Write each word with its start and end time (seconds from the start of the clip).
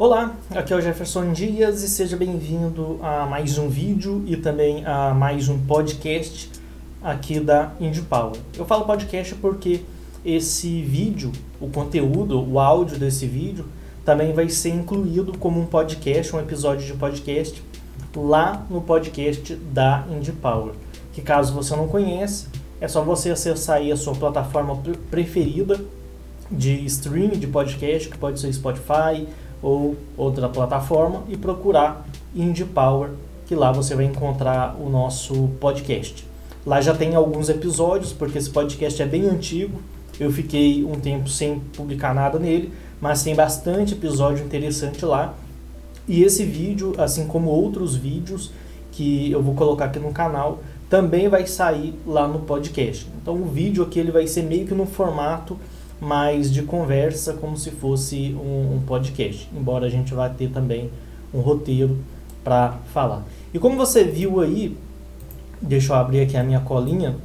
Olá, 0.00 0.34
aqui 0.48 0.72
é 0.72 0.76
o 0.76 0.80
Jefferson 0.80 1.30
Dias 1.30 1.82
e 1.82 1.88
seja 1.90 2.16
bem-vindo 2.16 2.98
a 3.02 3.26
mais 3.26 3.58
um 3.58 3.68
vídeo 3.68 4.24
e 4.26 4.34
também 4.34 4.82
a 4.86 5.12
mais 5.12 5.50
um 5.50 5.58
podcast 5.66 6.50
aqui 7.02 7.38
da 7.38 7.74
Indie 7.78 8.00
Power. 8.00 8.40
Eu 8.56 8.64
falo 8.64 8.86
podcast 8.86 9.34
porque 9.34 9.82
esse 10.24 10.80
vídeo, 10.80 11.30
o 11.60 11.68
conteúdo, 11.68 12.42
o 12.42 12.58
áudio 12.58 12.98
desse 12.98 13.26
vídeo 13.26 13.66
também 14.02 14.32
vai 14.32 14.48
ser 14.48 14.70
incluído 14.70 15.36
como 15.36 15.60
um 15.60 15.66
podcast, 15.66 16.34
um 16.34 16.40
episódio 16.40 16.86
de 16.86 16.94
podcast 16.94 17.62
lá 18.16 18.64
no 18.70 18.80
podcast 18.80 19.54
da 19.54 20.06
Indie 20.10 20.32
Power. 20.32 20.72
Que 21.12 21.20
caso 21.20 21.52
você 21.52 21.76
não 21.76 21.86
conhece, 21.86 22.46
é 22.80 22.88
só 22.88 23.02
você 23.02 23.28
acessar 23.28 23.76
aí 23.76 23.92
a 23.92 23.96
sua 23.98 24.14
plataforma 24.14 24.80
preferida 25.10 25.78
de 26.50 26.86
streaming 26.86 27.38
de 27.38 27.46
podcast, 27.46 28.08
que 28.08 28.16
pode 28.16 28.40
ser 28.40 28.50
Spotify 28.50 29.28
ou 29.62 29.96
outra 30.16 30.48
plataforma, 30.48 31.22
e 31.28 31.36
procurar 31.36 32.06
Indie 32.34 32.64
Power, 32.64 33.10
que 33.46 33.54
lá 33.54 33.72
você 33.72 33.94
vai 33.94 34.04
encontrar 34.04 34.76
o 34.80 34.88
nosso 34.88 35.48
podcast. 35.60 36.26
Lá 36.64 36.80
já 36.80 36.94
tem 36.94 37.14
alguns 37.14 37.48
episódios, 37.48 38.12
porque 38.12 38.38
esse 38.38 38.50
podcast 38.50 39.00
é 39.02 39.06
bem 39.06 39.26
antigo. 39.26 39.80
Eu 40.18 40.30
fiquei 40.30 40.84
um 40.84 41.00
tempo 41.00 41.28
sem 41.28 41.58
publicar 41.58 42.14
nada 42.14 42.38
nele, 42.38 42.72
mas 43.00 43.22
tem 43.22 43.34
bastante 43.34 43.94
episódio 43.94 44.44
interessante 44.44 45.04
lá. 45.04 45.34
E 46.06 46.22
esse 46.22 46.44
vídeo, 46.44 46.94
assim 46.98 47.26
como 47.26 47.50
outros 47.50 47.96
vídeos 47.96 48.52
que 48.92 49.30
eu 49.30 49.42
vou 49.42 49.54
colocar 49.54 49.86
aqui 49.86 49.98
no 49.98 50.12
canal, 50.12 50.58
também 50.90 51.28
vai 51.28 51.46
sair 51.46 51.94
lá 52.06 52.26
no 52.26 52.40
podcast. 52.40 53.06
Então 53.22 53.34
o 53.34 53.46
vídeo 53.46 53.82
aqui 53.82 53.98
ele 53.98 54.10
vai 54.10 54.26
ser 54.26 54.42
meio 54.42 54.66
que 54.66 54.74
no 54.74 54.84
formato 54.84 55.56
mais 56.00 56.50
de 56.50 56.62
conversa, 56.62 57.34
como 57.34 57.56
se 57.56 57.70
fosse 57.70 58.34
um, 58.40 58.76
um 58.76 58.82
podcast, 58.86 59.48
embora 59.54 59.86
a 59.86 59.90
gente 59.90 60.14
vá 60.14 60.28
ter 60.28 60.50
também 60.50 60.90
um 61.32 61.40
roteiro 61.40 61.98
para 62.42 62.78
falar. 62.92 63.24
E 63.52 63.58
como 63.58 63.76
você 63.76 64.02
viu 64.04 64.40
aí, 64.40 64.76
deixa 65.60 65.92
eu 65.92 65.96
abrir 65.96 66.20
aqui 66.20 66.36
a 66.36 66.42
minha 66.42 66.60
colinha, 66.60 67.16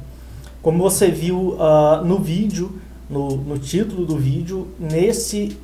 como 0.60 0.82
você 0.82 1.10
viu 1.10 1.54
uh, 1.54 2.04
no 2.04 2.18
vídeo, 2.18 2.80
no, 3.08 3.36
no 3.36 3.58
título 3.58 4.04
do 4.04 4.16
vídeo, 4.16 4.68
nesse 4.78 5.56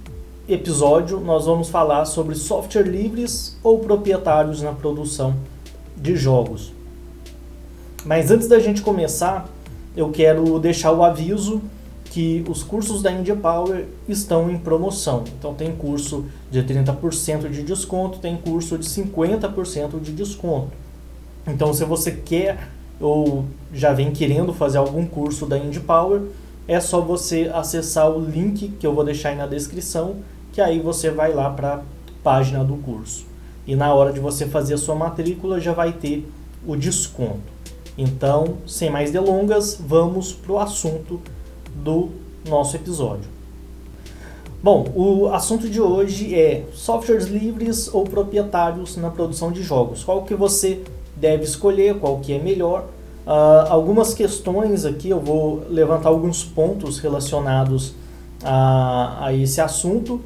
episódio 0.48 1.20
nós 1.20 1.46
vamos 1.46 1.68
falar 1.68 2.04
sobre 2.04 2.34
software 2.34 2.82
livres 2.82 3.58
ou 3.62 3.78
proprietários 3.78 4.62
na 4.62 4.72
produção 4.72 5.34
de 5.96 6.16
jogos. 6.16 6.72
Mas 8.04 8.30
antes 8.30 8.48
da 8.48 8.58
gente 8.58 8.82
começar, 8.82 9.48
eu 9.96 10.10
quero 10.10 10.58
deixar 10.58 10.92
o 10.92 11.02
aviso 11.02 11.62
que 12.12 12.44
os 12.46 12.62
cursos 12.62 13.00
da 13.00 13.10
India 13.10 13.34
Power 13.34 13.86
estão 14.06 14.50
em 14.50 14.58
promoção. 14.58 15.24
Então 15.38 15.54
tem 15.54 15.74
curso 15.74 16.26
de 16.50 16.62
30% 16.62 17.48
de 17.48 17.62
desconto, 17.62 18.18
tem 18.18 18.36
curso 18.36 18.76
de 18.76 18.84
50% 18.86 19.98
de 19.98 20.12
desconto. 20.12 20.72
Então 21.46 21.72
se 21.72 21.86
você 21.86 22.12
quer 22.12 22.68
ou 23.00 23.46
já 23.72 23.94
vem 23.94 24.10
querendo 24.10 24.52
fazer 24.52 24.76
algum 24.76 25.06
curso 25.06 25.46
da 25.46 25.56
India 25.56 25.80
Power, 25.80 26.20
é 26.68 26.78
só 26.80 27.00
você 27.00 27.50
acessar 27.52 28.10
o 28.10 28.20
link 28.20 28.68
que 28.78 28.86
eu 28.86 28.94
vou 28.94 29.04
deixar 29.04 29.30
aí 29.30 29.36
na 29.36 29.46
descrição, 29.46 30.16
que 30.52 30.60
aí 30.60 30.80
você 30.80 31.10
vai 31.10 31.32
lá 31.32 31.48
para 31.48 31.76
a 31.76 31.80
página 32.22 32.62
do 32.62 32.76
curso. 32.76 33.24
E 33.66 33.74
na 33.74 33.94
hora 33.94 34.12
de 34.12 34.20
você 34.20 34.46
fazer 34.46 34.74
a 34.74 34.78
sua 34.78 34.94
matrícula 34.94 35.58
já 35.58 35.72
vai 35.72 35.92
ter 35.94 36.30
o 36.66 36.76
desconto. 36.76 37.40
Então, 37.96 38.58
sem 38.66 38.90
mais 38.90 39.10
delongas, 39.10 39.78
vamos 39.80 40.30
para 40.30 40.52
o 40.52 40.58
assunto 40.58 41.18
do 41.74 42.10
nosso 42.48 42.76
episódio. 42.76 43.30
Bom, 44.62 44.86
o 44.94 45.28
assunto 45.28 45.68
de 45.68 45.80
hoje 45.80 46.34
é 46.34 46.64
softwares 46.72 47.26
livres 47.26 47.92
ou 47.92 48.04
proprietários 48.04 48.96
na 48.96 49.10
produção 49.10 49.50
de 49.50 49.62
jogos. 49.62 50.04
Qual 50.04 50.22
que 50.22 50.34
você 50.34 50.82
deve 51.22 51.44
escolher, 51.44 51.98
qual 51.98 52.18
que 52.18 52.32
é 52.32 52.38
melhor. 52.38 52.86
Uh, 53.24 53.70
algumas 53.70 54.12
questões 54.12 54.84
aqui, 54.84 55.10
eu 55.10 55.20
vou 55.20 55.62
levantar 55.68 56.08
alguns 56.08 56.42
pontos 56.42 56.98
relacionados 56.98 57.94
a, 58.42 59.26
a 59.26 59.32
esse 59.32 59.60
assunto. 59.60 60.20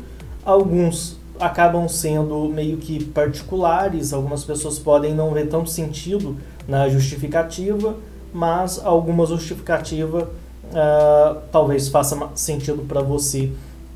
Alguns 0.45 1.19
acabam 1.39 1.87
sendo 1.87 2.49
meio 2.49 2.79
que 2.79 3.05
particulares, 3.05 4.15
algumas 4.15 4.43
pessoas 4.43 4.79
podem 4.79 5.15
não 5.15 5.33
ver 5.33 5.49
tanto 5.49 5.69
sentido 5.69 6.37
na 6.67 6.89
justificativa, 6.89 7.95
mas 8.33 8.81
alguma 8.83 9.27
justificativa 9.27 10.31
uh, 10.73 11.41
talvez 11.51 11.89
faça 11.89 12.31
sentido 12.35 12.83
para 12.87 13.03
você 13.03 13.51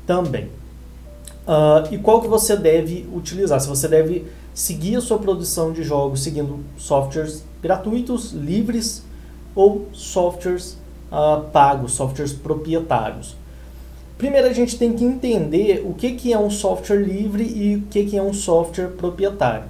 também. 0.05 0.45
Uh, 1.47 1.93
e 1.93 1.97
qual 1.97 2.21
que 2.21 2.27
você 2.27 2.55
deve 2.55 3.07
utilizar? 3.13 3.59
Se 3.59 3.67
você 3.67 3.87
deve 3.87 4.25
seguir 4.53 4.95
a 4.95 5.01
sua 5.01 5.17
produção 5.17 5.71
de 5.71 5.83
jogos 5.83 6.23
seguindo 6.23 6.59
softwares 6.77 7.43
gratuitos, 7.61 8.31
livres 8.31 9.03
ou 9.55 9.87
softwares 9.93 10.77
uh, 11.11 11.41
pagos, 11.51 11.93
softwares 11.93 12.33
proprietários. 12.33 13.35
Primeiro 14.17 14.47
a 14.47 14.53
gente 14.53 14.77
tem 14.77 14.93
que 14.93 15.03
entender 15.03 15.83
o 15.85 15.93
que, 15.93 16.11
que 16.11 16.31
é 16.31 16.37
um 16.37 16.49
software 16.49 17.01
livre 17.01 17.43
e 17.43 17.77
o 17.77 17.81
que, 17.89 18.05
que 18.05 18.17
é 18.17 18.21
um 18.21 18.33
software 18.33 18.89
proprietário. 18.89 19.65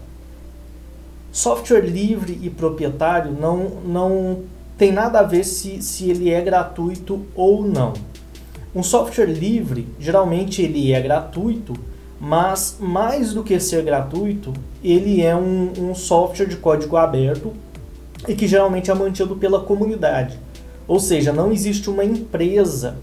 Software 1.32 1.86
livre 1.86 2.38
e 2.42 2.50
proprietário 2.50 3.32
não, 3.32 3.70
não 3.86 4.44
tem 4.82 4.92
nada 4.92 5.20
a 5.20 5.24
ver 5.24 5.44
se, 5.44 5.80
se 5.80 6.10
ele 6.10 6.32
é 6.32 6.42
gratuito 6.42 7.24
ou 7.36 7.64
não. 7.64 7.94
Um 8.74 8.82
software 8.82 9.28
livre, 9.28 9.88
geralmente 10.00 10.64
ele 10.64 10.92
é 10.92 11.00
gratuito, 11.00 11.74
mas 12.20 12.78
mais 12.80 13.32
do 13.32 13.44
que 13.44 13.60
ser 13.60 13.84
gratuito, 13.84 14.52
ele 14.84 15.22
é 15.22 15.36
um, 15.36 15.72
um 15.78 15.94
software 15.94 16.48
de 16.48 16.56
código 16.56 16.98
aberto 16.98 17.54
e 18.28 18.34
que 18.34 18.48
geralmente 18.48 18.90
é 18.90 18.94
mantido 18.96 19.36
pela 19.36 19.60
comunidade. 19.60 20.40
Ou 20.88 21.00
seja, 21.00 21.32
não 21.32 21.52
existe 21.52 21.88
uma 21.88 22.04
empresa 22.04 22.96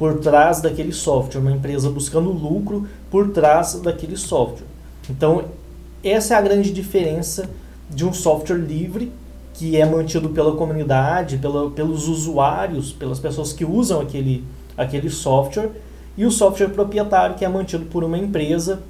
por 0.00 0.18
trás 0.18 0.60
daquele 0.60 0.92
software, 0.92 1.40
uma 1.40 1.52
empresa 1.52 1.88
buscando 1.90 2.32
lucro 2.32 2.88
por 3.08 3.30
trás 3.30 3.74
daquele 3.74 4.16
software. 4.16 4.66
Então, 5.08 5.44
essa 6.02 6.34
é 6.34 6.36
a 6.36 6.42
grande 6.42 6.72
diferença 6.72 7.48
de 7.88 8.04
um 8.04 8.12
software 8.12 8.58
livre 8.58 9.12
que 9.60 9.76
é 9.76 9.84
mantido 9.84 10.30
pela 10.30 10.56
comunidade, 10.56 11.36
pela, 11.36 11.70
pelos 11.70 12.08
usuários, 12.08 12.94
pelas 12.94 13.18
pessoas 13.18 13.52
que 13.52 13.62
usam 13.62 14.00
aquele, 14.00 14.42
aquele 14.74 15.10
software, 15.10 15.68
e 16.16 16.24
o 16.24 16.30
software 16.30 16.70
proprietário, 16.70 17.36
que 17.36 17.44
é 17.44 17.48
mantido 17.48 17.84
por 17.84 18.02
uma 18.02 18.16
empresa 18.16 18.80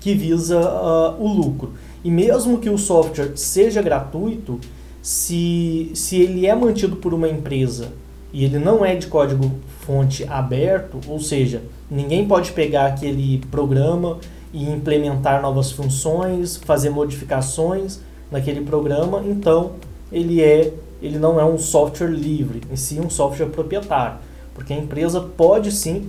que 0.00 0.12
visa 0.12 0.58
uh, 0.58 1.22
o 1.22 1.32
lucro. 1.32 1.74
E 2.02 2.10
mesmo 2.10 2.58
que 2.58 2.68
o 2.68 2.76
software 2.76 3.36
seja 3.36 3.80
gratuito, 3.80 4.58
se, 5.00 5.92
se 5.94 6.16
ele 6.16 6.48
é 6.48 6.54
mantido 6.56 6.96
por 6.96 7.14
uma 7.14 7.28
empresa 7.28 7.92
e 8.32 8.44
ele 8.44 8.58
não 8.58 8.84
é 8.84 8.96
de 8.96 9.06
código 9.06 9.52
fonte 9.82 10.24
aberto, 10.28 10.98
ou 11.06 11.20
seja, 11.20 11.62
ninguém 11.88 12.26
pode 12.26 12.50
pegar 12.50 12.86
aquele 12.86 13.38
programa 13.52 14.18
e 14.52 14.68
implementar 14.68 15.40
novas 15.40 15.70
funções, 15.70 16.56
fazer 16.56 16.90
modificações 16.90 18.00
naquele 18.32 18.62
programa, 18.62 19.22
então 19.24 19.72
ele 20.12 20.42
é 20.42 20.72
ele 21.02 21.18
não 21.18 21.40
é 21.40 21.44
um 21.44 21.58
software 21.58 22.08
livre, 22.08 22.62
em 22.70 22.76
si 22.76 23.00
um 23.00 23.10
software 23.10 23.46
proprietário, 23.46 24.18
porque 24.54 24.72
a 24.72 24.78
empresa 24.78 25.20
pode 25.20 25.72
sim 25.72 26.08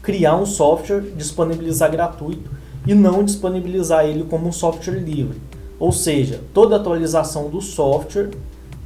criar 0.00 0.36
um 0.36 0.46
software, 0.46 1.02
disponibilizar 1.14 1.90
gratuito 1.90 2.50
e 2.86 2.94
não 2.94 3.22
disponibilizar 3.22 4.06
ele 4.06 4.24
como 4.24 4.48
um 4.48 4.52
software 4.52 4.98
livre. 4.98 5.38
Ou 5.78 5.92
seja, 5.92 6.40
toda 6.54 6.76
atualização 6.76 7.50
do 7.50 7.60
software 7.60 8.30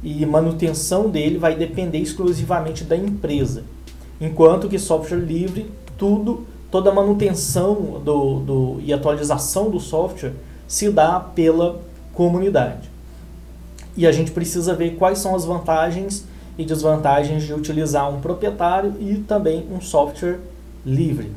e 0.03 0.25
manutenção 0.25 1.09
dele 1.09 1.37
vai 1.37 1.55
depender 1.55 1.99
exclusivamente 1.99 2.83
da 2.83 2.97
empresa. 2.97 3.63
Enquanto 4.19 4.67
que 4.67 4.77
software 4.77 5.19
livre, 5.19 5.71
tudo, 5.97 6.45
toda 6.69 6.91
manutenção 6.91 8.01
do, 8.03 8.39
do, 8.39 8.81
e 8.83 8.91
atualização 8.91 9.69
do 9.69 9.79
software 9.79 10.33
se 10.67 10.89
dá 10.89 11.19
pela 11.19 11.79
comunidade 12.13 12.96
e 13.97 14.05
a 14.05 14.11
gente 14.11 14.31
precisa 14.31 14.75
ver 14.75 14.95
quais 14.95 15.17
são 15.17 15.35
as 15.35 15.43
vantagens 15.43 16.25
e 16.57 16.63
desvantagens 16.63 17.43
de 17.43 17.53
utilizar 17.53 18.09
um 18.13 18.21
proprietário 18.21 18.93
e 18.99 19.15
também 19.15 19.65
um 19.71 19.81
software 19.81 20.39
livre. 20.85 21.31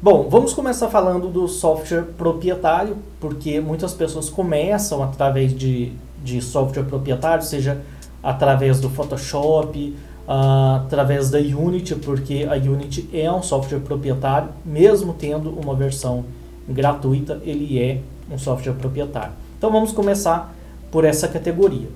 Bom, 0.00 0.28
vamos 0.28 0.52
começar 0.52 0.88
falando 0.88 1.28
do 1.28 1.48
software 1.48 2.02
proprietário, 2.18 2.96
porque 3.20 3.60
muitas 3.60 3.94
pessoas 3.94 4.28
começam 4.28 5.02
através 5.02 5.56
de, 5.56 5.92
de 6.22 6.42
software 6.42 6.84
proprietário, 6.84 7.44
seja 7.44 7.80
através 8.22 8.80
do 8.80 8.90
Photoshop, 8.90 9.96
uh, 10.26 10.76
através 10.84 11.30
da 11.30 11.38
Unity, 11.38 11.94
porque 11.94 12.46
a 12.50 12.54
Unity 12.54 13.08
é 13.12 13.30
um 13.30 13.42
software 13.42 13.80
proprietário, 13.80 14.48
mesmo 14.64 15.14
tendo 15.14 15.50
uma 15.50 15.74
versão 15.74 16.24
gratuita, 16.68 17.40
ele 17.44 17.78
é 17.80 18.00
um 18.30 18.38
software 18.38 18.74
proprietário. 18.74 19.32
Então 19.56 19.70
vamos 19.70 19.92
começar 19.92 20.52
por 20.92 21.04
essa 21.04 21.26
categoria. 21.26 21.88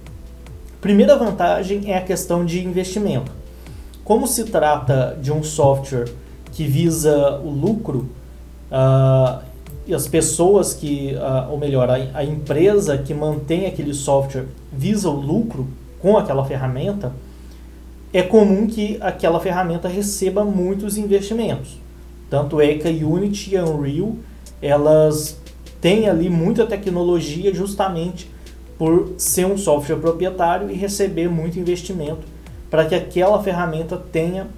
Primeira 0.81 1.17
vantagem 1.17 1.93
é 1.93 1.99
a 1.99 2.01
questão 2.01 2.45
de 2.45 2.65
investimento. 2.65 3.31
Como 4.03 4.27
se 4.27 4.45
trata 4.45 5.17
de 5.21 5.31
um 5.31 5.43
software 5.43 6.09
que 6.53 6.65
visa 6.65 7.39
o 7.45 7.51
lucro, 7.51 8.09
uh, 8.73 9.45
e 9.87 9.95
as 9.95 10.09
pessoas 10.09 10.73
que, 10.73 11.15
uh, 11.15 11.53
ou 11.53 11.59
melhor, 11.59 11.91
a, 11.91 11.95
a 12.15 12.25
empresa 12.25 12.97
que 12.97 13.13
mantém 13.13 13.67
aquele 13.67 13.93
software 13.93 14.47
visa 14.73 15.11
o 15.11 15.21
lucro 15.21 15.69
com 16.01 16.17
aquela 16.17 16.45
ferramenta, 16.45 17.13
é 18.13 18.23
comum 18.23 18.67
que 18.67 18.97
aquela 19.01 19.39
ferramenta 19.41 19.89
receba 19.89 20.45
muitos 20.45 20.97
investimentos. 20.97 21.77
Tanto 22.31 22.61
é 22.61 22.75
que 22.75 22.89
a 22.89 22.91
Unity 22.91 23.55
e 23.55 23.57
a 23.59 23.65
Unreal, 23.65 24.15
elas 24.63 25.39
têm 25.81 26.09
ali 26.09 26.31
muita 26.31 26.65
tecnologia 26.65 27.53
justamente 27.55 28.31
por 28.79 29.15
ser 29.17 29.47
um 29.47 29.57
software 29.57 29.97
proprietário 29.97 30.71
e 30.71 30.75
receber 30.75 31.29
muito 31.29 31.59
investimento 31.59 32.27
para 32.71 32.85
que 32.85 32.95
aquela 32.95 33.43
ferramenta 33.43 33.97
tenha 33.97 34.49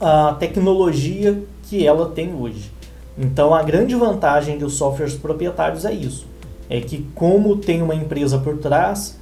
a 0.00 0.34
tecnologia 0.34 1.42
que 1.64 1.86
ela 1.86 2.10
tem 2.10 2.34
hoje. 2.34 2.70
Então 3.16 3.54
a 3.54 3.62
grande 3.62 3.94
vantagem 3.94 4.58
dos 4.58 4.74
softwares 4.74 5.14
proprietários 5.14 5.84
é 5.84 5.92
isso, 5.92 6.26
é 6.68 6.80
que 6.80 7.06
como 7.14 7.56
tem 7.56 7.82
uma 7.82 7.94
empresa 7.94 8.38
por 8.38 8.56
trás, 8.58 9.18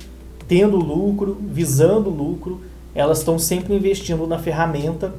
tendo 0.46 0.76
lucro, 0.76 1.36
visando 1.40 2.08
lucro, 2.08 2.60
elas 2.94 3.18
estão 3.18 3.38
sempre 3.38 3.74
investindo 3.74 4.26
na 4.26 4.38
ferramenta 4.38 5.12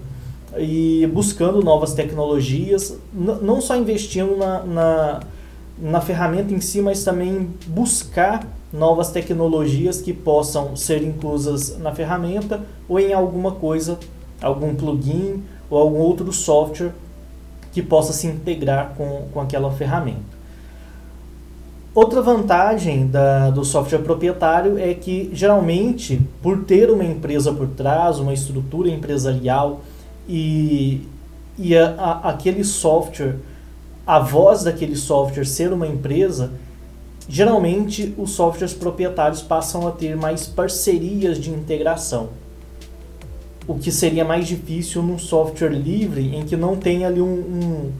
e 0.57 1.07
buscando 1.13 1.61
novas 1.61 1.93
tecnologias, 1.93 2.97
não 3.13 3.61
só 3.61 3.75
investindo 3.77 4.35
na, 4.37 4.63
na, 4.63 5.19
na 5.79 6.01
ferramenta 6.01 6.53
em 6.53 6.59
si, 6.59 6.81
mas 6.81 7.03
também 7.03 7.49
buscar 7.67 8.45
novas 8.71 9.11
tecnologias 9.11 10.01
que 10.01 10.13
possam 10.13 10.75
ser 10.75 11.03
inclusas 11.03 11.77
na 11.77 11.93
ferramenta 11.93 12.61
ou 12.87 12.99
em 12.99 13.13
alguma 13.13 13.51
coisa, 13.51 13.99
algum 14.41 14.73
plugin 14.75 15.43
ou 15.69 15.77
algum 15.77 15.97
outro 15.97 16.31
software 16.31 16.91
que 17.71 17.81
possa 17.81 18.13
se 18.13 18.27
integrar 18.27 18.93
com, 18.97 19.27
com 19.33 19.41
aquela 19.41 19.71
ferramenta. 19.71 20.41
Outra 21.93 22.21
vantagem 22.21 23.07
da, 23.07 23.49
do 23.49 23.65
software 23.65 23.99
proprietário 23.99 24.77
é 24.77 24.93
que, 24.93 25.29
geralmente, 25.33 26.21
por 26.41 26.63
ter 26.63 26.89
uma 26.89 27.03
empresa 27.03 27.51
por 27.51 27.67
trás, 27.67 28.17
uma 28.17 28.33
estrutura 28.33 28.89
empresarial 28.89 29.81
e, 30.27 31.05
e 31.57 31.75
a, 31.75 31.89
a, 31.97 32.29
aquele 32.29 32.63
software, 32.63 33.35
a 34.07 34.19
voz 34.19 34.63
daquele 34.63 34.95
software 34.95 35.43
ser 35.43 35.73
uma 35.73 35.85
empresa, 35.85 36.51
geralmente 37.27 38.13
os 38.17 38.31
softwares 38.31 38.73
proprietários 38.73 39.41
passam 39.41 39.87
a 39.87 39.91
ter 39.91 40.15
mais 40.15 40.47
parcerias 40.47 41.39
de 41.39 41.49
integração. 41.49 42.29
O 43.67 43.75
que 43.75 43.91
seria 43.91 44.25
mais 44.25 44.47
difícil 44.47 45.03
num 45.03 45.19
software 45.19 45.69
livre 45.69 46.35
em 46.35 46.45
que 46.45 46.57
não 46.57 46.75
tem 46.75 47.05
ali 47.05 47.21
um, 47.21 47.91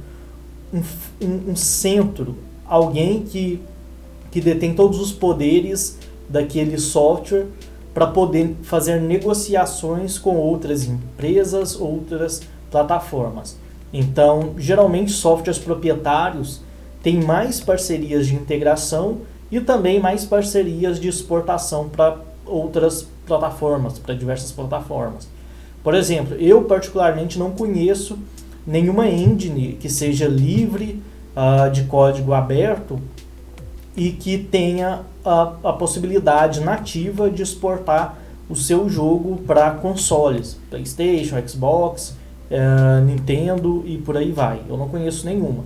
um, 0.73 0.81
um, 1.21 1.51
um 1.51 1.55
centro, 1.55 2.35
alguém 2.65 3.23
que, 3.23 3.61
que 4.31 4.41
detém 4.41 4.73
todos 4.73 4.99
os 4.99 5.11
poderes 5.11 5.97
daquele 6.27 6.77
software 6.77 7.47
para 7.93 8.07
poder 8.07 8.55
fazer 8.63 8.99
negociações 9.01 10.17
com 10.17 10.37
outras 10.37 10.85
empresas, 10.85 11.79
outras 11.79 12.41
plataformas. 12.71 13.57
Então, 13.93 14.53
geralmente 14.57 15.11
softwares 15.11 15.59
proprietários 15.59 16.61
tem 17.03 17.21
mais 17.21 17.59
parcerias 17.59 18.27
de 18.27 18.35
integração 18.35 19.19
e 19.51 19.59
também 19.59 19.99
mais 19.99 20.23
parcerias 20.25 20.99
de 20.99 21.07
exportação 21.07 21.89
para 21.89 22.17
outras 22.45 23.07
plataformas, 23.25 23.99
para 23.99 24.13
diversas 24.13 24.51
plataformas. 24.51 25.27
Por 25.83 25.95
exemplo, 25.95 26.35
eu 26.35 26.63
particularmente 26.63 27.39
não 27.39 27.51
conheço 27.51 28.17
nenhuma 28.65 29.07
engine 29.07 29.77
que 29.79 29.89
seja 29.89 30.27
livre 30.27 31.01
uh, 31.35 31.69
de 31.71 31.83
código 31.83 32.33
aberto 32.33 32.99
e 33.95 34.11
que 34.11 34.37
tenha 34.37 35.01
a, 35.25 35.53
a 35.63 35.73
possibilidade 35.73 36.61
nativa 36.61 37.29
de 37.29 37.41
exportar 37.41 38.17
o 38.49 38.55
seu 38.55 38.87
jogo 38.89 39.37
para 39.47 39.71
consoles, 39.71 40.57
PlayStation, 40.69 41.35
Xbox, 41.47 42.15
uh, 42.49 43.03
Nintendo 43.03 43.83
e 43.85 43.97
por 43.97 44.17
aí 44.17 44.31
vai. 44.31 44.61
Eu 44.69 44.77
não 44.77 44.87
conheço 44.87 45.25
nenhuma. 45.25 45.63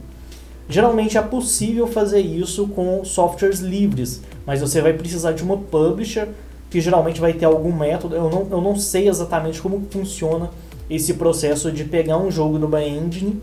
Geralmente 0.68 1.18
é 1.18 1.22
possível 1.22 1.86
fazer 1.86 2.22
isso 2.22 2.68
com 2.70 3.06
softwares 3.06 3.60
livres, 3.60 4.22
mas 4.46 4.62
você 4.62 4.82
vai 4.82 4.94
precisar 4.94 5.34
de 5.34 5.44
uma 5.44 5.58
publisher 5.58 6.28
que 6.70 6.82
geralmente 6.82 7.22
vai 7.22 7.34
ter 7.34 7.46
algum 7.46 7.72
método. 7.72 8.16
Eu 8.16 8.30
não, 8.30 8.48
eu 8.50 8.62
não 8.62 8.76
sei 8.76 9.08
exatamente 9.08 9.62
como 9.62 9.86
funciona 9.92 10.50
esse 10.90 11.14
processo 11.16 11.72
de 11.72 11.84
pegar 11.84 12.18
um 12.18 12.32
jogo 12.32 12.64
uma 12.66 12.84
engine 12.84 13.42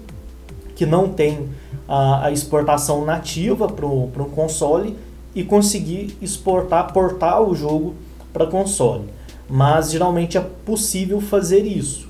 que 0.75 0.85
não 0.85 1.09
tem 1.09 1.49
a, 1.89 2.27
a 2.27 2.33
exportação 2.33 3.05
nativa 3.05 3.69
para 3.69 3.87
um 3.87 4.31
console 4.35 4.97
e 5.35 5.45
conseguir 5.45 6.17
exportar, 6.21 6.93
portar 6.93 7.41
o 7.41 7.55
jogo 7.55 7.95
para 8.33 8.47
console. 8.47 9.05
Mas 9.49 9.91
geralmente 9.91 10.37
é 10.37 10.41
possível 10.41 11.21
fazer 11.21 11.65
isso. 11.65 12.09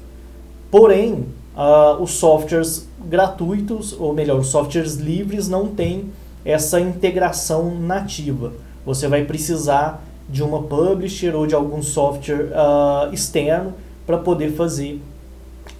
Porém, 0.70 1.26
uh, 1.56 2.02
os 2.02 2.12
softwares 2.12 2.88
gratuitos, 3.04 3.92
ou 3.98 4.12
melhor, 4.12 4.38
os 4.40 4.48
softwares 4.48 4.96
livres 4.96 5.48
não 5.48 5.68
têm 5.68 6.10
essa 6.44 6.80
integração 6.80 7.74
nativa. 7.74 8.52
Você 8.84 9.06
vai 9.06 9.24
precisar 9.24 10.02
de 10.28 10.42
uma 10.42 10.62
publisher 10.62 11.34
ou 11.34 11.46
de 11.46 11.54
algum 11.54 11.82
software 11.82 12.50
uh, 12.52 13.12
externo 13.12 13.74
para 14.06 14.18
poder 14.18 14.52
fazer 14.52 15.00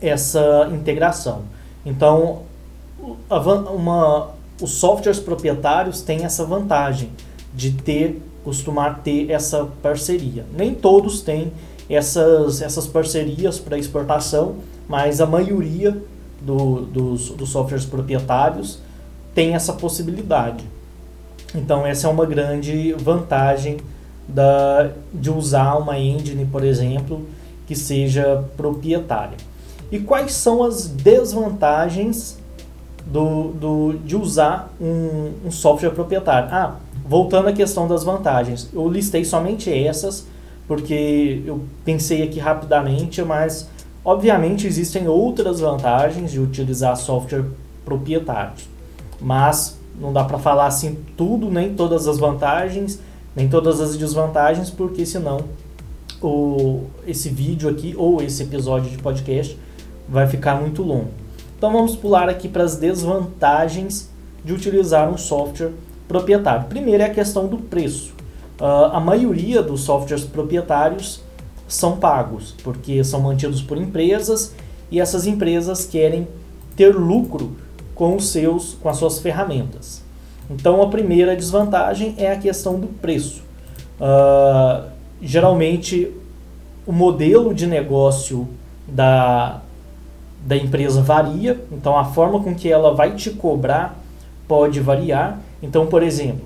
essa 0.01 0.69
integração. 0.73 1.43
Então, 1.85 2.43
uma, 3.29 4.31
os 4.61 4.73
softwares 4.73 5.19
proprietários 5.19 6.03
têm 6.03 6.25
essa 6.25 6.45
vantagem 6.45 7.11
de 7.55 7.73
ter, 7.73 8.23
costumar 8.45 9.01
ter 9.03 9.31
essa 9.31 9.69
parceria. 9.83 10.45
Nem 10.57 10.75
todos 10.75 11.23
têm 11.23 11.53
essas, 11.89 12.63
essas 12.63 12.87
parcerias 12.87 13.59
para 13.59 13.77
exportação, 13.77 14.57
mas 14.89 15.21
a 15.21 15.27
maioria 15.27 16.03
do, 16.41 16.83
dos, 16.83 17.31
dos 17.31 17.51
softwares 17.51 17.85
proprietários 17.85 18.81
tem 19.35 19.55
essa 19.55 19.73
possibilidade. 19.73 20.65
Então 21.55 21.87
essa 21.87 22.07
é 22.07 22.11
uma 22.11 22.27
grande 22.27 22.93
vantagem 22.95 23.79
da, 24.27 24.91
de 25.13 25.31
usar 25.31 25.75
uma 25.77 25.99
engine, 25.99 26.45
por 26.45 26.65
exemplo, 26.65 27.27
que 27.67 27.75
seja 27.75 28.45
proprietária. 28.57 29.37
E 29.91 29.99
quais 29.99 30.33
são 30.33 30.63
as 30.63 30.87
desvantagens 30.89 32.39
do, 33.07 33.49
do, 33.53 33.93
de 34.05 34.17
usar 34.17 34.73
um, 34.81 35.33
um 35.47 35.51
software 35.51 35.91
proprietário? 35.91 36.49
Ah, 36.51 36.77
voltando 37.07 37.49
à 37.49 37.53
questão 37.53 37.87
das 37.87 38.03
vantagens, 38.03 38.71
eu 38.73 38.89
listei 38.89 39.25
somente 39.25 39.71
essas, 39.71 40.27
porque 40.67 41.43
eu 41.45 41.63
pensei 41.85 42.23
aqui 42.23 42.39
rapidamente, 42.39 43.23
mas 43.23 43.69
Obviamente 44.05 44.67
existem 44.67 45.07
outras 45.07 45.61
vantagens 45.61 46.33
de 46.33 46.41
utilizar 46.41 46.97
software 46.97 47.45
proprietários, 47.85 48.69
mas 49.21 49.79
não 50.01 50.13
dá 50.13 50.25
para 50.25 50.39
falar 50.39 50.67
assim 50.67 50.99
tudo, 51.17 51.51
nem 51.51 51.75
todas 51.75 52.09
as 52.09 52.19
vantagens, 52.19 52.99
nem 53.37 53.49
todas 53.49 53.81
as 53.81 53.97
desvantagens, 53.97 54.71
porque 54.71 55.07
senão 55.07 55.41
o, 56.21 56.85
esse 57.07 57.29
vídeo 57.29 57.69
aqui 57.69 57.95
ou 57.97 58.23
esse 58.23 58.43
episódio 58.43 58.91
de 58.91 58.99
podcast 58.99 59.57
vai 60.09 60.27
ficar 60.27 60.61
muito 60.61 60.83
longo. 60.83 61.11
Então 61.57 61.73
vamos 61.73 61.95
pular 61.95 62.29
aqui 62.29 62.49
para 62.49 62.65
as 62.65 62.77
desvantagens 62.77 64.11
de 64.45 64.53
utilizar 64.53 65.09
um 65.09 65.17
software 65.17 65.71
proprietário. 66.09 66.67
Primeiro 66.69 67.03
é 67.03 67.07
a 67.07 67.15
questão 67.15 67.47
do 67.47 67.57
preço. 67.57 68.13
Uh, 68.61 68.91
a 68.93 69.01
maioria 69.01 69.63
dos 69.63 69.83
softwares 69.83 70.25
proprietários 70.25 71.23
são 71.75 71.97
pagos, 71.97 72.55
porque 72.63 73.03
são 73.03 73.21
mantidos 73.21 73.63
por 73.63 73.79
empresas 73.79 74.55
e 74.91 75.01
essas 75.01 75.27
empresas 75.27 75.87
querem 75.87 76.29
ter 76.77 76.95
lucro 76.95 77.57
com 77.95 78.15
os 78.17 78.29
seus 78.29 78.75
com 78.75 78.89
as 78.89 78.99
suas 78.99 79.19
ferramentas. 79.19 80.03
Então 80.51 80.83
a 80.83 80.89
primeira 80.89 81.35
desvantagem 81.35 82.15
é 82.19 82.31
a 82.31 82.37
questão 82.37 82.79
do 82.79 82.89
preço. 82.89 83.43
Uh, 83.99 84.87
geralmente 85.21 86.13
o 86.87 86.93
modelo 86.93 87.55
de 87.55 87.67
negócio 87.67 88.49
da, 88.87 89.63
da 90.45 90.57
empresa 90.57 91.01
varia, 91.01 91.65
então 91.71 91.97
a 91.97 92.05
forma 92.05 92.41
com 92.41 92.55
que 92.55 92.71
ela 92.71 92.93
vai 92.93 93.15
te 93.15 93.31
cobrar 93.31 93.99
pode 94.47 94.79
variar. 94.81 95.41
Então, 95.63 95.87
por 95.87 96.03
exemplo, 96.03 96.45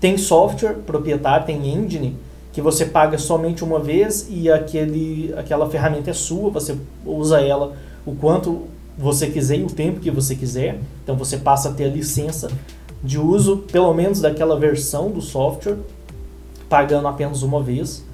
tem 0.00 0.16
software 0.16 0.74
proprietário, 0.84 1.46
tem 1.46 1.72
engine 1.72 2.16
que 2.52 2.60
você 2.60 2.84
paga 2.84 3.16
somente 3.16 3.64
uma 3.64 3.80
vez 3.80 4.28
e 4.30 4.50
aquele, 4.50 5.32
aquela 5.36 5.68
ferramenta 5.68 6.10
é 6.10 6.12
sua, 6.12 6.50
você 6.50 6.76
usa 7.04 7.40
ela 7.40 7.72
o 8.04 8.14
quanto 8.14 8.64
você 8.96 9.28
quiser 9.28 9.58
e 9.58 9.62
o 9.64 9.70
tempo 9.70 10.00
que 10.00 10.10
você 10.10 10.34
quiser. 10.34 10.78
Então 11.02 11.16
você 11.16 11.38
passa 11.38 11.70
a 11.70 11.72
ter 11.72 11.84
a 11.84 11.88
licença 11.88 12.50
de 13.02 13.18
uso, 13.18 13.58
pelo 13.72 13.92
menos 13.94 14.20
daquela 14.20 14.58
versão 14.58 15.10
do 15.10 15.20
software, 15.20 15.78
pagando 16.68 17.08
apenas 17.08 17.42
uma 17.42 17.62
vez. 17.62 18.04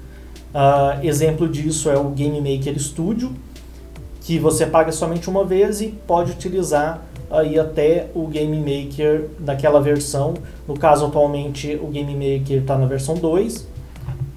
Uh, 0.53 1.05
exemplo 1.05 1.47
disso 1.47 1.89
é 1.89 1.97
o 1.97 2.05
Game 2.05 2.39
Maker 2.39 2.79
Studio, 2.79 3.31
que 4.21 4.39
você 4.39 4.65
paga 4.65 4.91
somente 4.91 5.29
uma 5.29 5.43
vez 5.43 5.81
e 5.81 5.87
pode 6.07 6.31
utilizar 6.31 7.03
aí 7.29 7.59
até 7.59 8.07
o 8.15 8.25
Game 8.27 8.57
Maker 8.57 9.27
daquela 9.37 9.79
versão. 9.79 10.33
No 10.67 10.77
caso, 10.77 11.05
atualmente, 11.05 11.79
o 11.81 11.87
Game 11.87 12.13
Maker 12.13 12.61
está 12.61 12.77
na 12.77 12.85
versão 12.85 13.15
2. 13.15 13.67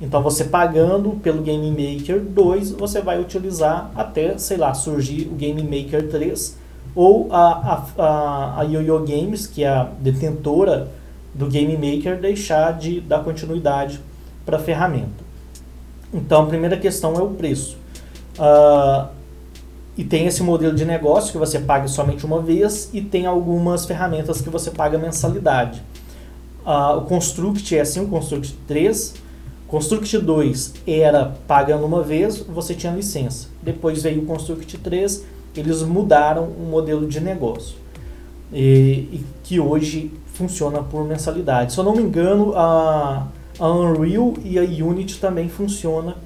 Então, 0.02 0.20
você 0.20 0.44
pagando 0.46 1.12
pelo 1.22 1.40
Game 1.42 1.70
Maker 1.70 2.20
2, 2.20 2.72
você 2.72 3.00
vai 3.00 3.20
utilizar 3.20 3.88
até, 3.94 4.36
sei 4.36 4.56
lá, 4.56 4.74
surgir 4.74 5.28
o 5.28 5.36
Game 5.36 5.62
Maker 5.62 6.10
3 6.10 6.58
ou 6.92 7.28
a, 7.32 7.84
a, 7.96 8.60
a 8.60 8.62
YoYo 8.64 8.98
Games, 9.06 9.46
que 9.46 9.62
é 9.62 9.68
a 9.68 9.84
detentora 9.84 10.90
do 11.32 11.46
Game 11.46 11.74
Maker, 11.74 12.20
deixar 12.20 12.76
de 12.76 13.00
dar 13.00 13.22
continuidade 13.22 14.00
para 14.44 14.56
a 14.56 14.60
ferramenta. 14.60 15.22
Então, 16.12 16.42
a 16.42 16.46
primeira 16.46 16.76
questão 16.76 17.14
é 17.14 17.22
o 17.22 17.28
preço. 17.28 17.76
Uh, 18.36 19.06
e 19.96 20.02
tem 20.02 20.26
esse 20.26 20.42
modelo 20.42 20.74
de 20.74 20.84
negócio 20.84 21.30
que 21.30 21.38
você 21.38 21.60
paga 21.60 21.86
somente 21.86 22.26
uma 22.26 22.40
vez 22.40 22.90
e 22.92 23.00
tem 23.00 23.24
algumas 23.24 23.86
ferramentas 23.86 24.40
que 24.40 24.50
você 24.50 24.72
paga 24.72 24.98
mensalidade. 24.98 25.80
Uh, 26.66 26.98
o 26.98 27.02
Construct 27.02 27.76
é 27.76 27.82
assim, 27.82 28.00
o 28.00 28.08
Construct 28.08 28.52
3. 28.66 29.14
Construct 29.72 30.18
2 30.18 30.74
era 30.86 31.34
pagando 31.48 31.86
uma 31.86 32.02
vez, 32.02 32.40
você 32.40 32.74
tinha 32.74 32.92
licença. 32.92 33.48
Depois 33.62 34.02
veio 34.02 34.20
o 34.20 34.26
Construct 34.26 34.76
3, 34.76 35.24
eles 35.56 35.80
mudaram 35.80 36.44
o 36.44 36.68
modelo 36.70 37.06
de 37.08 37.18
negócio. 37.18 37.76
E, 38.52 39.08
e 39.10 39.24
que 39.42 39.58
hoje 39.58 40.12
funciona 40.34 40.82
por 40.82 41.06
mensalidade. 41.06 41.72
Se 41.72 41.78
eu 41.78 41.84
não 41.84 41.96
me 41.96 42.02
engano, 42.02 42.52
a, 42.54 43.26
a 43.58 43.72
Unreal 43.72 44.34
e 44.44 44.58
a 44.58 44.62
Unity 44.62 45.18
também 45.18 45.48
funciona 45.48 46.18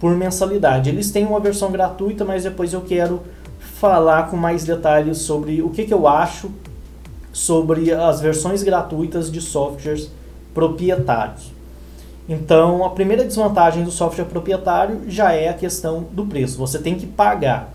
por 0.00 0.16
mensalidade. 0.16 0.90
Eles 0.90 1.12
têm 1.12 1.24
uma 1.24 1.38
versão 1.38 1.70
gratuita, 1.70 2.24
mas 2.24 2.42
depois 2.42 2.72
eu 2.72 2.80
quero 2.80 3.22
falar 3.60 4.28
com 4.28 4.36
mais 4.36 4.64
detalhes 4.64 5.18
sobre 5.18 5.62
o 5.62 5.70
que, 5.70 5.84
que 5.84 5.94
eu 5.94 6.08
acho 6.08 6.50
sobre 7.32 7.92
as 7.92 8.20
versões 8.20 8.64
gratuitas 8.64 9.30
de 9.30 9.40
softwares 9.40 10.10
proprietários. 10.52 11.61
Então, 12.28 12.84
a 12.84 12.90
primeira 12.90 13.24
desvantagem 13.24 13.84
do 13.84 13.90
software 13.90 14.24
proprietário 14.24 15.02
já 15.08 15.32
é 15.32 15.48
a 15.48 15.54
questão 15.54 16.04
do 16.12 16.24
preço. 16.24 16.58
Você 16.58 16.78
tem 16.78 16.94
que 16.94 17.06
pagar 17.06 17.72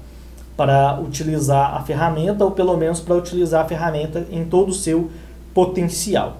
para 0.55 0.99
utilizar 0.99 1.75
a 1.75 1.83
ferramenta, 1.83 2.43
ou 2.43 2.51
pelo 2.51 2.75
menos 2.75 2.99
para 2.99 3.15
utilizar 3.15 3.63
a 3.63 3.67
ferramenta 3.67 4.25
em 4.31 4.45
todo 4.45 4.69
o 4.69 4.73
seu 4.73 5.11
potencial. 5.53 6.37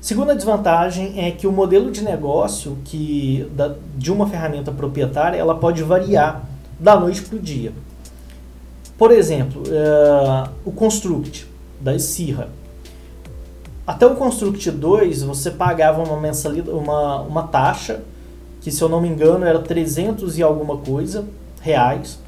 Segunda 0.00 0.34
desvantagem 0.34 1.24
é 1.24 1.30
que 1.30 1.46
o 1.46 1.52
modelo 1.52 1.90
de 1.90 2.02
negócio 2.02 2.76
que 2.84 3.48
da, 3.52 3.76
de 3.96 4.10
uma 4.10 4.28
ferramenta 4.28 4.72
proprietária 4.72 5.38
ela 5.38 5.54
pode 5.54 5.82
variar 5.84 6.42
da 6.78 6.98
noite 6.98 7.22
para 7.22 7.36
o 7.36 7.38
dia. 7.38 7.72
Por 8.98 9.12
exemplo, 9.12 9.62
uh, 9.62 10.50
o 10.64 10.72
Construct 10.72 11.46
da 11.80 11.96
Sierra. 11.98 12.48
Até 13.86 14.06
o 14.06 14.14
Construct 14.14 14.70
2 14.70 15.22
você 15.22 15.50
pagava 15.50 16.02
uma 16.02 16.20
mensalidade, 16.20 16.76
uma, 16.76 17.20
uma 17.22 17.42
taxa 17.44 18.02
que 18.60 18.70
se 18.70 18.80
eu 18.80 18.88
não 18.88 19.00
me 19.00 19.08
engano 19.08 19.44
era 19.44 19.58
300 19.58 20.38
e 20.38 20.42
alguma 20.42 20.76
coisa 20.76 21.24
reais. 21.60 22.18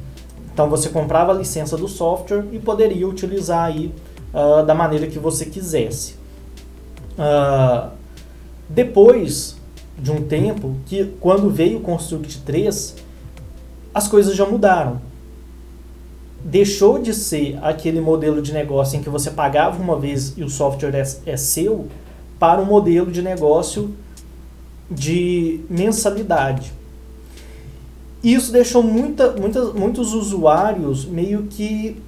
Então 0.52 0.68
você 0.68 0.88
comprava 0.88 1.32
a 1.32 1.34
licença 1.34 1.76
do 1.76 1.88
software 1.88 2.44
e 2.52 2.58
poderia 2.58 3.08
utilizar 3.08 3.66
aí 3.66 3.94
uh, 4.32 4.64
da 4.64 4.74
maneira 4.74 5.06
que 5.06 5.18
você 5.18 5.46
quisesse. 5.46 6.16
Uh, 7.16 7.90
depois 8.68 9.56
de 9.96 10.10
um 10.10 10.22
tempo, 10.24 10.76
que 10.86 11.04
quando 11.20 11.48
veio 11.50 11.78
o 11.78 11.80
Construct 11.80 12.40
3, 12.40 12.96
as 13.94 14.08
coisas 14.08 14.34
já 14.34 14.44
mudaram. 14.44 15.00
Deixou 16.44 16.98
de 16.98 17.14
ser 17.14 17.58
aquele 17.62 18.00
modelo 18.00 18.42
de 18.42 18.52
negócio 18.52 18.98
em 18.98 19.02
que 19.02 19.08
você 19.08 19.30
pagava 19.30 19.82
uma 19.82 19.98
vez 19.98 20.34
e 20.36 20.44
o 20.44 20.50
software 20.50 20.94
é, 20.94 21.32
é 21.32 21.36
seu, 21.36 21.88
para 22.38 22.60
um 22.60 22.66
modelo 22.66 23.10
de 23.10 23.22
negócio 23.22 23.94
de 24.90 25.60
mensalidade. 25.70 26.72
Isso 28.22 28.52
deixou 28.52 28.82
muita, 28.82 29.32
muita, 29.32 29.64
muitos 29.72 30.12
usuários 30.14 31.04
meio 31.04 31.44
que 31.44 32.00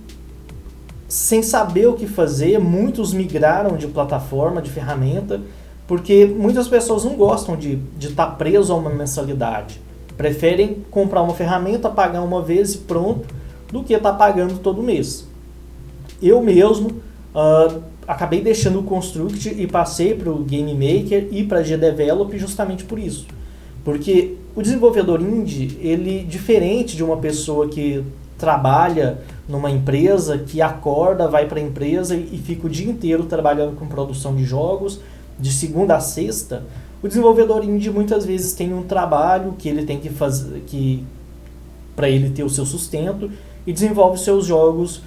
sem 1.09 1.43
saber 1.43 1.87
o 1.87 1.95
que 1.95 2.07
fazer, 2.07 2.59
muitos 2.59 3.12
migraram 3.12 3.76
de 3.76 3.87
plataforma, 3.87 4.61
de 4.61 4.71
ferramenta, 4.71 5.40
porque 5.87 6.26
muitas 6.26 6.66
pessoas 6.66 7.05
não 7.05 7.14
gostam 7.14 7.57
de 7.57 7.81
estar 8.00 8.26
tá 8.26 8.33
preso 8.33 8.73
a 8.73 8.76
uma 8.76 8.90
mensalidade. 8.90 9.81
Preferem 10.16 10.85
comprar 10.90 11.23
uma 11.23 11.35
ferramenta, 11.35 11.88
pagar 11.88 12.23
uma 12.23 12.43
vez 12.43 12.75
e 12.75 12.78
pronto, 12.78 13.28
do 13.73 13.82
que 13.82 13.94
estar 13.94 14.12
tá 14.12 14.16
pagando 14.16 14.58
todo 14.58 14.82
mês. 14.82 15.26
Eu 16.23 16.42
mesmo 16.42 16.88
uh, 17.35 17.82
acabei 18.06 18.40
deixando 18.40 18.80
o 18.80 18.82
Construct 18.82 19.49
e 19.49 19.66
passei 19.66 20.14
para 20.14 20.30
o 20.30 20.38
Game 20.38 20.73
Maker 20.73 21.28
e 21.30 21.44
para 21.44 21.58
a 21.58 21.62
GDevelop 21.62 22.38
justamente 22.38 22.85
por 22.85 22.99
isso. 22.99 23.26
Porque 23.85 24.37
o 24.54 24.62
desenvolvedor 24.62 25.20
indie, 25.20 25.78
ele 25.80 26.25
diferente 26.25 26.96
de 26.96 27.04
uma 27.04 27.18
pessoa 27.18 27.68
que 27.68 28.02
trabalha 28.38 29.18
numa 29.49 29.70
empresa, 29.70 30.38
que 30.38 30.61
acorda, 30.61 31.28
vai 31.28 31.46
para 31.46 31.58
a 31.58 31.62
empresa 31.62 32.14
e, 32.14 32.30
e 32.32 32.38
fica 32.38 32.66
o 32.66 32.70
dia 32.70 32.88
inteiro 32.90 33.25
trabalhando 33.25 33.76
com 33.76 33.87
produção 33.87 34.35
de 34.35 34.44
jogos, 34.44 35.00
de 35.38 35.52
segunda 35.52 35.96
a 35.96 36.00
sexta, 36.00 36.64
o 37.02 37.08
desenvolvedor 37.08 37.62
indie 37.62 37.90
muitas 37.90 38.25
vezes 38.25 38.54
tem 38.54 38.73
um 38.73 38.82
trabalho 38.82 39.54
que 39.58 39.68
ele 39.68 39.85
tem 39.85 40.00
que 40.00 40.08
fazer, 40.08 40.61
que 40.66 41.04
para 41.94 42.08
ele 42.08 42.30
ter 42.30 42.42
o 42.42 42.50
seu 42.50 42.66
sustento 42.66 43.30
e 43.66 43.73
desenvolve 43.73 44.18
seus 44.18 44.46
jogos 44.46 45.02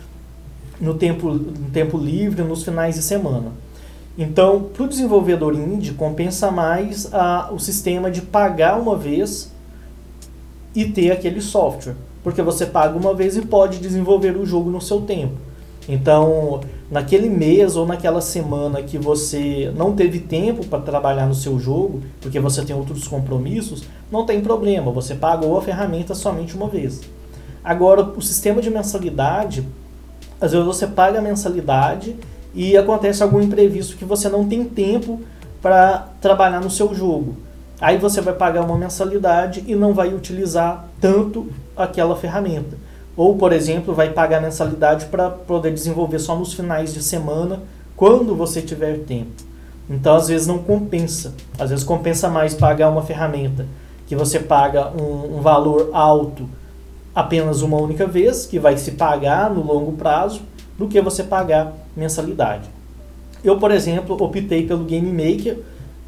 no 0.79 0.93
tempo, 0.93 1.31
no 1.31 1.69
tempo 1.71 1.97
livre, 1.97 2.43
nos 2.43 2.63
finais 2.63 2.95
de 2.95 3.01
semana. 3.01 3.51
Então, 4.17 4.63
para 4.73 4.83
o 4.83 4.87
desenvolvedor 4.87 5.53
indie, 5.53 5.93
compensa 5.93 6.51
mais 6.51 7.13
a, 7.13 7.49
o 7.53 7.59
sistema 7.59 8.11
de 8.11 8.21
pagar 8.21 8.79
uma 8.79 8.97
vez 8.97 9.51
e 10.75 10.85
ter 10.85 11.11
aquele 11.11 11.41
software 11.41 11.95
porque 12.23 12.41
você 12.41 12.65
paga 12.65 12.97
uma 12.97 13.13
vez 13.13 13.37
e 13.37 13.41
pode 13.41 13.79
desenvolver 13.79 14.35
o 14.37 14.45
jogo 14.45 14.69
no 14.69 14.81
seu 14.81 15.01
tempo. 15.01 15.35
Então, 15.87 16.61
naquele 16.91 17.29
mês 17.29 17.75
ou 17.75 17.85
naquela 17.85 18.21
semana 18.21 18.83
que 18.83 18.97
você 18.97 19.71
não 19.75 19.95
teve 19.95 20.19
tempo 20.19 20.65
para 20.67 20.79
trabalhar 20.81 21.25
no 21.25 21.33
seu 21.33 21.59
jogo, 21.59 22.01
porque 22.21 22.39
você 22.39 22.63
tem 22.63 22.75
outros 22.75 23.07
compromissos, 23.07 23.83
não 24.11 24.25
tem 24.25 24.41
problema, 24.41 24.91
você 24.91 25.15
pagou 25.15 25.57
a 25.57 25.61
ferramenta 25.61 26.13
somente 26.13 26.55
uma 26.55 26.67
vez. 26.67 27.01
Agora, 27.69 28.01
o 28.01 28.19
sistema 28.19 28.63
de 28.63 28.69
mensalidade, 28.71 29.63
às 30.41 30.53
vezes 30.53 30.65
você 30.65 30.87
paga 30.87 31.19
a 31.19 31.21
mensalidade 31.21 32.15
e 32.51 32.75
acontece 32.75 33.21
algum 33.21 33.39
imprevisto 33.39 33.95
que 33.95 34.03
você 34.03 34.27
não 34.27 34.43
tem 34.43 34.65
tempo 34.65 35.21
para 35.61 36.07
trabalhar 36.19 36.61
no 36.61 36.71
seu 36.71 36.95
jogo. 36.95 37.35
Aí 37.79 37.99
você 37.99 38.21
vai 38.21 38.33
pagar 38.33 38.65
uma 38.65 38.75
mensalidade 38.75 39.63
e 39.67 39.75
não 39.75 39.93
vai 39.93 40.11
utilizar 40.11 40.89
tanto 40.99 41.45
aquela 41.77 42.15
ferramenta. 42.15 42.75
Ou, 43.15 43.37
por 43.37 43.53
exemplo, 43.53 43.93
vai 43.93 44.09
pagar 44.13 44.41
mensalidade 44.41 45.05
para 45.05 45.29
poder 45.29 45.71
desenvolver 45.71 46.17
só 46.17 46.35
nos 46.35 46.53
finais 46.53 46.91
de 46.91 47.03
semana, 47.03 47.61
quando 47.95 48.35
você 48.35 48.63
tiver 48.63 49.01
tempo. 49.01 49.43
Então, 49.87 50.15
às 50.15 50.27
vezes, 50.27 50.47
não 50.47 50.57
compensa. 50.57 51.35
Às 51.59 51.69
vezes, 51.69 51.85
compensa 51.85 52.29
mais 52.29 52.55
pagar 52.55 52.89
uma 52.89 53.03
ferramenta 53.03 53.67
que 54.07 54.15
você 54.15 54.39
paga 54.39 54.89
um, 54.89 55.37
um 55.37 55.41
valor 55.41 55.91
alto 55.93 56.49
apenas 57.19 57.61
uma 57.61 57.77
única 57.77 58.05
vez, 58.05 58.45
que 58.45 58.59
vai 58.59 58.77
se 58.77 58.91
pagar 58.91 59.49
no 59.49 59.63
longo 59.63 59.93
prazo, 59.93 60.41
do 60.77 60.87
que 60.87 61.01
você 61.01 61.23
pagar 61.23 61.73
mensalidade. 61.95 62.69
Eu, 63.43 63.57
por 63.57 63.71
exemplo, 63.71 64.21
optei 64.21 64.65
pelo 64.65 64.83
Game 64.85 65.11
Maker, 65.11 65.59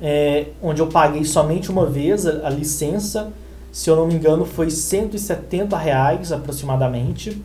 é, 0.02 0.48
onde 0.62 0.82
eu 0.82 0.88
paguei 0.88 1.24
somente 1.24 1.70
uma 1.70 1.86
vez 1.86 2.26
a, 2.26 2.48
a 2.48 2.50
licença 2.50 3.32
se 3.72 3.90
eu 3.90 3.96
não 3.96 4.06
me 4.06 4.16
engano, 4.16 4.46
foi 4.46 4.70
170 4.70 5.78
reais 5.78 6.32
aproximadamente, 6.32 7.42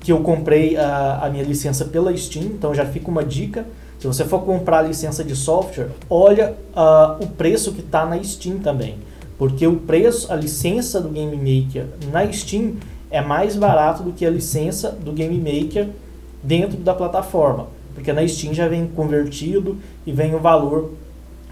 que 0.00 0.10
eu 0.10 0.20
comprei 0.20 0.76
a, 0.76 1.20
a 1.22 1.30
minha 1.30 1.44
licença 1.44 1.84
pela 1.84 2.14
Steam, 2.16 2.46
então 2.46 2.74
já 2.74 2.84
fica 2.84 3.08
uma 3.08 3.24
dica. 3.24 3.64
Se 4.00 4.06
você 4.08 4.24
for 4.24 4.40
comprar 4.40 4.78
a 4.78 4.82
licença 4.82 5.22
de 5.22 5.36
software, 5.36 5.90
olha 6.10 6.56
uh, 6.74 7.22
o 7.22 7.28
preço 7.28 7.72
que 7.72 7.80
está 7.80 8.04
na 8.04 8.20
Steam 8.24 8.58
também. 8.58 8.96
Porque 9.38 9.64
o 9.64 9.76
preço, 9.76 10.32
a 10.32 10.34
licença 10.34 11.00
do 11.00 11.08
Game 11.08 11.36
Maker 11.36 11.86
na 12.10 12.30
Steam 12.32 12.74
é 13.12 13.20
mais 13.20 13.54
barato 13.54 14.02
do 14.02 14.12
que 14.12 14.24
a 14.24 14.30
licença 14.30 14.90
do 14.90 15.12
Game 15.12 15.36
Maker 15.36 15.90
dentro 16.42 16.78
da 16.78 16.94
plataforma. 16.94 17.66
Porque 17.94 18.10
na 18.10 18.26
Steam 18.26 18.54
já 18.54 18.66
vem 18.66 18.86
convertido 18.86 19.76
e 20.06 20.12
vem 20.12 20.34
o 20.34 20.40
valor 20.40 20.92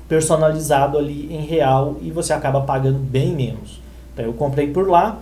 personalizado 0.08 0.98
ali 0.98 1.28
em 1.30 1.44
real 1.44 1.98
e 2.00 2.10
você 2.10 2.32
acaba 2.32 2.62
pagando 2.62 2.98
bem 2.98 3.34
menos. 3.36 3.80
Então 4.12 4.24
eu 4.24 4.32
comprei 4.32 4.68
por 4.68 4.88
lá 4.88 5.18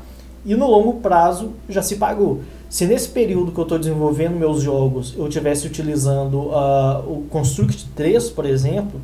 e 0.46 0.54
no 0.54 0.70
longo 0.70 1.00
prazo 1.00 1.50
já 1.68 1.82
se 1.82 1.96
pagou. 1.96 2.40
Se 2.70 2.86
nesse 2.86 3.08
período 3.08 3.50
que 3.50 3.58
eu 3.58 3.64
estou 3.64 3.78
desenvolvendo 3.78 4.36
meus 4.36 4.62
jogos 4.62 5.14
eu 5.18 5.26
estivesse 5.26 5.66
utilizando 5.66 6.36
uh, 6.36 7.00
o 7.06 7.26
Construct 7.28 7.88
3, 7.96 8.30
por 8.30 8.46
exemplo, 8.46 9.00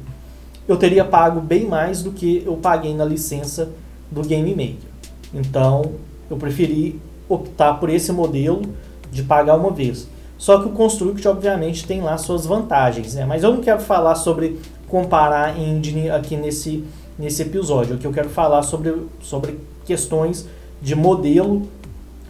eu 0.69 0.77
teria 0.77 1.05
pago 1.05 1.41
bem 1.41 1.67
mais 1.67 2.01
do 2.01 2.13
que 2.13 2.45
eu 2.47 2.57
paguei 2.57 2.95
na 2.95 3.05
licença 3.05 3.71
do 4.09 4.23
Game 4.23 4.51
Maker. 4.51 4.89
Então 5.35 5.93
eu 6.31 6.37
preferi 6.37 7.01
optar 7.29 7.75
por 7.75 7.89
esse 7.89 8.13
modelo 8.13 8.63
de 9.11 9.23
pagar 9.23 9.57
uma 9.57 9.71
vez. 9.71 10.09
Só 10.37 10.61
que 10.61 10.69
o 10.69 10.73
Construct, 10.73 11.27
obviamente, 11.29 11.87
tem 11.87 12.01
lá 12.01 12.19
suas 12.19 12.45
vantagens, 12.45 13.15
né? 13.15 13.25
Mas 13.25 13.43
eu 13.43 13.53
não 13.53 13.61
quero 13.61 13.81
falar 13.81 14.15
sobre 14.15 14.61
comparar 14.89 15.59
engine 15.59 16.11
aqui 16.11 16.37
nesse, 16.37 16.85
nesse 17.19 17.43
episódio. 17.43 17.95
Aqui 17.95 18.07
eu 18.07 18.13
quero 18.13 18.29
falar 18.29 18.63
sobre, 18.63 18.95
sobre 19.21 19.59
questões 19.85 20.47
de 20.83 20.95
modelo 20.95 21.63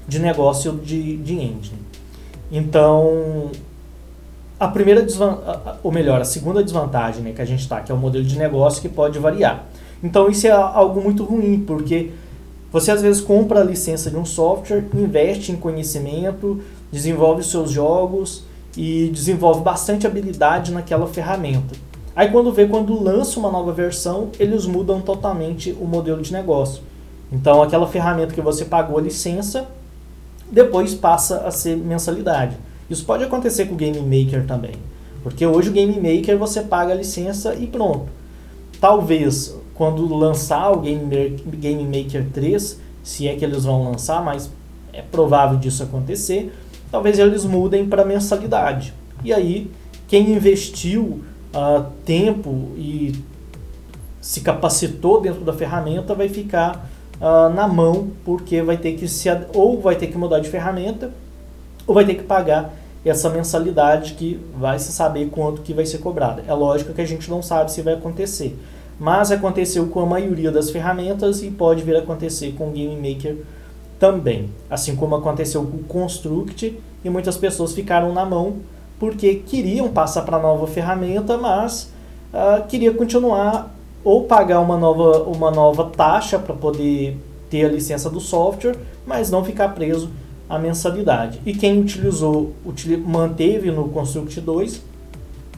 de 0.07 0.19
negócio 0.19 0.73
de, 0.73 1.17
de 1.17 1.35
engine. 1.35 1.79
Então, 2.53 3.51
a 4.61 4.69
primeira 4.69 5.03
desvantagem, 5.03 5.79
ou 5.83 5.91
melhor, 5.91 6.21
a 6.21 6.25
segunda 6.25 6.63
desvantagem 6.63 7.23
né, 7.23 7.33
que 7.33 7.43
a 7.43 7.45
gente 7.45 7.61
está, 7.61 7.81
que 7.81 7.91
é 7.91 7.95
o 7.95 7.99
modelo 7.99 8.25
de 8.25 8.39
negócio 8.39 8.81
que 8.81 8.89
pode 8.89 9.19
variar. 9.19 9.65
Então, 10.03 10.29
isso 10.29 10.47
é 10.47 10.51
algo 10.51 11.01
muito 11.01 11.25
ruim, 11.25 11.65
porque 11.67 12.11
você 12.75 12.91
às 12.91 13.01
vezes 13.01 13.23
compra 13.23 13.61
a 13.61 13.63
licença 13.63 14.11
de 14.11 14.17
um 14.17 14.25
software, 14.25 14.85
investe 14.95 15.53
em 15.53 15.57
conhecimento, 15.57 16.61
desenvolve 16.91 17.45
seus 17.45 17.71
jogos 17.71 18.43
e 18.77 19.11
desenvolve 19.15 19.63
bastante 19.63 20.09
habilidade 20.09 20.73
naquela 20.73 21.07
ferramenta. 21.07 21.77
Aí 22.17 22.33
quando 22.33 22.53
vê, 22.53 22.67
quando 22.67 23.01
lança 23.01 23.39
uma 23.39 23.49
nova 23.49 23.73
versão, 23.73 24.31
eles 24.41 24.67
mudam 24.67 25.01
totalmente 25.01 25.71
o 25.81 25.85
modelo 25.85 26.21
de 26.21 26.33
negócio. 26.33 26.83
Então 27.31 27.63
aquela 27.63 27.87
ferramenta 27.87 28.35
que 28.35 28.41
você 28.41 28.65
pagou 28.65 28.99
a 28.99 29.03
licença, 29.03 29.69
depois 30.51 30.95
passa 30.95 31.47
a 31.47 31.53
ser 31.53 31.77
mensalidade. 31.77 32.57
Isso 32.91 33.05
pode 33.05 33.23
acontecer 33.23 33.67
com 33.67 33.75
o 33.75 33.79
Game 33.79 34.01
Maker 34.01 34.49
também. 34.49 34.75
Porque 35.23 35.47
hoje 35.47 35.69
o 35.69 35.73
Game 35.73 35.95
Maker 35.95 36.37
você 36.37 36.61
paga 36.61 36.93
a 36.93 36.97
licença 36.97 37.55
e 37.55 37.69
pronto. 37.69 38.07
Talvez 38.81 39.55
quando 39.75 40.13
lançar 40.15 40.71
o 40.71 40.81
Game, 40.81 41.85
Maker 41.85 42.27
3, 42.33 42.81
se 43.03 43.29
é 43.29 43.35
que 43.35 43.45
eles 43.45 43.65
vão 43.65 43.91
lançar, 43.91 44.25
mas 44.25 44.51
é 44.93 45.03
provável 45.03 45.59
disso 45.59 45.83
acontecer, 45.83 46.53
talvez 46.91 47.19
eles 47.19 47.45
mudem 47.45 47.87
para 47.87 48.05
mensalidade. 48.05 48.95
E 49.25 49.33
aí, 49.33 49.71
quem 50.07 50.31
investiu 50.31 51.23
uh, 51.55 51.85
tempo 52.05 52.71
e 52.77 53.13
se 54.21 54.41
capacitou 54.41 55.21
dentro 55.21 55.45
da 55.45 55.53
ferramenta 55.53 56.15
vai 56.15 56.29
ficar 56.29 56.89
uh, 57.21 57.53
na 57.53 57.67
mão, 57.67 58.11
porque 58.25 58.63
vai 58.63 58.77
ter 58.77 58.93
que 58.93 59.09
se 59.09 59.29
ou 59.53 59.81
vai 59.81 59.97
ter 59.97 60.07
que 60.07 60.17
mudar 60.17 60.41
de 60.41 60.49
ferramenta, 60.49 61.11
ou 61.87 61.95
vai 61.95 62.05
ter 62.05 62.15
que 62.15 62.23
pagar 62.23 62.73
essa 63.05 63.29
mensalidade 63.29 64.15
que 64.15 64.41
vai 64.57 64.79
se 64.79 64.93
saber 64.93 65.27
quanto 65.27 65.61
que 65.61 65.75
vai 65.75 65.85
ser 65.85 65.99
cobrada. 65.99 66.43
É 66.47 66.55
lógico 66.55 66.95
que 66.95 67.03
a 67.03 67.07
gente 67.07 67.29
não 67.29 67.43
sabe 67.43 67.71
se 67.71 67.83
vai 67.83 67.95
acontecer, 67.95 68.57
mas 68.99 69.31
aconteceu 69.31 69.87
com 69.87 70.01
a 70.01 70.07
maioria 70.07 70.51
das 70.51 70.71
ferramentas 70.71 71.43
e 71.43 71.51
pode 71.51 71.83
vir 71.83 71.97
a 71.97 72.01
acontecer 72.01 72.53
com 72.53 72.69
o 72.69 72.71
Game 72.73 72.97
Maker 72.97 73.39
também, 73.99 74.51
assim 74.69 74.95
como 74.95 75.15
aconteceu 75.15 75.65
com 75.65 75.79
o 75.79 75.85
Construct 75.85 76.79
e 77.05 77.11
muitas 77.11 77.37
pessoas 77.37 77.73
ficaram 77.73 78.13
na 78.13 78.25
mão 78.25 78.57
porque 78.99 79.37
queriam 79.37 79.89
passar 79.89 80.23
para 80.23 80.37
a 80.37 80.41
nova 80.41 80.67
ferramenta, 80.67 81.37
mas 81.37 81.93
uh, 82.33 82.67
queria 82.67 82.93
continuar 82.93 83.75
ou 84.03 84.25
pagar 84.25 84.61
uma 84.61 84.77
nova, 84.77 85.23
uma 85.25 85.51
nova 85.51 85.85
taxa 85.85 86.39
para 86.39 86.55
poder 86.55 87.17
ter 87.51 87.65
a 87.65 87.69
licença 87.69 88.11
do 88.11 88.21
software, 88.21 88.77
mas 89.07 89.31
não 89.31 89.45
ficar 89.45 89.71
preso 89.71 90.11
à 90.49 90.59
mensalidade. 90.59 91.41
E 91.47 91.55
quem 91.55 91.81
utilizou, 91.81 92.53
util, 92.65 92.99
manteve 92.99 93.71
no 93.71 93.89
Construct 93.89 94.41
2, 94.41 94.83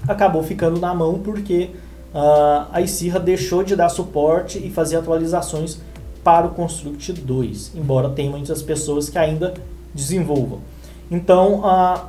acabou 0.07 0.43
ficando 0.43 0.81
na 0.81 0.95
mão 0.95 1.19
porque 1.19 1.71
a 2.73 2.81
Isirra 2.81 3.21
deixou 3.21 3.63
de 3.63 3.77
dar 3.77 3.89
suporte 3.89 4.59
e 4.59 4.71
fazer 4.71 4.97
atualizações 4.97 5.79
para 6.25 6.47
o 6.47 6.51
Construct 6.51 7.13
2, 7.13 7.73
embora 7.75 8.09
tenha 8.09 8.31
muitas 8.31 8.63
pessoas 8.63 9.09
que 9.09 9.19
ainda 9.19 9.55
desenvolvam. 9.95 10.61
Então, 11.11 11.63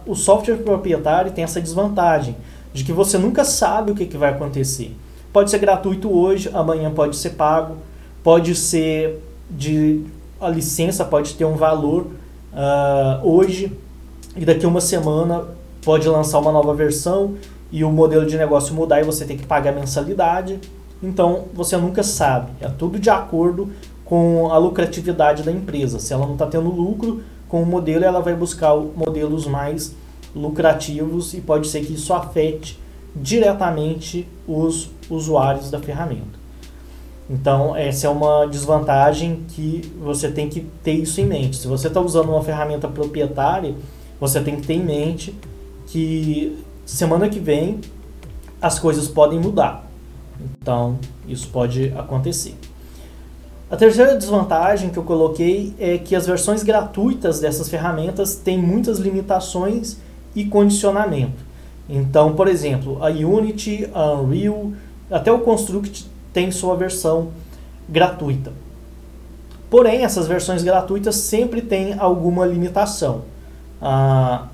o 0.05 0.15
software 0.15 0.57
proprietário 0.57 1.31
tem 1.31 1.43
essa 1.43 1.61
desvantagem 1.61 2.35
de 2.74 2.83
que 2.83 2.93
você 2.93 3.17
nunca 3.17 3.43
sabe 3.43 3.91
o 3.91 3.96
que, 3.96 4.05
que 4.05 4.17
vai 4.17 4.31
acontecer. 4.31 4.96
Pode 5.31 5.51
ser 5.51 5.59
gratuito 5.59 6.11
hoje, 6.11 6.50
amanhã 6.53 6.91
pode 6.91 7.15
ser 7.15 7.31
pago, 7.31 7.77
pode 8.24 8.55
ser 8.55 9.22
de 9.50 10.03
a 10.39 10.50
licença 10.50 11.03
pode 11.03 11.33
ter 11.33 11.46
um 11.46 11.55
valor 11.55 12.07
uh, 12.53 13.27
hoje 13.27 13.72
e 14.35 14.46
daqui 14.46 14.65
a 14.65 14.70
uma 14.70 14.81
semana 14.81 15.46
pode 15.83 16.07
lançar 16.07 16.40
uma 16.40 16.51
nova 16.51 16.74
versão 16.74 17.35
e 17.72 17.83
o 17.83 17.92
modelo 17.92 18.25
de 18.25 18.37
negócio 18.37 18.74
mudar 18.74 19.01
e 19.01 19.03
você 19.03 19.25
tem 19.25 19.37
que 19.37 19.46
pagar 19.46 19.72
mensalidade. 19.72 20.59
Então 21.01 21.46
você 21.53 21.77
nunca 21.77 22.03
sabe. 22.03 22.51
É 22.61 22.68
tudo 22.68 23.00
de 23.00 23.09
acordo 23.09 23.70
com 24.05 24.50
a 24.51 24.57
lucratividade 24.57 25.44
da 25.44 25.51
empresa. 25.51 26.00
Se 26.00 26.13
ela 26.13 26.25
não 26.25 26.33
está 26.33 26.46
tendo 26.46 26.70
lucro 26.70 27.22
com 27.48 27.61
o 27.61 27.66
modelo, 27.66 28.03
ela 28.03 28.22
vai 28.22 28.35
buscar 28.35 28.75
modelos 28.75 29.46
mais 29.46 29.94
lucrativos 30.35 31.33
e 31.33 31.42
pode 31.42 31.68
ser 31.68 31.81
que 31.81 31.94
isso 31.94 32.13
afete 32.13 32.79
diretamente 33.16 34.27
os 34.48 34.90
usuários 35.09 35.72
da 35.72 35.79
ferramenta. 35.79 36.37
Então, 37.29 37.75
essa 37.75 38.07
é 38.07 38.09
uma 38.09 38.46
desvantagem 38.46 39.44
que 39.50 39.92
você 40.00 40.31
tem 40.31 40.48
que 40.48 40.61
ter 40.81 40.94
isso 40.94 41.20
em 41.20 41.25
mente. 41.25 41.57
Se 41.57 41.68
você 41.68 41.87
está 41.87 42.00
usando 42.00 42.29
uma 42.29 42.42
ferramenta 42.42 42.87
proprietária, 42.87 43.75
você 44.20 44.40
tem 44.40 44.55
que 44.55 44.66
ter 44.66 44.75
em 44.75 44.83
mente 44.83 45.35
que 45.87 46.57
semana 46.85 47.27
que 47.27 47.39
vem 47.39 47.81
as 48.61 48.77
coisas 48.79 49.07
podem 49.07 49.39
mudar. 49.39 49.85
Então, 50.61 50.97
isso 51.27 51.47
pode 51.50 51.91
acontecer. 51.97 52.55
A 53.69 53.75
terceira 53.75 54.15
desvantagem 54.15 54.89
que 54.89 54.97
eu 54.97 55.03
coloquei 55.03 55.73
é 55.77 55.97
que 55.97 56.15
as 56.15 56.25
versões 56.25 56.63
gratuitas 56.63 57.39
dessas 57.39 57.67
ferramentas 57.67 58.35
têm 58.35 58.57
muitas 58.57 58.97
limitações 58.97 59.97
e 60.35 60.45
condicionamento. 60.45 61.45
Então, 61.89 62.33
por 62.33 62.47
exemplo, 62.47 63.03
a 63.03 63.09
Unity, 63.09 63.89
a 63.93 64.13
Unreal, 64.13 64.71
até 65.11 65.31
o 65.31 65.39
Construct 65.39 66.09
tem 66.31 66.51
sua 66.51 66.75
versão 66.75 67.29
gratuita. 67.89 68.53
Porém, 69.69 70.03
essas 70.03 70.27
versões 70.27 70.63
gratuitas 70.63 71.15
sempre 71.15 71.61
têm 71.61 71.97
alguma 72.00 72.45
limitação. 72.45 73.23
A, 73.81 74.47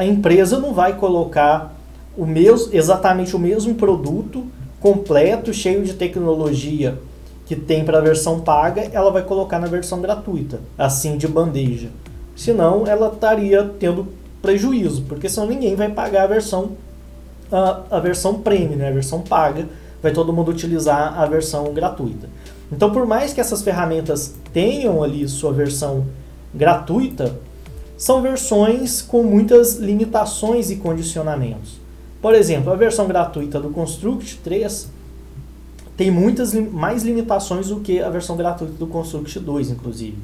a 0.00 0.04
empresa 0.06 0.58
não 0.58 0.72
vai 0.72 0.96
colocar 0.96 1.74
o 2.16 2.24
mesmo, 2.24 2.70
exatamente 2.72 3.36
o 3.36 3.38
mesmo 3.38 3.74
produto 3.74 4.46
completo, 4.80 5.52
cheio 5.52 5.84
de 5.84 5.92
tecnologia 5.92 6.98
que 7.44 7.54
tem 7.54 7.84
para 7.84 7.98
a 7.98 8.00
versão 8.00 8.40
paga, 8.40 8.88
ela 8.94 9.10
vai 9.10 9.22
colocar 9.22 9.58
na 9.58 9.66
versão 9.66 10.00
gratuita, 10.00 10.58
assim 10.78 11.18
de 11.18 11.28
bandeja. 11.28 11.90
Senão, 12.34 12.86
ela 12.86 13.08
estaria 13.08 13.62
tendo 13.78 14.08
prejuízo, 14.40 15.02
porque 15.02 15.28
senão 15.28 15.46
ninguém 15.46 15.74
vai 15.74 15.90
pagar 15.90 16.22
a 16.22 16.28
versão 16.28 16.70
a, 17.52 17.82
a 17.90 18.00
versão 18.00 18.40
premium, 18.40 18.76
né, 18.76 18.88
a 18.88 18.92
versão 18.92 19.20
paga, 19.20 19.68
vai 20.02 20.12
todo 20.12 20.32
mundo 20.32 20.50
utilizar 20.50 21.20
a 21.20 21.26
versão 21.26 21.74
gratuita. 21.74 22.26
Então, 22.72 22.90
por 22.90 23.04
mais 23.04 23.34
que 23.34 23.40
essas 23.42 23.60
ferramentas 23.60 24.34
tenham 24.50 25.02
ali 25.02 25.28
sua 25.28 25.52
versão 25.52 26.06
gratuita, 26.54 27.36
são 28.00 28.22
versões 28.22 29.02
com 29.02 29.22
muitas 29.22 29.74
limitações 29.74 30.70
e 30.70 30.76
condicionamentos. 30.76 31.72
Por 32.22 32.34
exemplo, 32.34 32.72
a 32.72 32.74
versão 32.74 33.06
gratuita 33.06 33.60
do 33.60 33.68
Construct 33.68 34.38
3 34.38 34.88
tem 35.98 36.10
muitas 36.10 36.54
mais 36.54 37.02
limitações 37.02 37.68
do 37.68 37.80
que 37.80 38.00
a 38.00 38.08
versão 38.08 38.38
gratuita 38.38 38.72
do 38.72 38.86
Construct 38.86 39.38
2, 39.38 39.72
inclusive. 39.72 40.16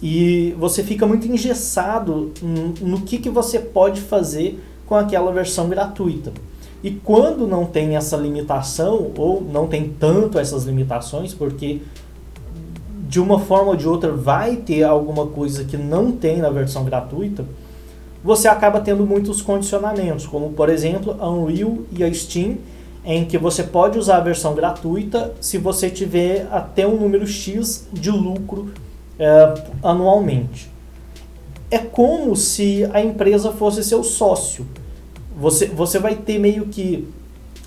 E 0.00 0.54
você 0.56 0.84
fica 0.84 1.04
muito 1.04 1.26
engessado 1.26 2.30
no 2.80 3.00
que, 3.00 3.18
que 3.18 3.28
você 3.28 3.58
pode 3.58 4.00
fazer 4.02 4.62
com 4.86 4.94
aquela 4.94 5.32
versão 5.32 5.68
gratuita. 5.68 6.32
E 6.80 6.92
quando 6.92 7.44
não 7.44 7.66
tem 7.66 7.96
essa 7.96 8.16
limitação, 8.16 9.10
ou 9.16 9.42
não 9.42 9.66
tem 9.66 9.92
tanto 9.98 10.38
essas 10.38 10.62
limitações, 10.62 11.34
porque 11.34 11.80
de 13.10 13.18
uma 13.18 13.40
forma 13.40 13.72
ou 13.72 13.76
de 13.76 13.88
outra 13.88 14.12
vai 14.12 14.54
ter 14.54 14.84
alguma 14.84 15.26
coisa 15.26 15.64
que 15.64 15.76
não 15.76 16.12
tem 16.12 16.38
na 16.38 16.48
versão 16.48 16.84
gratuita, 16.84 17.44
você 18.22 18.46
acaba 18.46 18.80
tendo 18.80 19.04
muitos 19.04 19.42
condicionamentos, 19.42 20.28
como 20.28 20.50
por 20.50 20.68
exemplo 20.68 21.16
a 21.18 21.28
Unreal 21.28 21.78
e 21.90 22.04
a 22.04 22.14
Steam, 22.14 22.58
em 23.04 23.24
que 23.24 23.36
você 23.36 23.64
pode 23.64 23.98
usar 23.98 24.18
a 24.18 24.20
versão 24.20 24.54
gratuita 24.54 25.34
se 25.40 25.58
você 25.58 25.90
tiver 25.90 26.46
até 26.52 26.86
um 26.86 26.96
número 27.00 27.26
X 27.26 27.88
de 27.92 28.12
lucro 28.12 28.70
é, 29.18 29.54
anualmente. 29.82 30.70
É 31.68 31.78
como 31.78 32.36
se 32.36 32.88
a 32.92 33.02
empresa 33.02 33.50
fosse 33.50 33.82
seu 33.82 34.04
sócio. 34.04 34.64
Você, 35.36 35.66
você 35.66 35.98
vai 35.98 36.14
ter 36.14 36.38
meio 36.38 36.66
que, 36.66 37.08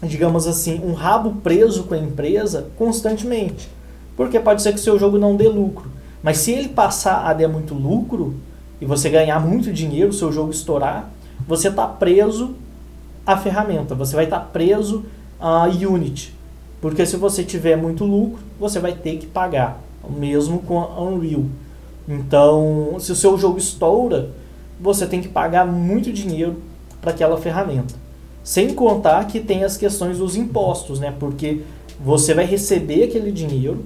digamos 0.01 0.47
assim, 0.47 0.79
um 0.81 0.93
rabo 0.93 1.41
preso 1.43 1.83
com 1.83 1.95
a 1.95 1.97
empresa 1.97 2.67
constantemente. 2.77 3.72
Porque 4.15 4.39
pode 4.39 4.61
ser 4.61 4.73
que 4.73 4.79
o 4.79 4.83
seu 4.83 4.97
jogo 4.99 5.17
não 5.17 5.35
dê 5.35 5.47
lucro. 5.47 5.89
Mas 6.21 6.37
se 6.37 6.51
ele 6.51 6.69
passar 6.69 7.25
a 7.25 7.33
dar 7.33 7.47
muito 7.47 7.73
lucro 7.73 8.35
e 8.79 8.85
você 8.85 9.09
ganhar 9.09 9.39
muito 9.39 9.71
dinheiro, 9.71 10.09
o 10.09 10.13
seu 10.13 10.31
jogo 10.31 10.51
estourar, 10.51 11.09
você 11.47 11.67
está 11.67 11.87
preso 11.87 12.55
à 13.25 13.35
ferramenta. 13.37 13.95
Você 13.95 14.15
vai 14.15 14.25
estar 14.25 14.39
tá 14.39 14.45
preso 14.45 15.05
à 15.39 15.65
Unity. 15.65 16.33
Porque 16.79 17.05
se 17.05 17.17
você 17.17 17.43
tiver 17.43 17.75
muito 17.75 18.05
lucro, 18.05 18.39
você 18.59 18.79
vai 18.79 18.93
ter 18.93 19.17
que 19.17 19.25
pagar 19.25 19.81
mesmo 20.09 20.59
com 20.59 20.79
a 20.79 21.01
Unreal. 21.01 21.45
Então, 22.07 22.97
se 22.99 23.11
o 23.11 23.15
seu 23.15 23.37
jogo 23.37 23.57
estoura, 23.57 24.31
você 24.79 25.07
tem 25.07 25.21
que 25.21 25.29
pagar 25.29 25.65
muito 25.65 26.11
dinheiro 26.11 26.57
para 27.01 27.11
aquela 27.11 27.37
ferramenta. 27.37 27.95
Sem 28.43 28.73
contar 28.73 29.25
que 29.27 29.39
tem 29.39 29.63
as 29.63 29.77
questões 29.77 30.17
dos 30.17 30.35
impostos, 30.35 30.99
né? 30.99 31.13
Porque 31.17 31.61
você 31.99 32.33
vai 32.33 32.45
receber 32.45 33.03
aquele 33.03 33.31
dinheiro, 33.31 33.85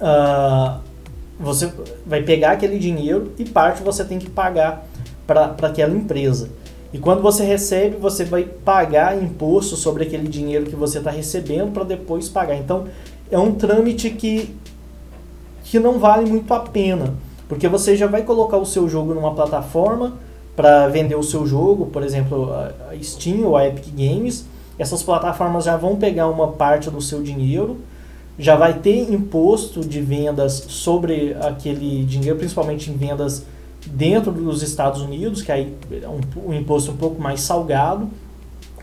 uh, 0.00 0.80
você 1.38 1.72
vai 2.06 2.22
pegar 2.22 2.52
aquele 2.52 2.78
dinheiro 2.78 3.32
e 3.38 3.44
parte 3.44 3.82
você 3.82 4.04
tem 4.04 4.18
que 4.18 4.28
pagar 4.28 4.86
para 5.26 5.54
aquela 5.62 5.94
empresa. 5.94 6.50
E 6.92 6.98
quando 6.98 7.22
você 7.22 7.44
recebe, 7.44 7.96
você 7.96 8.24
vai 8.24 8.42
pagar 8.44 9.16
imposto 9.16 9.76
sobre 9.76 10.02
aquele 10.02 10.26
dinheiro 10.26 10.66
que 10.66 10.74
você 10.74 10.98
está 10.98 11.10
recebendo 11.10 11.72
para 11.72 11.84
depois 11.84 12.28
pagar. 12.28 12.56
Então, 12.56 12.88
é 13.30 13.38
um 13.38 13.54
trâmite 13.54 14.10
que, 14.10 14.54
que 15.64 15.78
não 15.78 16.00
vale 16.00 16.28
muito 16.28 16.52
a 16.52 16.60
pena, 16.60 17.14
porque 17.48 17.68
você 17.68 17.96
já 17.96 18.08
vai 18.08 18.22
colocar 18.22 18.56
o 18.56 18.66
seu 18.66 18.88
jogo 18.88 19.14
numa 19.14 19.32
plataforma 19.34 20.14
para 20.56 20.88
vender 20.88 21.14
o 21.14 21.22
seu 21.22 21.46
jogo, 21.46 21.86
por 21.86 22.02
exemplo, 22.02 22.52
a 22.52 22.72
Steam 23.00 23.46
ou 23.46 23.56
a 23.56 23.66
Epic 23.66 23.86
Games. 23.96 24.44
Essas 24.76 25.02
plataformas 25.02 25.64
já 25.64 25.76
vão 25.76 25.94
pegar 25.94 26.26
uma 26.28 26.48
parte 26.48 26.90
do 26.90 27.00
seu 27.00 27.22
dinheiro, 27.22 27.78
já 28.38 28.56
vai 28.56 28.74
ter 28.74 29.12
imposto 29.12 29.80
de 29.80 30.00
vendas 30.00 30.64
sobre 30.68 31.36
aquele 31.40 32.04
dinheiro, 32.04 32.36
principalmente 32.36 32.90
em 32.90 32.96
vendas 32.96 33.44
dentro 33.86 34.32
dos 34.32 34.62
Estados 34.62 35.02
Unidos, 35.02 35.42
que 35.42 35.52
aí 35.52 35.74
é 35.90 36.08
um, 36.08 36.20
um 36.48 36.54
imposto 36.54 36.90
um 36.90 36.96
pouco 36.96 37.20
mais 37.20 37.40
salgado. 37.40 38.08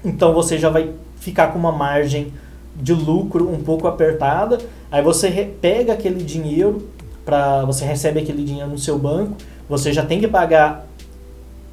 Então 0.04 0.34
você 0.34 0.58
já 0.58 0.70
vai 0.70 0.92
ficar 1.18 1.48
com 1.48 1.60
uma 1.60 1.72
margem 1.72 2.32
de 2.76 2.94
lucro 2.94 3.52
um 3.52 3.62
pouco 3.62 3.88
apertada. 3.88 4.60
Aí 4.92 5.02
você 5.02 5.52
pega 5.60 5.94
aquele 5.94 6.24
dinheiro 6.24 6.88
para 7.28 7.66
você 7.66 7.84
recebe 7.84 8.22
aquele 8.22 8.42
dinheiro 8.42 8.70
no 8.70 8.78
seu 8.78 8.98
banco, 8.98 9.36
você 9.68 9.92
já 9.92 10.06
tem 10.06 10.18
que 10.18 10.30
pagar 10.30 10.88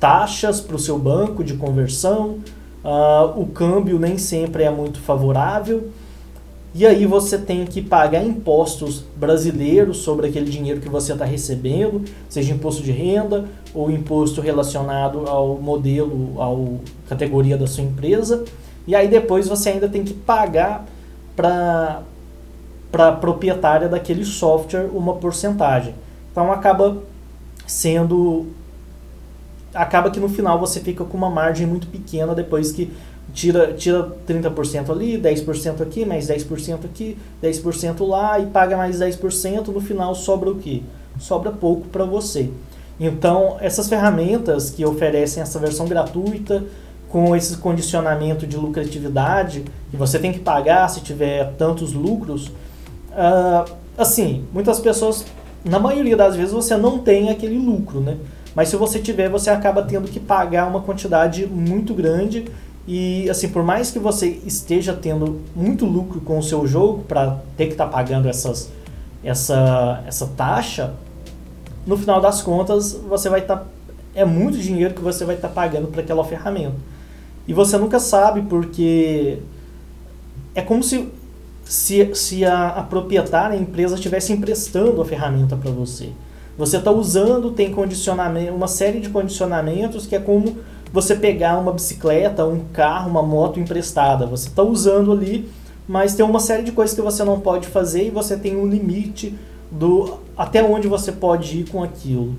taxas 0.01 0.61
para 0.61 0.75
o 0.75 0.79
seu 0.81 0.99
banco 0.99 1.45
de 1.45 1.55
conversão, 1.55 2.41
uh, 2.85 3.41
o 3.41 3.47
câmbio 3.47 3.97
nem 3.97 4.19
sempre 4.19 4.65
é 4.65 4.71
muito 4.71 4.99
favorável. 4.99 5.91
E 6.75 6.85
aí 6.85 7.07
você 7.07 7.39
tem 7.39 7.65
que 7.65 7.81
pagar 7.81 8.25
impostos 8.25 9.05
brasileiros 9.15 9.99
sobre 9.99 10.27
aquele 10.27 10.51
dinheiro 10.51 10.81
que 10.81 10.89
você 10.89 11.13
está 11.13 11.25
recebendo, 11.25 12.05
seja 12.29 12.53
imposto 12.53 12.83
de 12.83 12.91
renda 12.91 13.45
ou 13.73 13.93
imposto 13.93 14.41
relacionado 14.41 15.29
ao 15.29 15.57
modelo, 15.57 16.35
à 16.43 17.09
categoria 17.09 17.57
da 17.57 17.69
sua 17.69 17.85
empresa. 17.85 18.45
E 18.89 18.95
aí 18.95 19.07
depois 19.07 19.47
você 19.47 19.71
ainda 19.71 19.89
tem 19.89 20.03
que 20.03 20.13
pagar 20.13 20.85
para 21.37 22.03
para 22.91 23.09
a 23.09 23.13
proprietária 23.13 23.89
daquele 23.89 24.25
software 24.25 24.89
uma 24.93 25.15
porcentagem. 25.15 25.95
Então 26.31 26.53
acaba 26.53 26.99
sendo 27.67 28.47
acaba 29.75 30.11
que 30.11 30.21
no 30.21 30.29
final 30.29 30.61
você 30.61 30.79
fica 30.81 31.05
com 31.05 31.17
uma 31.17 31.29
margem 31.29 31.67
muito 31.67 31.89
pequena 31.89 32.35
depois 32.35 32.71
que 32.71 32.93
tira, 33.35 33.75
tira 33.75 34.09
30% 34.27 34.91
ali, 34.91 35.19
10% 35.19 35.83
aqui, 35.83 36.07
mais 36.07 36.29
10% 36.29 36.85
aqui, 36.85 37.19
10% 37.43 38.07
lá 38.07 38.39
e 38.39 38.47
paga 38.47 38.77
mais 38.77 39.01
10%, 39.01 39.67
no 39.67 39.81
final 39.81 40.15
sobra 40.15 40.51
o 40.51 40.55
quê? 40.55 40.83
Sobra 41.19 41.51
pouco 41.51 41.89
para 41.89 42.05
você. 42.05 42.49
Então, 42.99 43.57
essas 43.61 43.89
ferramentas 43.89 44.71
que 44.71 44.85
oferecem 44.87 45.43
essa 45.43 45.59
versão 45.59 45.87
gratuita, 45.87 46.65
com 47.09 47.35
esse 47.37 47.57
condicionamento 47.59 48.47
de 48.47 48.57
lucratividade, 48.57 49.65
que 49.91 49.97
você 49.97 50.19
tem 50.19 50.33
que 50.33 50.41
pagar 50.41 50.89
se 50.89 51.01
tiver 51.01 51.53
tantos 51.57 51.93
lucros, 51.93 52.49
uh, 53.11 53.71
assim, 53.97 54.45
muitas 54.53 54.81
pessoas, 54.81 55.25
na 55.65 55.79
maioria 55.79 56.17
das 56.17 56.35
vezes, 56.35 56.53
você 56.53 56.77
não 56.77 56.99
tem 56.99 57.31
aquele 57.31 57.57
lucro, 57.57 58.01
né? 58.01 58.17
Mas 58.55 58.69
se 58.69 58.77
você 58.77 58.99
tiver, 58.99 59.29
você 59.29 59.51
acaba 59.51 59.83
tendo 59.83 60.09
que 60.09 60.19
pagar 60.19 60.67
uma 60.67 60.81
quantidade 60.81 61.47
muito 61.47 61.95
grande 61.95 62.47
e 62.87 63.29
assim, 63.31 63.49
por 63.49 63.63
mais 63.63 63.91
que 63.91 63.99
você 63.99 64.41
esteja 64.45 64.93
tendo 64.93 65.41
muito 65.55 65.87
lucro 65.87 66.21
com 66.21 66.39
o 66.39 66.43
seu 66.43 66.67
jogo 66.67 67.03
para 67.05 67.39
ter 67.57 67.67
que 67.67 67.73
estar 67.73 67.87
tá 67.87 67.91
pagando 67.91 68.29
essas, 68.29 68.71
essa, 69.23 70.03
essa 70.07 70.27
taxa, 70.37 70.95
no 71.87 71.97
final 71.97 72.21
das 72.21 72.43
contas 72.43 72.93
você 72.93 73.29
vai 73.29 73.41
estar 73.41 73.59
tá, 73.59 73.67
é 74.15 74.25
muito 74.25 74.59
dinheiro 74.59 74.95
que 74.95 75.01
você 75.01 75.25
vai 75.25 75.37
estar 75.37 75.49
tá 75.49 75.55
pagando 75.55 75.89
para 75.89 76.03
aquela 76.03 76.25
ferramenta. 76.25 76.77
E 77.47 77.53
você 77.53 77.77
nunca 77.77 77.99
sabe 77.99 78.43
porque 78.43 79.39
é 80.55 80.63
como 80.63 80.83
se 80.83 81.11
se, 81.65 82.15
se 82.15 82.45
a, 82.45 82.69
a 82.69 82.83
proprietária, 82.83 83.57
a 83.57 83.61
empresa 83.61 83.95
estivesse 83.95 84.33
emprestando 84.33 85.01
a 85.01 85.05
ferramenta 85.05 85.57
para 85.57 85.71
você. 85.71 86.11
Você 86.57 86.77
está 86.77 86.91
usando, 86.91 87.51
tem 87.51 87.73
condicionamento, 87.73 88.53
uma 88.53 88.69
série 88.69 89.01
de 89.01 89.09
condicionamentos 89.09 90.07
que 90.07 90.15
é 90.15 90.21
como 90.21 90.59
você 90.95 91.17
pegar 91.17 91.59
uma 91.59 91.73
bicicleta, 91.73 92.47
um 92.47 92.61
carro, 92.73 93.11
uma 93.11 93.21
moto 93.21 93.59
emprestada. 93.59 94.27
Você 94.27 94.47
está 94.47 94.63
usando 94.63 95.11
ali, 95.11 95.51
mas 95.89 96.15
tem 96.15 96.25
uma 96.25 96.39
série 96.39 96.63
de 96.63 96.71
coisas 96.71 96.95
que 96.95 97.03
você 97.03 97.25
não 97.25 97.41
pode 97.41 97.67
fazer 97.67 98.07
e 98.07 98.11
você 98.11 98.37
tem 98.37 98.57
um 98.57 98.65
limite 98.65 99.35
do 99.69 100.21
até 100.37 100.63
onde 100.63 100.87
você 100.87 101.11
pode 101.11 101.59
ir 101.59 101.69
com 101.69 101.83
aquilo. 101.83 102.37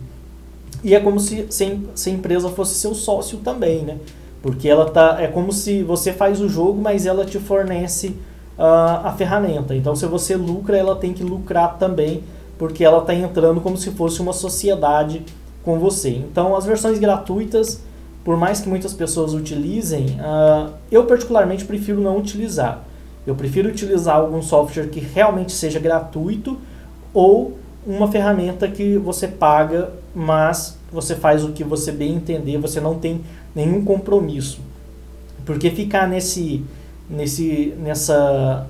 E 0.81 0.95
é 0.95 1.01
como 1.01 1.19
se, 1.19 1.45
se, 1.49 1.81
se 1.93 2.09
a 2.09 2.13
empresa 2.13 2.47
fosse 2.47 2.75
seu 2.75 2.95
sócio 2.95 3.39
também, 3.39 3.81
né? 3.81 3.97
Porque 4.41 4.69
ela 4.69 4.89
tá, 4.89 5.17
é 5.19 5.27
como 5.27 5.51
se 5.51 5.83
você 5.83 6.13
faz 6.13 6.39
o 6.39 6.47
jogo, 6.47 6.81
mas 6.81 7.05
ela 7.05 7.25
te 7.25 7.39
fornece 7.39 8.15
uh, 8.57 9.03
a 9.03 9.13
ferramenta. 9.17 9.75
Então, 9.75 9.97
se 9.97 10.05
você 10.05 10.37
lucra, 10.37 10.77
ela 10.77 10.95
tem 10.95 11.11
que 11.11 11.23
lucrar 11.23 11.77
também, 11.77 12.23
porque 12.57 12.85
ela 12.85 12.99
está 12.99 13.13
entrando 13.13 13.59
como 13.59 13.75
se 13.75 13.91
fosse 13.91 14.21
uma 14.21 14.31
sociedade 14.31 15.25
com 15.61 15.77
você. 15.77 16.11
Então, 16.11 16.55
as 16.55 16.65
versões 16.65 16.99
gratuitas 16.99 17.83
por 18.25 18.35
mais 18.35 18.59
que 18.59 18.67
muitas 18.67 18.91
pessoas 18.91 19.35
utilizem, 19.35 20.17
uh, 20.19 20.73
eu 20.91 21.05
particularmente 21.05 21.63
prefiro 21.63 22.01
não 22.01 22.17
utilizar. 22.17 22.83
Eu 23.25 23.35
prefiro 23.35 23.69
utilizar 23.69 24.15
algum 24.15 24.41
software 24.41 24.87
que 24.87 24.99
realmente 24.99 25.51
seja 25.51 25.79
gratuito 25.79 26.57
ou 27.13 27.55
uma 27.85 28.11
ferramenta 28.11 28.67
que 28.67 28.97
você 28.97 29.27
paga, 29.27 29.91
mas 30.13 30.75
você 30.91 31.13
faz 31.13 31.43
o 31.43 31.51
que 31.51 31.63
você 31.63 31.91
bem 31.91 32.15
entender, 32.15 32.57
você 32.57 32.81
não 32.81 32.97
tem 32.97 33.21
nenhum 33.53 33.85
compromisso. 33.85 34.59
Porque 35.45 35.69
ficar 35.69 36.07
nesse, 36.07 36.63
nesse, 37.07 37.75
nessa 37.77 38.65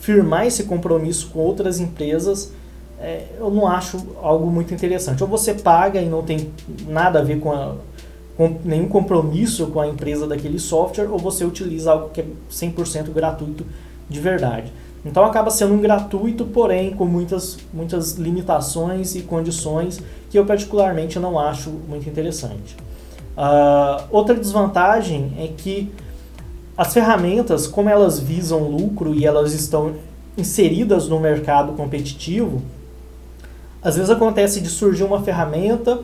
firmar 0.00 0.46
esse 0.46 0.64
compromisso 0.64 1.28
com 1.28 1.40
outras 1.40 1.80
empresas, 1.80 2.50
é, 2.98 3.26
eu 3.38 3.50
não 3.50 3.66
acho 3.66 4.06
algo 4.22 4.50
muito 4.50 4.72
interessante. 4.72 5.22
Ou 5.22 5.28
você 5.28 5.52
paga 5.52 6.00
e 6.00 6.08
não 6.08 6.22
tem 6.22 6.50
nada 6.88 7.18
a 7.18 7.22
ver 7.22 7.40
com 7.40 7.52
a, 7.52 7.74
com 8.36 8.56
nenhum 8.64 8.88
compromisso 8.88 9.66
com 9.68 9.80
a 9.80 9.86
empresa 9.86 10.26
daquele 10.26 10.58
software 10.58 11.10
ou 11.10 11.18
você 11.18 11.44
utiliza 11.44 11.92
algo 11.92 12.10
que 12.10 12.20
é 12.20 12.26
100% 12.50 13.10
gratuito 13.10 13.64
de 14.08 14.20
verdade. 14.20 14.72
Então 15.04 15.24
acaba 15.24 15.50
sendo 15.50 15.74
um 15.74 15.80
gratuito, 15.80 16.44
porém 16.44 16.90
com 16.90 17.06
muitas, 17.06 17.58
muitas 17.72 18.14
limitações 18.14 19.14
e 19.14 19.22
condições 19.22 20.00
que 20.28 20.38
eu 20.38 20.44
particularmente 20.44 21.18
não 21.18 21.38
acho 21.38 21.70
muito 21.70 22.08
interessante. 22.08 22.76
Uh, 23.36 24.02
outra 24.10 24.34
desvantagem 24.34 25.32
é 25.38 25.48
que 25.56 25.92
as 26.76 26.92
ferramentas, 26.92 27.66
como 27.66 27.88
elas 27.88 28.18
visam 28.18 28.68
lucro 28.68 29.14
e 29.14 29.24
elas 29.24 29.52
estão 29.52 29.94
inseridas 30.36 31.08
no 31.08 31.18
mercado 31.20 31.72
competitivo, 31.72 32.60
às 33.80 33.96
vezes 33.96 34.10
acontece 34.10 34.60
de 34.60 34.68
surgir 34.68 35.04
uma 35.04 35.22
ferramenta, 35.22 36.00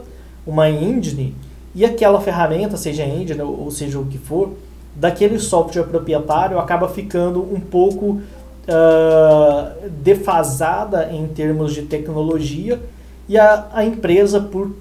uma 0.47 0.71
engine, 0.71 1.35
e 1.75 1.85
aquela 1.85 2.21
ferramenta, 2.21 2.77
seja 2.77 3.05
engine 3.05 3.41
ou 3.41 3.71
seja 3.71 3.99
o 3.99 4.07
que 4.07 4.19
for, 4.19 4.53
daquele 4.95 5.39
software 5.39 5.85
proprietário 5.85 6.59
acaba 6.59 6.89
ficando 6.89 7.41
um 7.41 7.59
pouco 7.59 8.21
uh, 8.69 9.91
defasada 10.03 11.11
em 11.13 11.27
termos 11.29 11.75
de 11.75 11.83
tecnologia 11.83 12.81
e 13.29 13.39
a, 13.39 13.69
a 13.73 13.85
empresa, 13.85 14.41
por 14.41 14.73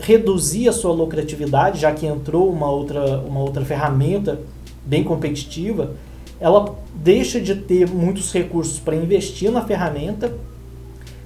reduzir 0.00 0.68
a 0.68 0.72
sua 0.72 0.92
lucratividade, 0.92 1.80
já 1.80 1.92
que 1.92 2.06
entrou 2.06 2.50
uma 2.50 2.70
outra, 2.70 3.18
uma 3.18 3.40
outra 3.40 3.64
ferramenta 3.64 4.40
bem 4.84 5.04
competitiva, 5.04 5.92
ela 6.40 6.74
deixa 6.94 7.40
de 7.40 7.54
ter 7.54 7.88
muitos 7.88 8.32
recursos 8.32 8.78
para 8.78 8.94
investir 8.94 9.50
na 9.50 9.60
ferramenta 9.62 10.32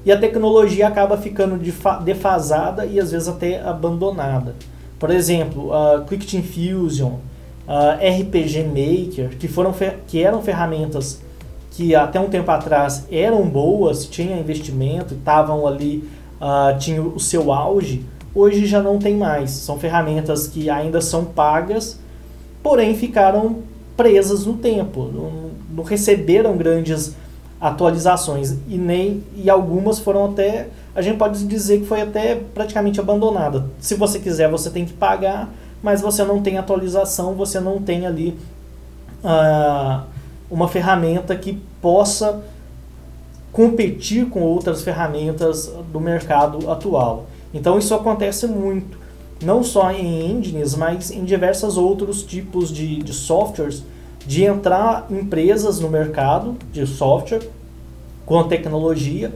e 0.05 0.11
a 0.11 0.19
tecnologia 0.19 0.89
acaba 0.89 1.17
ficando 1.17 1.57
defasada 2.03 2.87
e 2.87 2.99
às 2.99 3.13
vezes 3.13 3.29
até 3.29 3.61
abandonada. 3.61 4.57
Por 5.03 5.11
exemplo, 5.11 5.73
a 5.75 6.05
Quick 6.07 6.25
Team 6.25 6.45
Fusion, 6.45 7.15
a 7.67 7.95
RPG 7.95 8.63
Maker, 8.63 9.37
que, 9.37 9.49
foram 9.49 9.75
que 10.07 10.23
eram 10.23 10.41
ferramentas 10.41 11.21
que 11.73 11.93
até 11.93 12.21
um 12.21 12.29
tempo 12.29 12.49
atrás 12.53 13.05
eram 13.11 13.43
boas, 13.49 14.07
tinham 14.07 14.39
investimento, 14.39 15.15
estavam 15.15 15.67
ali, 15.67 16.09
uh, 16.41 16.79
tinham 16.79 17.09
o 17.09 17.19
seu 17.19 17.53
auge, 17.53 18.07
hoje 18.33 18.65
já 18.65 18.81
não 18.81 19.01
tem 19.01 19.17
mais. 19.17 19.51
São 19.51 19.77
ferramentas 19.77 20.47
que 20.47 20.71
ainda 20.71 21.01
são 21.01 21.25
pagas, 21.25 21.99
porém 22.63 22.95
ficaram 22.95 23.57
presas 23.97 24.47
no 24.47 24.55
tempo, 24.55 25.11
não, 25.13 25.51
não 25.79 25.83
receberam 25.83 26.57
grandes 26.57 27.17
atualizações 27.61 28.53
e 28.69 28.79
nem 28.79 29.25
e 29.35 29.51
algumas 29.51 29.99
foram 29.99 30.27
até 30.27 30.69
a 30.95 31.01
gente 31.01 31.17
pode 31.17 31.45
dizer 31.45 31.81
que 31.81 31.87
foi 31.87 32.03
até 32.03 32.35
praticamente 32.35 33.01
abandonada. 33.01 33.67
Se 33.81 33.95
você 33.95 34.19
quiser, 34.19 34.51
você 34.51 34.71
tem 34.71 34.85
que 34.85 34.93
pagar, 34.93 35.53
mas 35.83 36.01
você 36.01 36.25
não 36.25 36.43
tem 36.43 36.59
atualização, 36.59 37.35
você 37.35 37.59
não 37.59 37.81
tem 37.81 38.07
ali 38.07 38.39
uh, 39.25 40.03
uma 40.51 40.69
ferramenta 40.69 41.35
que 41.35 41.59
possa 41.81 42.43
competir 43.51 44.29
com 44.29 44.41
outras 44.41 44.83
ferramentas 44.83 45.73
do 45.93 46.01
mercado 46.01 46.71
atual. 46.71 47.27
Então 47.53 47.79
isso 47.79 47.95
acontece 47.95 48.47
muito, 48.47 48.99
não 49.43 49.63
só 49.63 49.91
em 49.91 50.31
engines, 50.31 50.75
mas 50.75 51.11
em 51.11 51.25
diversos 51.25 51.77
outros 51.77 52.23
tipos 52.23 52.71
de, 52.71 53.03
de 53.03 53.13
softwares, 53.13 53.83
de 54.27 54.45
entrar 54.45 55.07
empresas 55.11 55.81
no 55.81 55.91
mercado 55.91 56.57
de 56.73 56.87
software 56.87 57.43
com 58.25 58.43
tecnologia, 58.45 59.33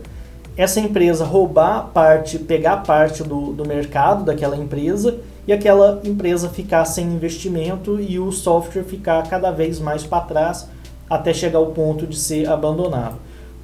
essa 0.57 0.81
empresa 0.81 1.25
roubar 1.25 1.91
parte, 1.93 2.39
pegar 2.39 2.79
parte 2.79 3.23
do, 3.23 3.53
do 3.53 3.67
mercado 3.67 4.25
daquela 4.25 4.57
empresa 4.57 5.19
e 5.47 5.53
aquela 5.53 6.01
empresa 6.05 6.49
ficar 6.49 6.85
sem 6.87 7.07
investimento 7.07 8.01
e 8.01 8.19
o 8.19 8.33
software 8.33 8.83
ficar 8.83 9.29
cada 9.29 9.51
vez 9.51 9.79
mais 9.79 10.05
para 10.05 10.25
trás 10.25 10.69
até 11.09 11.33
chegar 11.33 11.59
ao 11.59 11.67
ponto 11.67 12.07
de 12.07 12.17
ser 12.17 12.49
abandonado. 12.49 13.17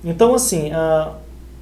Então, 0.04 0.34
assim, 0.34 0.70
uh, 0.72 1.12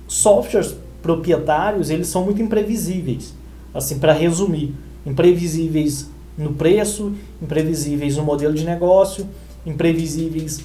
softwares 0.09 0.75
proprietários, 1.01 1.91
eles 1.91 2.09
são 2.09 2.25
muito 2.25 2.43
imprevisíveis. 2.43 3.35
Assim, 3.73 3.99
para 3.99 4.13
resumir, 4.13 4.75
imprevisíveis 5.07 6.11
no 6.37 6.53
preço, 6.53 7.13
imprevisíveis 7.41 8.17
no 8.17 8.25
modelo 8.25 8.55
de 8.55 8.65
negócio, 8.65 9.27
imprevisíveis 9.65 10.65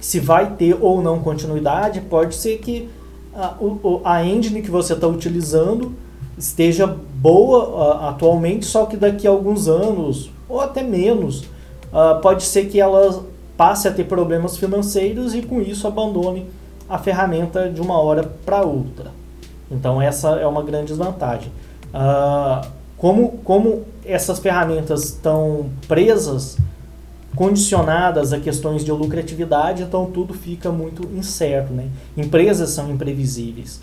se 0.00 0.20
vai 0.20 0.54
ter 0.56 0.76
ou 0.78 1.00
não 1.00 1.20
continuidade. 1.20 2.00
Pode 2.02 2.34
ser 2.34 2.58
que 2.58 2.88
a, 3.36 3.56
a 4.04 4.24
engine 4.24 4.62
que 4.62 4.70
você 4.70 4.92
está 4.92 5.06
utilizando 5.06 5.94
esteja 6.36 6.86
boa 6.86 7.68
uh, 7.68 8.08
atualmente, 8.08 8.66
só 8.66 8.86
que 8.86 8.96
daqui 8.96 9.26
a 9.26 9.30
alguns 9.30 9.68
anos, 9.68 10.30
ou 10.48 10.60
até 10.60 10.82
menos, 10.82 11.42
uh, 11.92 12.20
pode 12.20 12.42
ser 12.42 12.66
que 12.66 12.80
ela 12.80 13.24
passe 13.56 13.86
a 13.86 13.92
ter 13.92 14.04
problemas 14.04 14.56
financeiros 14.56 15.34
e 15.34 15.42
com 15.42 15.60
isso 15.60 15.86
abandone 15.86 16.46
a 16.88 16.98
ferramenta 16.98 17.70
de 17.70 17.80
uma 17.80 17.98
hora 17.98 18.30
para 18.44 18.62
outra. 18.62 19.12
Então 19.70 20.02
essa 20.02 20.30
é 20.36 20.46
uma 20.46 20.62
grande 20.62 20.86
desvantagem. 20.86 21.50
Como, 22.98 23.38
como 23.44 23.82
essas 24.04 24.38
ferramentas 24.40 25.04
estão 25.04 25.66
presas, 25.86 26.58
condicionadas 27.34 28.32
a 28.32 28.38
questões 28.38 28.84
de 28.84 28.92
lucratividade, 28.92 29.82
então 29.82 30.06
tudo 30.06 30.34
fica 30.34 30.70
muito 30.70 31.08
incerto. 31.16 31.72
Né? 31.72 31.88
Empresas 32.16 32.70
são 32.70 32.90
imprevisíveis. 32.90 33.80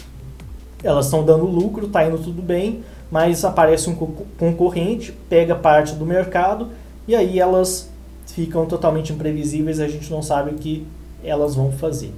Elas 0.84 1.06
estão 1.06 1.24
dando 1.24 1.46
lucro, 1.46 1.86
está 1.86 2.06
indo 2.06 2.18
tudo 2.18 2.42
bem, 2.42 2.84
mas 3.12 3.44
aparece 3.44 3.90
um 3.90 3.96
concorrente, 4.38 5.14
pega 5.30 5.56
parte 5.56 5.94
do 5.94 6.06
mercado 6.06 6.70
e 7.08 7.16
aí 7.16 7.40
elas 7.40 7.90
ficam 8.26 8.66
totalmente 8.66 9.12
imprevisíveis, 9.12 9.80
a 9.80 9.88
gente 9.88 10.10
não 10.10 10.22
sabe 10.22 10.52
o 10.52 10.54
que 10.56 10.88
elas 11.24 11.56
vão 11.56 11.72
fazer. 11.72 12.14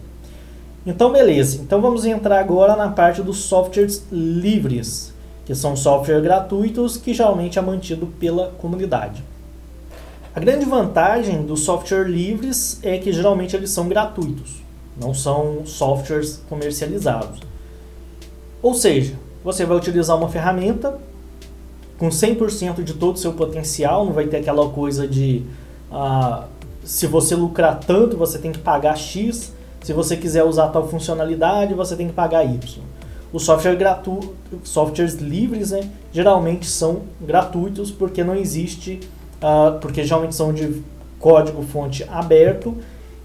Então, 0.86 1.12
beleza. 1.12 1.62
Então, 1.62 1.82
vamos 1.82 2.06
entrar 2.06 2.40
agora 2.40 2.76
na 2.76 2.90
parte 2.90 3.22
dos 3.22 3.38
softwares 3.38 4.06
livres, 4.12 5.14
que 5.46 5.56
são 5.56 5.76
softwares 5.76 6.24
gratuitos 6.24 6.98
que 6.98 7.14
geralmente 7.14 7.58
é 7.58 7.62
mantido 7.62 8.08
pela 8.20 8.50
comunidade. 8.60 9.24
A 10.36 10.40
grande 10.40 10.66
vantagem 10.66 11.44
dos 11.44 11.62
softwares 11.62 12.12
livres 12.12 12.80
é 12.82 12.98
que 12.98 13.12
geralmente 13.12 13.56
eles 13.56 13.70
são 13.70 13.88
gratuitos, 13.88 14.64
não 15.00 15.14
são 15.14 15.66
softwares 15.66 16.42
comercializados. 16.50 17.40
Ou 18.62 18.74
seja, 18.74 19.14
você 19.44 19.66
vai 19.66 19.78
utilizar 19.78 20.18
uma 20.18 20.30
ferramenta 20.30 20.98
com 21.98 22.10
100% 22.10 22.84
de 22.84 22.94
todo 22.94 23.16
o 23.16 23.20
seu 23.20 23.34
potencial, 23.34 24.06
não 24.06 24.14
vai 24.14 24.26
ter 24.26 24.38
aquela 24.38 24.70
coisa 24.70 25.08
de 25.08 25.44
ah, 25.92 26.46
se 26.84 27.06
você 27.06 27.36
lucrar 27.36 27.80
tanto, 27.80 28.18
você 28.18 28.40
tem 28.40 28.52
que 28.52 28.60
pagar 28.60 28.98
X 28.98 29.54
se 29.84 29.92
você 29.92 30.16
quiser 30.16 30.44
usar 30.46 30.70
tal 30.70 30.88
funcionalidade, 30.88 31.74
você 31.74 31.96
tem 31.96 32.08
que 32.08 32.14
pagar 32.14 32.46
Y. 32.46 32.82
Os 33.34 33.44
software 33.44 33.78
softwares 34.64 35.16
livres, 35.16 35.72
né, 35.72 35.90
geralmente 36.12 36.66
são 36.66 37.02
gratuitos 37.20 37.92
porque 37.92 38.24
não 38.24 38.34
existe, 38.34 39.02
uh, 39.44 39.78
porque 39.80 40.04
geralmente 40.04 40.34
são 40.34 40.54
de 40.54 40.82
código-fonte 41.20 42.06
aberto 42.10 42.76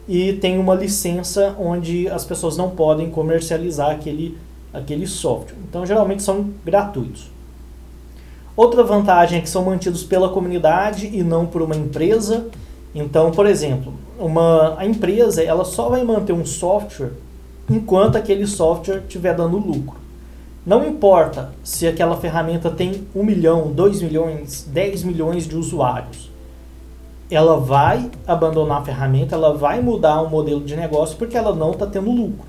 e 0.09 0.33
tem 0.35 0.59
uma 0.59 0.75
licença 0.75 1.55
onde 1.59 2.09
as 2.09 2.25
pessoas 2.25 2.57
não 2.57 2.71
podem 2.71 3.11
comercializar 3.11 3.91
aquele, 3.91 4.37
aquele 4.73 5.07
software. 5.07 5.57
Então, 5.69 5.87
geralmente 5.87 6.23
são 6.23 6.51
gratuitos. 6.65 7.31
Outra 8.57 8.83
vantagem 8.83 9.39
é 9.39 9.43
que 9.43 9.49
são 9.49 9.65
mantidos 9.65 10.03
pela 10.03 10.31
comunidade 10.31 11.07
e 11.07 11.23
não 11.23 11.47
por 11.47 11.63
uma 11.63 11.77
empresa. 11.77 12.49
Então, 12.95 13.31
por 13.31 13.47
exemplo, 13.47 13.93
uma, 14.19 14.77
a 14.79 14.85
empresa 14.85 15.43
ela 15.43 15.65
só 15.65 15.89
vai 15.89 16.03
manter 16.03 16.33
um 16.33 16.45
software 16.45 17.13
enquanto 17.71 18.17
aquele 18.17 18.47
software 18.47 19.03
estiver 19.07 19.37
dando 19.37 19.59
lucro. 19.59 20.08
Não 20.67 20.87
importa 20.87 21.53
se 21.63 21.87
aquela 21.87 22.17
ferramenta 22.17 22.71
tem 22.71 23.07
1 23.15 23.23
milhão, 23.23 23.73
2 23.73 24.03
milhões, 24.03 24.69
10 24.71 25.05
milhões 25.05 25.47
de 25.47 25.57
usuários. 25.57 26.31
Ela 27.31 27.59
vai 27.59 28.11
abandonar 28.27 28.83
a 28.83 28.85
ferramenta, 28.85 29.35
ela 29.35 29.55
vai 29.55 29.81
mudar 29.81 30.21
o 30.23 30.31
modelo 30.31 30.61
de 30.61 30.77
negócio 30.77 31.17
porque 31.17 31.37
ela 31.37 31.55
não 31.55 31.73
está 31.73 31.87
tendo 31.87 32.11
lucro. 32.11 32.47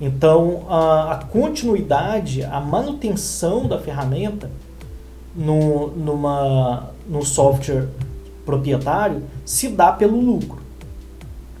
Então, 0.00 0.62
a, 0.68 1.12
a, 1.12 1.16
continuidade, 1.24 2.44
a 2.44 2.60
manutenção 2.60 3.66
da 3.66 3.78
ferramenta 3.78 4.50
no, 5.34 5.88
numa, 5.88 6.90
no 7.08 7.24
software 7.24 7.88
proprietário 8.44 9.22
se 9.44 9.68
dá 9.68 9.92
pelo 9.92 10.20
lucro. 10.20 10.58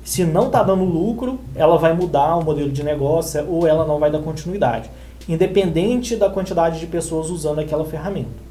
Se 0.04 0.24
não 0.24 0.46
está 0.46 0.62
dando 0.62 0.84
lucro, 0.84 1.40
ela 1.54 1.76
vai 1.78 1.92
mudar 1.92 2.36
o 2.36 2.44
modelo 2.44 2.70
de 2.70 2.82
negócio 2.82 3.44
ou 3.48 3.66
ela 3.66 3.84
não 3.84 3.98
vai 3.98 4.10
dar 4.10 4.20
continuidade, 4.20 4.88
independente 5.28 6.16
da 6.16 6.30
quantidade 6.30 6.78
de 6.78 6.86
pessoas 6.86 7.30
usando 7.30 7.58
aquela 7.58 7.84
ferramenta. 7.84 8.46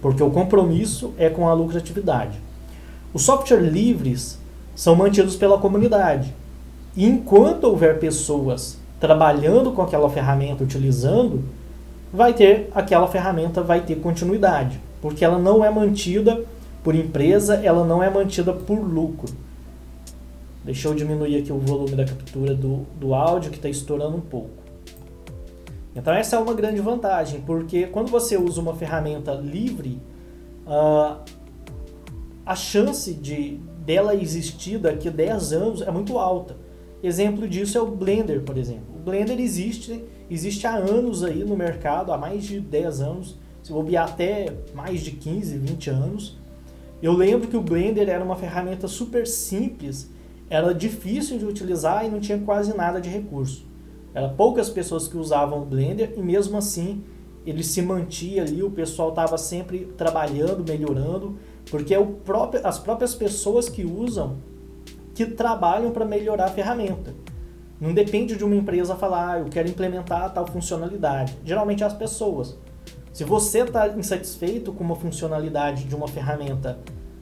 Porque 0.00 0.22
o 0.22 0.30
compromisso 0.30 1.12
é 1.16 1.30
com 1.30 1.48
a 1.48 1.54
lucratividade. 1.54 2.38
Os 3.14 3.22
software 3.22 3.60
livres 3.60 4.38
são 4.74 4.96
mantidos 4.96 5.36
pela 5.36 5.58
comunidade. 5.58 6.34
E 6.96 7.06
enquanto 7.06 7.64
houver 7.64 7.98
pessoas 7.98 8.78
trabalhando 9.00 9.72
com 9.72 9.82
aquela 9.82 10.08
ferramenta, 10.10 10.62
utilizando, 10.62 11.42
vai 12.12 12.34
ter 12.34 12.70
aquela 12.74 13.08
ferramenta 13.08 13.62
vai 13.62 13.80
ter 13.80 13.96
continuidade, 13.96 14.78
porque 15.00 15.24
ela 15.24 15.38
não 15.38 15.64
é 15.64 15.70
mantida 15.70 16.44
por 16.84 16.94
empresa, 16.94 17.54
ela 17.64 17.84
não 17.84 18.02
é 18.02 18.10
mantida 18.10 18.52
por 18.52 18.78
lucro. 18.78 19.32
Deixa 20.64 20.88
eu 20.88 20.94
diminuir 20.94 21.38
aqui 21.38 21.52
o 21.52 21.58
volume 21.58 21.96
da 21.96 22.04
captura 22.04 22.54
do, 22.54 22.86
do 23.00 23.14
áudio 23.14 23.50
que 23.50 23.56
está 23.56 23.68
estourando 23.68 24.16
um 24.16 24.20
pouco. 24.20 24.61
Então 25.94 26.12
essa 26.12 26.36
é 26.36 26.38
uma 26.38 26.54
grande 26.54 26.80
vantagem, 26.80 27.40
porque 27.42 27.86
quando 27.86 28.10
você 28.10 28.36
usa 28.36 28.60
uma 28.60 28.74
ferramenta 28.74 29.32
livre, 29.32 30.00
uh, 30.66 31.18
a 32.44 32.54
chance 32.54 33.12
de 33.12 33.60
dela 33.84 34.14
existir 34.14 34.78
daqui 34.78 35.08
a 35.08 35.10
10 35.10 35.52
anos 35.52 35.82
é 35.82 35.90
muito 35.90 36.18
alta. 36.18 36.56
Exemplo 37.02 37.48
disso 37.48 37.76
é 37.76 37.80
o 37.80 37.86
Blender, 37.86 38.42
por 38.42 38.56
exemplo. 38.56 38.94
O 38.94 38.98
Blender 38.98 39.40
existe, 39.40 40.04
existe 40.30 40.66
há 40.66 40.76
anos 40.76 41.24
aí 41.24 41.44
no 41.44 41.56
mercado, 41.56 42.12
há 42.12 42.16
mais 42.16 42.44
de 42.44 42.60
10 42.60 43.00
anos, 43.00 43.38
se 43.62 43.72
bobear 43.72 44.08
até 44.08 44.46
mais 44.74 45.00
de 45.00 45.10
15, 45.10 45.58
20 45.58 45.90
anos. 45.90 46.38
Eu 47.02 47.12
lembro 47.12 47.48
que 47.48 47.56
o 47.56 47.60
Blender 47.60 48.08
era 48.08 48.24
uma 48.24 48.36
ferramenta 48.36 48.86
super 48.86 49.26
simples 49.26 50.08
era 50.52 50.74
difícil 50.74 51.38
de 51.38 51.46
utilizar 51.46 52.04
e 52.04 52.10
não 52.10 52.20
tinha 52.20 52.38
quase 52.38 52.76
nada 52.76 53.00
de 53.00 53.08
recurso. 53.08 53.64
Era 54.14 54.28
poucas 54.28 54.68
pessoas 54.68 55.08
que 55.08 55.16
usavam 55.16 55.62
o 55.62 55.64
Blender 55.64 56.12
e 56.16 56.20
mesmo 56.20 56.56
assim 56.58 57.02
ele 57.44 57.64
se 57.64 57.82
mantia 57.82 58.42
ali, 58.42 58.62
o 58.62 58.70
pessoal 58.70 59.08
estava 59.08 59.36
sempre 59.36 59.92
trabalhando, 59.96 60.64
melhorando, 60.64 61.36
porque 61.70 61.92
é 61.94 61.98
o 61.98 62.06
próprio, 62.06 62.64
as 62.64 62.78
próprias 62.78 63.14
pessoas 63.14 63.68
que 63.68 63.84
usam 63.84 64.36
que 65.14 65.26
trabalham 65.26 65.90
para 65.90 66.04
melhorar 66.04 66.46
a 66.46 66.50
ferramenta. 66.50 67.14
Não 67.80 67.92
depende 67.92 68.36
de 68.36 68.44
uma 68.44 68.54
empresa 68.54 68.94
falar, 68.94 69.34
ah, 69.34 69.38
eu 69.40 69.46
quero 69.46 69.68
implementar 69.68 70.32
tal 70.32 70.46
funcionalidade. 70.46 71.36
Geralmente 71.44 71.82
é 71.82 71.86
as 71.86 71.92
pessoas. 71.92 72.56
Se 73.12 73.24
você 73.24 73.62
está 73.62 73.88
insatisfeito 73.88 74.72
com 74.72 74.84
uma 74.84 74.96
funcionalidade 74.96 75.84
de 75.84 75.94
uma 75.94 76.08
ferramenta, 76.08 76.78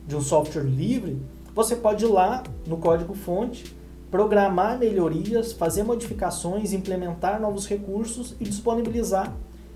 de 0.07 0.15
um 0.15 0.21
software 0.21 0.63
livre, 0.63 1.21
você 1.55 1.75
pode 1.75 2.05
ir 2.05 2.09
lá 2.09 2.43
no 2.67 2.77
código-fonte, 2.77 3.75
programar 4.11 4.79
melhorias, 4.79 5.53
fazer 5.53 5.83
modificações, 5.85 6.73
implementar 6.73 7.41
novos 7.41 7.67
recursos 7.67 8.35
e 8.41 8.45
disponibilizar 8.45 9.33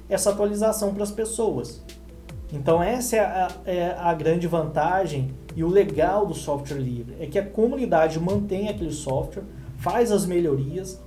essa 0.08 0.30
atualização 0.30 0.92
para 0.92 1.04
as 1.04 1.10
pessoas. 1.10 1.82
Então 2.52 2.82
essa 2.82 3.16
é 3.16 3.20
a, 3.20 3.48
é 3.64 3.96
a, 3.98 4.12
grande 4.12 4.46
vantagem 4.46 5.32
e 5.56 5.64
o 5.64 5.68
legal 5.68 6.26
do 6.26 6.34
software 6.34 6.78
livre, 6.78 7.16
é 7.20 7.26
que 7.26 7.38
a 7.38 7.46
comunidade 7.46 8.18
mantém 8.20 8.68
aquele 8.68 8.92
software, 8.92 9.44
faz 9.78 10.12
as 10.12 10.26
melhorias, 10.26 11.00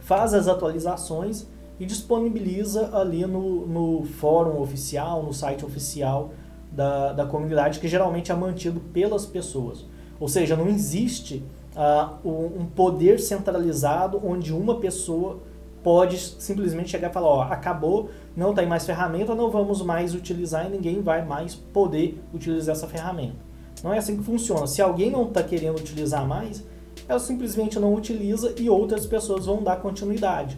faz 0.00 0.34
as 0.34 0.48
atualizações 0.48 1.46
e 1.78 1.86
disponibiliza 1.86 2.96
ali 2.96 3.26
no, 3.26 3.66
no 3.66 4.04
fórum 4.04 4.60
oficial, 4.60 5.22
no 5.22 5.32
site 5.32 5.64
oficial 5.64 6.32
da, 6.70 7.12
da 7.12 7.26
comunidade 7.26 7.78
que 7.78 7.88
geralmente 7.88 8.32
é 8.32 8.34
mantido 8.34 8.80
pelas 8.80 9.26
pessoas. 9.26 9.84
Ou 10.18 10.28
seja, 10.28 10.56
não 10.56 10.68
existe 10.68 11.44
uh, 11.76 12.28
um 12.28 12.66
poder 12.66 13.20
centralizado 13.20 14.20
onde 14.24 14.52
uma 14.52 14.78
pessoa 14.78 15.40
pode 15.82 16.16
simplesmente 16.18 16.90
chegar 16.90 17.10
e 17.10 17.12
falar, 17.12 17.28
ó, 17.28 17.42
acabou, 17.42 18.08
não 18.36 18.54
tem 18.54 18.66
mais 18.66 18.86
ferramenta, 18.86 19.34
não 19.34 19.50
vamos 19.50 19.82
mais 19.82 20.14
utilizar 20.14 20.66
e 20.66 20.70
ninguém 20.70 21.02
vai 21.02 21.24
mais 21.24 21.54
poder 21.54 22.22
utilizar 22.32 22.76
essa 22.76 22.86
ferramenta. 22.86 23.36
Não 23.82 23.92
é 23.92 23.98
assim 23.98 24.16
que 24.16 24.22
funciona. 24.22 24.66
Se 24.66 24.80
alguém 24.80 25.10
não 25.10 25.26
está 25.26 25.42
querendo 25.42 25.78
utilizar 25.78 26.26
mais, 26.26 26.64
ela 27.08 27.18
simplesmente 27.18 27.80
não 27.80 27.94
utiliza 27.94 28.54
e 28.56 28.70
outras 28.70 29.06
pessoas 29.06 29.46
vão 29.46 29.62
dar 29.62 29.76
continuidade. 29.76 30.56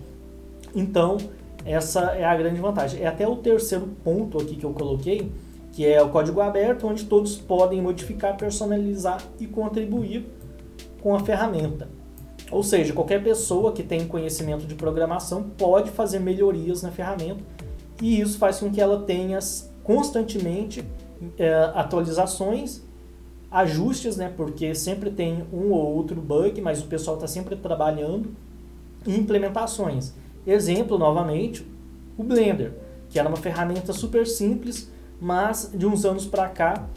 Então, 0.75 1.17
essa 1.65 2.01
é 2.13 2.25
a 2.25 2.37
grande 2.37 2.61
vantagem. 2.61 3.03
É 3.03 3.07
até 3.07 3.27
o 3.27 3.37
terceiro 3.37 3.89
ponto 4.05 4.39
aqui 4.39 4.57
que 4.57 4.65
eu 4.65 4.73
coloquei, 4.73 5.33
que 5.73 5.87
é 5.87 6.03
o 6.03 6.11
código 6.11 6.41
aberto, 6.41 6.87
onde 6.87 7.05
todos 7.05 7.37
podem 7.37 7.81
modificar, 7.81 8.37
personalizar 8.37 9.23
e 9.41 9.47
contribuir 9.47 10.29
com 11.05 11.15
a 11.15 11.21
ferramenta. 11.21 11.87
Ou 12.51 12.63
seja, 12.63 12.95
qualquer 12.95 13.23
pessoa 13.23 13.73
que 13.73 13.83
tem 13.83 14.09
conhecimento 14.09 14.67
de 14.67 14.75
programação 14.75 15.43
pode 15.43 15.91
fazer 15.91 16.19
melhorias 16.19 16.83
na 16.83 16.91
ferramenta 16.91 17.45
e 18.01 18.19
isso 18.23 18.39
faz 18.39 18.59
com 18.59 18.71
que 18.71 18.81
ela 18.81 19.03
tenha 19.03 19.39
constantemente 19.83 20.83
é, 21.39 21.53
atualizações, 21.75 22.83
ajustes, 23.51 24.17
né, 24.17 24.33
porque 24.35 24.75
sempre 24.75 25.11
tem 25.11 25.45
um 25.53 25.73
ou 25.73 25.95
outro 25.95 26.21
bug, 26.23 26.59
mas 26.63 26.81
o 26.81 26.87
pessoal 26.87 27.17
está 27.17 27.27
sempre 27.27 27.55
trabalhando, 27.55 28.35
e 29.07 29.15
implementações. 29.15 30.15
Exemplo, 30.47 30.97
novamente, 30.97 31.67
o 32.17 32.25
Blender, 32.25 32.73
que 33.11 33.19
era 33.19 33.29
uma 33.29 33.37
ferramenta 33.37 33.93
super 33.93 34.27
simples, 34.27 34.91
mas 35.21 35.71
de 35.75 35.87
uns 35.87 36.07
anos 36.07 36.27
para 36.27 36.49
cá, 36.49 36.89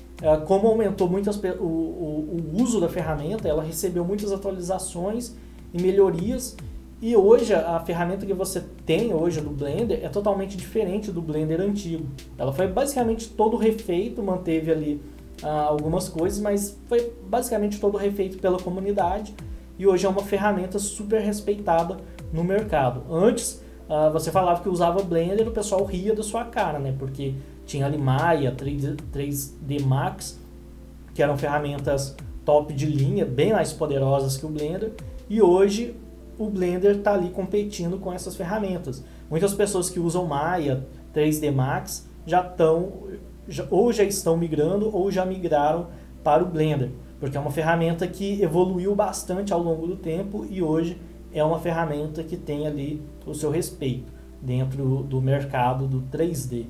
como 0.45 0.67
aumentou 0.67 1.07
muito 1.07 1.29
o, 1.29 1.63
o, 1.63 2.51
o 2.55 2.61
uso 2.61 2.81
da 2.81 2.89
ferramenta, 2.89 3.47
ela 3.47 3.63
recebeu 3.63 4.03
muitas 4.03 4.31
atualizações 4.31 5.35
e 5.73 5.81
melhorias, 5.81 6.55
e 6.99 7.15
hoje 7.15 7.53
a 7.53 7.79
ferramenta 7.81 8.25
que 8.25 8.33
você 8.33 8.63
tem 8.83 9.13
hoje 9.13 9.39
do 9.39 9.51
Blender 9.51 9.99
é 10.03 10.09
totalmente 10.09 10.57
diferente 10.57 11.11
do 11.11 11.21
Blender 11.21 11.61
antigo. 11.61 12.07
Ela 12.37 12.51
foi 12.51 12.67
basicamente 12.67 13.29
todo 13.29 13.55
refeito, 13.55 14.23
manteve 14.23 14.71
ali 14.71 15.01
ah, 15.43 15.65
algumas 15.65 16.09
coisas, 16.09 16.39
mas 16.39 16.75
foi 16.87 17.13
basicamente 17.27 17.79
todo 17.79 17.99
refeito 17.99 18.39
pela 18.39 18.57
comunidade 18.57 19.35
e 19.77 19.85
hoje 19.85 20.07
é 20.07 20.09
uma 20.09 20.23
ferramenta 20.23 20.79
super 20.79 21.21
respeitada 21.21 21.97
no 22.33 22.43
mercado. 22.43 23.03
Antes, 23.11 23.61
uh, 23.87 24.11
você 24.11 24.31
falava 24.31 24.61
que 24.61 24.69
usava 24.69 25.03
Blender 25.03 25.47
o 25.47 25.51
pessoal 25.51 25.83
ria 25.85 26.15
da 26.15 26.23
sua 26.23 26.45
cara, 26.45 26.79
né? 26.79 26.95
Porque 26.97 27.35
tinha 27.67 27.85
ali 27.85 27.97
Maya, 27.97 28.55
3D, 28.55 28.97
3D 29.13 29.85
Max, 29.85 30.39
que 31.13 31.21
eram 31.21 31.37
ferramentas 31.37 32.15
top 32.43 32.73
de 32.73 32.85
linha, 32.85 33.25
bem 33.25 33.51
mais 33.51 33.73
poderosas 33.73 34.37
que 34.37 34.45
o 34.45 34.49
Blender, 34.49 34.93
e 35.29 35.41
hoje 35.41 35.95
o 36.39 36.49
Blender 36.49 36.95
está 36.95 37.13
ali 37.13 37.29
competindo 37.29 37.99
com 37.99 38.11
essas 38.11 38.35
ferramentas. 38.35 39.03
Muitas 39.29 39.53
pessoas 39.53 39.89
que 39.89 39.99
usam 39.99 40.25
Maya, 40.25 40.87
3D 41.13 41.51
Max, 41.51 42.07
já 42.25 42.41
estão, 42.41 42.93
ou 43.69 43.91
já 43.91 44.03
estão 44.03 44.37
migrando, 44.37 44.95
ou 44.95 45.11
já 45.11 45.25
migraram 45.25 45.87
para 46.23 46.43
o 46.43 46.47
Blender, 46.47 46.91
porque 47.19 47.35
é 47.35 47.39
uma 47.39 47.51
ferramenta 47.51 48.07
que 48.07 48.41
evoluiu 48.41 48.95
bastante 48.95 49.51
ao 49.51 49.61
longo 49.61 49.85
do 49.87 49.97
tempo 49.97 50.45
e 50.49 50.61
hoje 50.61 50.97
é 51.33 51.43
uma 51.43 51.59
ferramenta 51.59 52.23
que 52.23 52.37
tem 52.37 52.65
ali 52.65 53.01
o 53.25 53.33
seu 53.33 53.51
respeito 53.51 54.11
dentro 54.41 55.03
do 55.03 55.21
mercado 55.21 55.87
do 55.87 56.01
3D. 56.03 56.65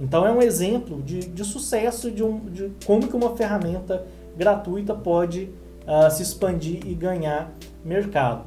Então 0.00 0.26
é 0.26 0.32
um 0.32 0.40
exemplo 0.40 1.02
de, 1.02 1.20
de 1.20 1.44
sucesso 1.44 2.10
de, 2.10 2.24
um, 2.24 2.38
de 2.46 2.72
como 2.86 3.06
que 3.06 3.14
uma 3.14 3.36
ferramenta 3.36 4.06
gratuita 4.36 4.94
pode 4.94 5.50
uh, 5.86 6.10
se 6.10 6.22
expandir 6.22 6.86
e 6.86 6.94
ganhar 6.94 7.52
mercado. 7.84 8.44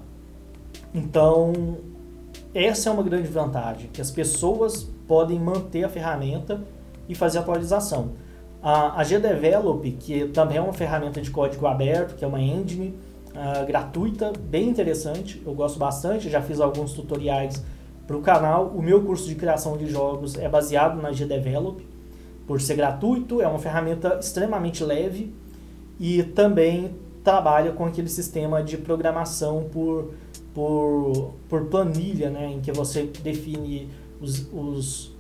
Então 0.94 1.78
essa 2.54 2.90
é 2.90 2.92
uma 2.92 3.04
grande 3.04 3.28
vantagem, 3.28 3.90
que 3.92 4.02
as 4.02 4.12
pessoas 4.12 4.90
podem 5.08 5.40
manter 5.40 5.84
a 5.84 5.90
ferramenta 5.90 6.62
e 7.10 7.16
fazer 7.16 7.40
atualização. 7.40 8.12
A, 8.62 9.02
a 9.02 9.04
GDevelop, 9.04 9.92
que 9.92 10.28
também 10.28 10.58
é 10.58 10.62
uma 10.62 10.74
ferramenta 10.74 11.20
de 11.20 11.32
código 11.32 11.66
aberto, 11.68 12.16
que 12.16 12.24
é 12.24 12.28
uma 12.28 12.40
engine, 12.40 12.96
uh, 13.32 13.66
gratuita, 13.66 14.32
bem 14.40 14.70
interessante, 14.70 15.42
eu 15.46 15.54
gosto 15.54 15.80
bastante, 15.80 16.30
já 16.30 16.42
fiz 16.42 16.60
alguns 16.60 16.94
tutoriais 16.94 17.64
para 18.06 18.18
o 18.18 18.22
canal. 18.22 18.68
O 18.76 18.82
meu 18.82 19.04
curso 19.04 19.28
de 19.28 19.36
criação 19.36 19.78
de 19.78 19.90
jogos 19.90 20.38
é 20.38 20.48
baseado 20.48 21.02
na 21.02 21.12
GDevelop, 21.12 21.86
por 22.46 22.60
ser 22.60 22.76
gratuito, 22.76 23.42
é 23.42 23.48
uma 23.48 23.60
ferramenta 23.60 24.18
extremamente 24.20 24.84
leve 24.84 25.34
e 26.00 26.24
também 26.24 26.96
trabalha 27.24 27.72
com 27.72 27.86
aquele 27.86 28.10
sistema 28.10 28.62
de 28.62 28.78
programação 28.78 29.70
por, 29.72 30.14
por, 30.54 31.34
por 31.48 31.66
planilha, 31.66 32.30
né, 32.30 32.52
em 32.52 32.60
que 32.60 32.72
você 32.72 33.04
define 33.24 33.90
os, 34.20 34.46
os 34.52 35.14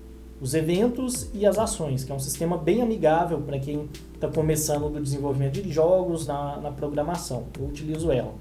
os 0.44 0.54
eventos 0.54 1.30
e 1.34 1.46
as 1.46 1.58
ações, 1.58 2.04
que 2.04 2.12
é 2.12 2.16
um 2.16 2.20
sistema 2.20 2.58
bem 2.58 2.82
amigável 2.82 3.40
para 3.40 3.58
quem 3.58 3.88
está 4.14 4.28
começando 4.28 4.90
no 4.90 5.02
desenvolvimento 5.02 5.62
de 5.62 5.72
jogos, 5.72 6.28
na, 6.28 6.58
na 6.58 6.70
programação. 6.70 7.46
Eu 7.58 7.66
utilizo 7.66 8.12
ela. 8.12 8.34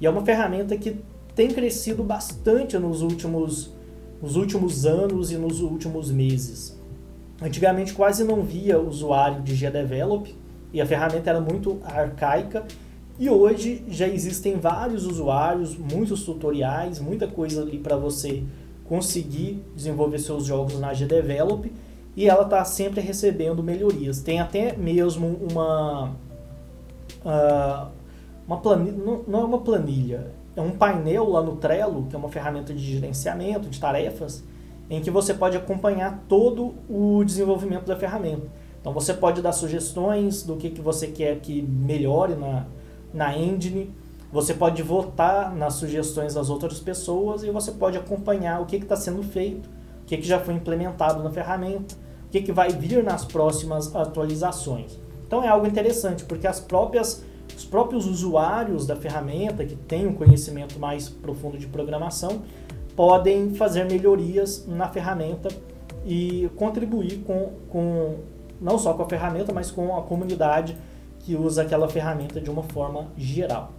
E 0.00 0.06
é 0.06 0.10
uma 0.10 0.24
ferramenta 0.24 0.76
que 0.76 0.96
tem 1.34 1.48
crescido 1.48 2.04
bastante 2.04 2.78
nos 2.78 3.02
últimos, 3.02 3.72
nos 4.20 4.36
últimos 4.36 4.84
anos 4.84 5.30
e 5.30 5.36
nos 5.36 5.60
últimos 5.60 6.10
meses. 6.10 6.78
Antigamente 7.40 7.94
quase 7.94 8.24
não 8.24 8.42
via 8.42 8.78
usuário 8.80 9.42
de 9.42 9.54
GDevelop 9.54 10.34
e 10.72 10.80
a 10.80 10.86
ferramenta 10.86 11.30
era 11.30 11.40
muito 11.40 11.78
arcaica 11.84 12.66
e 13.18 13.30
hoje 13.30 13.84
já 13.88 14.08
existem 14.08 14.58
vários 14.58 15.06
usuários, 15.06 15.76
muitos 15.76 16.24
tutoriais, 16.24 17.00
muita 17.00 17.26
coisa 17.26 17.62
ali 17.62 17.78
para 17.78 17.96
você 17.96 18.42
conseguir 18.84 19.62
desenvolver 19.74 20.18
seus 20.18 20.44
jogos 20.44 20.78
na 20.80 20.92
GDevelop 20.92 21.70
e 22.16 22.28
ela 22.28 22.42
está 22.42 22.64
sempre 22.64 23.00
recebendo 23.00 23.62
melhorias. 23.62 24.20
Tem 24.20 24.40
até 24.40 24.76
mesmo 24.76 25.38
uma 25.50 26.16
uh, 27.24 27.88
uma 28.48 28.56
planilha, 28.56 28.96
não, 28.96 29.22
não 29.28 29.40
é 29.40 29.44
uma 29.44 29.60
planilha, 29.60 30.32
é 30.58 30.62
um 30.62 30.72
painel 30.72 31.28
lá 31.28 31.42
no 31.42 31.56
Trello, 31.56 32.06
que 32.08 32.16
é 32.16 32.18
uma 32.18 32.28
ferramenta 32.28 32.74
de 32.74 32.80
gerenciamento 32.80 33.68
de 33.68 33.78
tarefas, 33.78 34.42
em 34.90 35.00
que 35.00 35.10
você 35.10 35.32
pode 35.32 35.56
acompanhar 35.56 36.24
todo 36.28 36.74
o 36.88 37.22
desenvolvimento 37.24 37.86
da 37.86 37.96
ferramenta. 37.96 38.46
Então 38.80 38.92
você 38.92 39.14
pode 39.14 39.40
dar 39.42 39.52
sugestões 39.52 40.42
do 40.42 40.56
que, 40.56 40.70
que 40.70 40.80
você 40.80 41.08
quer 41.08 41.38
que 41.40 41.62
melhore 41.62 42.34
na, 42.34 42.66
na 43.12 43.36
engine, 43.36 43.94
você 44.32 44.52
pode 44.52 44.82
votar 44.82 45.54
nas 45.54 45.74
sugestões 45.74 46.34
das 46.34 46.50
outras 46.50 46.80
pessoas 46.80 47.42
e 47.42 47.50
você 47.50 47.72
pode 47.72 47.96
acompanhar 47.96 48.60
o 48.60 48.66
que 48.66 48.76
está 48.76 48.96
sendo 48.96 49.22
feito, 49.22 49.68
o 50.02 50.06
que, 50.06 50.16
que 50.16 50.26
já 50.26 50.38
foi 50.38 50.54
implementado 50.54 51.22
na 51.22 51.30
ferramenta, 51.30 51.94
o 52.26 52.30
que, 52.30 52.42
que 52.42 52.52
vai 52.52 52.70
vir 52.70 53.02
nas 53.02 53.24
próximas 53.24 53.94
atualizações. 53.94 54.98
Então 55.26 55.42
é 55.42 55.48
algo 55.48 55.66
interessante, 55.66 56.24
porque 56.24 56.46
as 56.46 56.60
próprias, 56.60 57.24
os 57.56 57.64
próprios 57.64 58.06
usuários 58.06 58.86
da 58.86 58.96
ferramenta, 58.96 59.64
que 59.64 59.76
têm 59.76 60.06
um 60.06 60.14
conhecimento 60.14 60.78
mais 60.78 61.08
profundo 61.08 61.58
de 61.58 61.66
programação, 61.66 62.42
podem 62.94 63.54
fazer 63.54 63.84
melhorias 63.84 64.66
na 64.66 64.88
ferramenta 64.88 65.48
e 66.04 66.50
contribuir 66.56 67.18
com, 67.18 67.52
com 67.68 68.16
não 68.60 68.78
só 68.78 68.94
com 68.94 69.02
a 69.02 69.08
ferramenta, 69.08 69.52
mas 69.52 69.70
com 69.70 69.96
a 69.96 70.02
comunidade 70.02 70.76
que 71.20 71.36
usa 71.36 71.62
aquela 71.62 71.88
ferramenta 71.88 72.40
de 72.40 72.50
uma 72.50 72.62
forma 72.62 73.08
geral. 73.16 73.72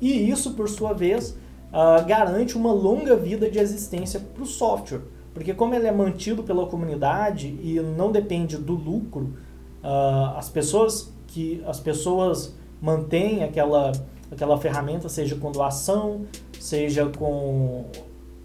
E 0.00 0.30
isso, 0.30 0.54
por 0.54 0.68
sua 0.68 0.92
vez, 0.92 1.36
uh, 1.70 2.04
garante 2.06 2.56
uma 2.56 2.72
longa 2.72 3.16
vida 3.16 3.50
de 3.50 3.58
existência 3.58 4.20
para 4.20 4.42
o 4.42 4.46
software, 4.46 5.02
porque 5.32 5.52
como 5.52 5.74
ele 5.74 5.86
é 5.86 5.92
mantido 5.92 6.42
pela 6.42 6.66
comunidade 6.66 7.46
e 7.62 7.78
não 7.80 8.10
depende 8.10 8.56
do 8.56 8.74
lucro, 8.74 9.34
uh, 9.82 10.36
as 10.36 10.48
pessoas 10.48 11.12
que 11.26 11.62
as 11.66 11.78
pessoas 11.78 12.54
mantêm 12.80 13.44
aquela 13.44 13.92
aquela 14.30 14.58
ferramenta, 14.58 15.08
seja 15.08 15.36
com 15.36 15.52
doação, 15.52 16.26
seja 16.58 17.06
com 17.06 17.86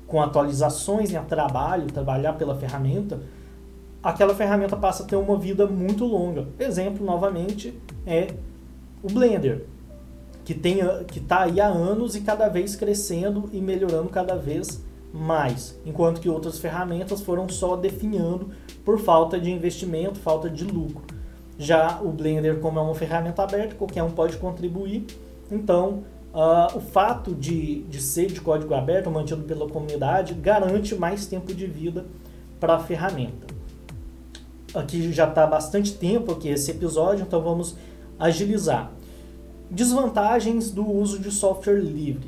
com 0.07 0.21
atualizações 0.21 1.11
em 1.13 1.23
trabalho, 1.23 1.87
trabalhar 1.87 2.33
pela 2.33 2.55
ferramenta, 2.55 3.21
aquela 4.03 4.35
ferramenta 4.35 4.75
passa 4.75 5.03
a 5.03 5.05
ter 5.05 5.15
uma 5.15 5.37
vida 5.37 5.65
muito 5.65 6.05
longa. 6.05 6.47
Exemplo, 6.59 7.05
novamente, 7.05 7.73
é 8.05 8.27
o 9.01 9.07
Blender 9.07 9.65
que 10.43 10.53
tem 10.53 10.79
que 11.07 11.19
está 11.19 11.43
aí 11.43 11.59
há 11.59 11.67
anos 11.67 12.15
e 12.15 12.21
cada 12.21 12.47
vez 12.49 12.75
crescendo 12.75 13.49
e 13.53 13.61
melhorando 13.61 14.09
cada 14.09 14.35
vez 14.35 14.83
mais, 15.13 15.79
enquanto 15.85 16.21
que 16.21 16.29
outras 16.29 16.57
ferramentas 16.57 17.21
foram 17.21 17.47
só 17.49 17.75
definhando 17.75 18.49
por 18.83 18.99
falta 18.99 19.39
de 19.39 19.51
investimento, 19.51 20.19
falta 20.19 20.49
de 20.49 20.63
lucro. 20.63 21.03
Já 21.61 22.01
o 22.01 22.11
Blender, 22.11 22.59
como 22.59 22.79
é 22.79 22.81
uma 22.81 22.95
ferramenta 22.95 23.43
aberta, 23.43 23.75
qualquer 23.75 24.01
um 24.01 24.09
pode 24.09 24.35
contribuir, 24.37 25.05
então 25.51 26.03
uh, 26.33 26.75
o 26.75 26.81
fato 26.81 27.35
de, 27.35 27.83
de 27.83 28.01
ser 28.01 28.31
de 28.31 28.41
código 28.41 28.73
aberto, 28.73 29.11
mantido 29.11 29.43
pela 29.43 29.69
comunidade, 29.69 30.33
garante 30.33 30.95
mais 30.95 31.27
tempo 31.27 31.53
de 31.53 31.67
vida 31.67 32.03
para 32.59 32.77
a 32.77 32.79
ferramenta. 32.79 33.45
aqui 34.73 35.13
já 35.13 35.29
está 35.29 35.45
bastante 35.45 35.93
tempo 35.93 36.31
aqui 36.31 36.49
esse 36.49 36.71
episódio, 36.71 37.25
então 37.27 37.39
vamos 37.43 37.75
agilizar. 38.17 38.91
Desvantagens 39.69 40.71
do 40.71 40.89
uso 40.89 41.19
de 41.19 41.29
software 41.29 41.79
livre. 41.79 42.27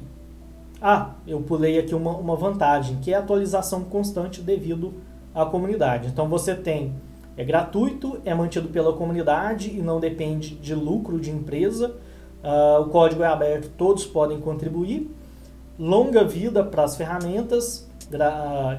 Ah, 0.79 1.15
eu 1.25 1.41
pulei 1.41 1.79
aqui 1.79 1.95
uma, 1.95 2.11
uma 2.11 2.35
vantagem, 2.35 2.97
que 2.97 3.11
é 3.11 3.15
a 3.15 3.19
atualização 3.19 3.83
constante 3.83 4.41
devido 4.41 4.93
à 5.33 5.43
comunidade. 5.43 6.09
Então 6.09 6.27
você 6.27 6.53
tem, 6.53 6.93
é 7.35 7.43
gratuito, 7.43 8.19
é 8.25 8.33
mantido 8.33 8.69
pela 8.69 8.93
comunidade 8.93 9.69
e 9.69 9.81
não 9.81 9.99
depende 9.99 10.55
de 10.55 10.75
lucro 10.75 11.19
de 11.19 11.31
empresa. 11.31 11.95
Uh, 12.43 12.81
o 12.81 12.89
código 12.89 13.23
é 13.23 13.27
aberto, 13.27 13.69
todos 13.77 14.05
podem 14.05 14.39
contribuir. 14.39 15.09
Longa 15.79 16.23
vida 16.23 16.63
para 16.63 16.83
as 16.83 16.95
ferramentas 16.95 17.89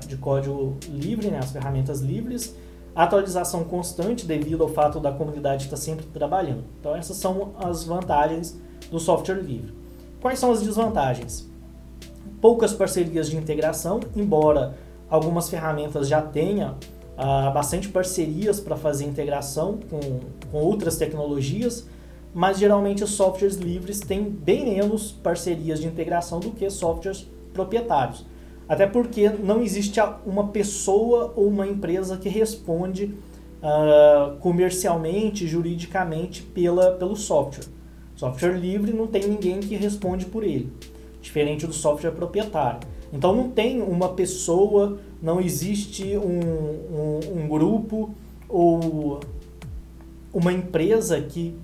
de 0.06 0.16
código 0.16 0.76
livre, 0.88 1.28
né, 1.28 1.38
as 1.38 1.50
ferramentas 1.50 2.00
livres 2.00 2.54
atualização 2.94 3.64
constante 3.64 4.24
devido 4.24 4.62
ao 4.62 4.68
fato 4.68 5.00
da 5.00 5.10
comunidade 5.10 5.64
estar 5.64 5.76
sempre 5.76 6.06
trabalhando. 6.06 6.64
Então 6.78 6.94
essas 6.94 7.16
são 7.16 7.52
as 7.58 7.84
vantagens 7.84 8.58
do 8.90 9.00
software 9.00 9.42
livre. 9.42 9.74
Quais 10.20 10.38
são 10.38 10.52
as 10.52 10.62
desvantagens? 10.62 11.48
Poucas 12.40 12.72
parcerias 12.72 13.28
de 13.28 13.36
integração, 13.36 14.00
embora 14.14 14.76
algumas 15.10 15.48
ferramentas 15.48 16.08
já 16.08 16.22
tenham 16.22 16.76
ah, 17.16 17.50
bastante 17.50 17.88
parcerias 17.88 18.58
para 18.60 18.76
fazer 18.76 19.04
integração 19.04 19.78
com, 19.88 20.00
com 20.50 20.58
outras 20.58 20.96
tecnologias, 20.96 21.86
mas 22.34 22.58
geralmente 22.58 23.04
os 23.04 23.10
softwares 23.10 23.56
livres 23.56 24.00
têm 24.00 24.22
bem 24.22 24.64
menos 24.64 25.12
parcerias 25.12 25.80
de 25.80 25.86
integração 25.86 26.40
do 26.40 26.50
que 26.50 26.68
softwares 26.68 27.26
proprietários. 27.52 28.26
Até 28.68 28.86
porque 28.86 29.28
não 29.28 29.62
existe 29.62 30.00
uma 30.26 30.48
pessoa 30.48 31.32
ou 31.36 31.46
uma 31.46 31.66
empresa 31.66 32.16
que 32.16 32.28
responde 32.28 33.14
uh, 33.62 34.36
comercialmente, 34.40 35.46
juridicamente 35.46 36.42
pela, 36.42 36.92
pelo 36.92 37.14
software. 37.14 37.66
Software 38.16 38.56
livre 38.58 38.92
não 38.92 39.06
tem 39.06 39.28
ninguém 39.28 39.60
que 39.60 39.76
responde 39.76 40.24
por 40.24 40.42
ele, 40.42 40.72
diferente 41.20 41.66
do 41.66 41.72
software 41.72 42.12
proprietário. 42.12 42.80
Então 43.12 43.34
não 43.34 43.50
tem 43.50 43.80
uma 43.80 44.08
pessoa, 44.10 44.98
não 45.24 45.40
existe 45.40 46.18
um, 46.18 46.38
um, 46.92 47.44
um 47.44 47.48
grupo 47.48 48.14
ou 48.46 49.20
uma 50.34 50.52
empresa 50.52 51.18
que, 51.18 51.58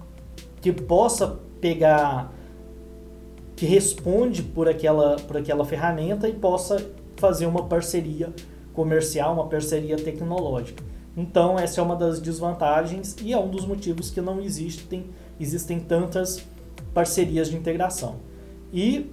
que 0.62 0.72
possa 0.72 1.38
pegar 1.60 2.32
que 3.54 3.66
responde 3.66 4.42
por 4.42 4.66
aquela, 4.66 5.16
por 5.16 5.36
aquela 5.36 5.62
ferramenta 5.66 6.26
e 6.26 6.32
possa 6.32 6.90
fazer 7.16 7.44
uma 7.44 7.64
parceria 7.64 8.32
comercial, 8.72 9.34
uma 9.34 9.46
parceria 9.46 9.96
tecnológica. 9.96 10.82
Então, 11.14 11.58
essa 11.58 11.82
é 11.82 11.84
uma 11.84 11.94
das 11.94 12.18
desvantagens 12.18 13.14
e 13.20 13.34
é 13.34 13.38
um 13.38 13.50
dos 13.50 13.66
motivos 13.66 14.10
que 14.10 14.22
não 14.22 14.40
existem, 14.40 15.04
existem 15.38 15.78
tantas 15.78 16.42
parcerias 16.94 17.50
de 17.50 17.56
integração. 17.56 18.16
E 18.72 19.10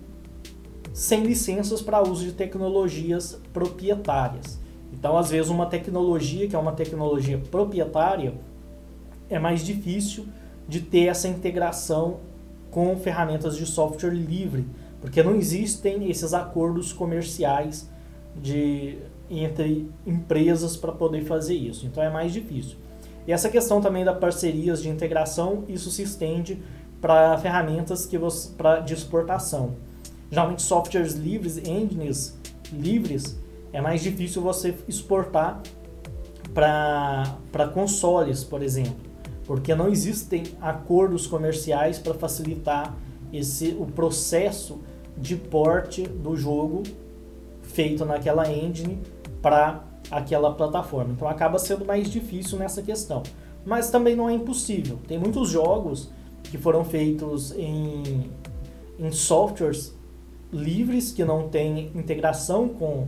sem 0.98 1.22
licenças 1.22 1.80
para 1.80 2.02
uso 2.02 2.26
de 2.26 2.32
tecnologias 2.32 3.40
proprietárias. 3.54 4.58
Então, 4.92 5.16
às 5.16 5.30
vezes, 5.30 5.52
uma 5.52 5.68
tecnologia 5.68 6.48
que 6.48 6.56
é 6.56 6.60
uma 6.60 6.72
tecnologia 6.72 7.38
proprietária 7.38 8.34
é 9.30 9.38
mais 9.38 9.64
difícil 9.64 10.26
de 10.68 10.82
ter 10.82 11.06
essa 11.06 11.28
integração 11.28 12.18
com 12.72 12.98
ferramentas 12.98 13.56
de 13.56 13.68
software 13.68 14.10
livre, 14.10 14.66
porque 15.00 15.22
não 15.22 15.36
existem 15.36 16.10
esses 16.10 16.34
acordos 16.34 16.92
comerciais 16.92 17.88
de 18.36 18.98
entre 19.30 19.88
empresas 20.04 20.76
para 20.76 20.92
poder 20.92 21.26
fazer 21.26 21.54
isso. 21.54 21.86
Então 21.86 22.02
é 22.02 22.10
mais 22.10 22.34
difícil. 22.34 22.76
E 23.28 23.32
essa 23.32 23.50
questão 23.50 23.80
também 23.82 24.04
da 24.04 24.16
parcerias 24.16 24.82
de 24.82 24.90
integração, 24.90 25.64
isso 25.70 25.92
se 25.92 26.02
estende 26.02 26.58
para 27.00 27.38
ferramentas 27.38 28.08
que 28.08 28.18
você, 28.18 28.50
pra, 28.58 28.80
de 28.80 28.96
exportação. 28.96 29.76
Geralmente 30.30 30.62
softwares 30.62 31.14
livres, 31.14 31.58
engines 31.58 32.38
livres, 32.72 33.38
é 33.72 33.82
mais 33.82 34.02
difícil 34.02 34.42
você 34.42 34.76
exportar 34.88 35.62
para 36.54 37.68
consoles, 37.74 38.44
por 38.44 38.62
exemplo 38.62 39.08
porque 39.48 39.74
não 39.74 39.88
existem 39.88 40.44
acordos 40.62 41.26
comerciais 41.26 41.98
para 41.98 42.14
facilitar 42.14 42.94
esse 43.32 43.76
o 43.80 43.86
processo 43.86 44.82
de 45.18 45.38
porte 45.38 46.04
do 46.04 46.36
jogo 46.36 46.84
feito 47.62 48.04
naquela 48.06 48.52
engine 48.52 49.02
para 49.42 49.84
aquela 50.12 50.54
plataforma. 50.54 51.14
Então 51.14 51.28
acaba 51.28 51.58
sendo 51.58 51.86
mais 51.86 52.12
difícil 52.12 52.60
nessa 52.60 52.82
questão. 52.82 53.24
Mas 53.66 53.90
também 53.90 54.16
não 54.16 54.30
é 54.30 54.34
impossível. 54.34 55.00
Tem 55.08 55.18
muitos 55.18 55.50
jogos 55.50 56.10
que 56.44 56.58
foram 56.58 56.84
feitos 56.84 57.54
em, 57.54 58.30
em 59.00 59.12
softwares 59.12 59.96
livres 60.52 61.12
que 61.12 61.26
não 61.26 61.50
têm 61.50 61.92
integração 61.96 62.70
com, 62.70 63.08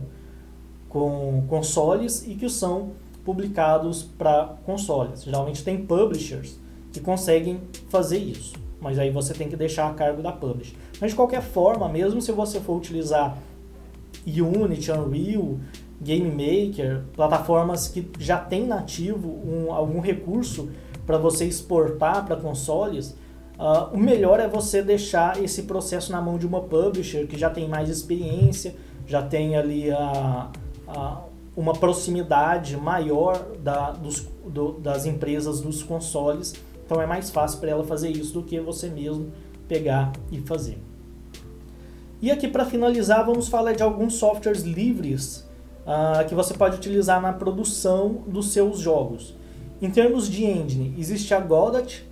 com 0.88 1.44
consoles 1.48 2.26
e 2.26 2.34
que 2.34 2.48
são 2.48 2.92
publicados 3.24 4.02
para 4.02 4.56
consoles. 4.64 5.24
Geralmente 5.24 5.62
tem 5.62 5.84
publishers 5.84 6.58
que 6.92 7.00
conseguem 7.00 7.60
fazer 7.88 8.18
isso, 8.18 8.54
mas 8.80 8.98
aí 8.98 9.10
você 9.10 9.32
tem 9.32 9.48
que 9.48 9.56
deixar 9.56 9.88
a 9.88 9.94
cargo 9.94 10.22
da 10.22 10.32
publisher. 10.32 10.76
Mas 11.00 11.10
de 11.10 11.16
qualquer 11.16 11.42
forma, 11.42 11.88
mesmo 11.88 12.20
se 12.20 12.32
você 12.32 12.60
for 12.60 12.76
utilizar 12.76 13.38
Unity, 14.26 14.90
Unreal, 14.90 15.58
Game 16.00 16.30
Maker, 16.30 17.04
plataformas 17.14 17.88
que 17.88 18.08
já 18.18 18.38
tem 18.38 18.66
nativo 18.66 19.28
um, 19.28 19.72
algum 19.72 20.00
recurso 20.00 20.70
para 21.06 21.18
você 21.18 21.44
exportar 21.44 22.24
para 22.24 22.36
consoles, 22.36 23.16
uh, 23.60 23.94
o 23.94 23.98
melhor 23.98 24.40
é 24.40 24.48
você 24.48 24.82
deixar 24.82 25.42
esse 25.42 25.64
processo 25.64 26.10
na 26.10 26.20
mão 26.20 26.38
de 26.38 26.46
uma 26.46 26.62
publisher 26.62 27.26
que 27.26 27.38
já 27.38 27.50
tem 27.50 27.68
mais 27.68 27.88
experiência, 27.88 28.74
já 29.06 29.22
tem 29.22 29.56
ali 29.56 29.90
a, 29.90 30.50
a 30.88 31.20
uma 31.56 31.74
proximidade 31.74 32.76
maior 32.76 33.44
da, 33.62 33.90
dos, 33.90 34.26
do, 34.46 34.72
das 34.72 35.04
empresas 35.04 35.60
dos 35.60 35.82
consoles. 35.82 36.54
Então 36.86 37.00
é 37.00 37.06
mais 37.06 37.30
fácil 37.30 37.60
para 37.60 37.70
ela 37.70 37.84
fazer 37.84 38.10
isso 38.10 38.32
do 38.32 38.42
que 38.42 38.58
você 38.60 38.88
mesmo 38.88 39.30
pegar 39.68 40.12
e 40.32 40.40
fazer. 40.40 40.78
E 42.22 42.30
aqui 42.30 42.48
para 42.48 42.64
finalizar, 42.64 43.24
vamos 43.24 43.48
falar 43.48 43.72
de 43.72 43.82
alguns 43.82 44.14
softwares 44.14 44.62
livres 44.62 45.48
uh, 45.86 46.26
que 46.28 46.34
você 46.34 46.54
pode 46.54 46.76
utilizar 46.76 47.20
na 47.20 47.32
produção 47.32 48.22
dos 48.26 48.52
seus 48.52 48.78
jogos. 48.78 49.34
Em 49.80 49.90
termos 49.90 50.28
de 50.28 50.44
engine, 50.44 50.94
existe 50.98 51.32
a 51.32 51.40
Godot, 51.40 52.06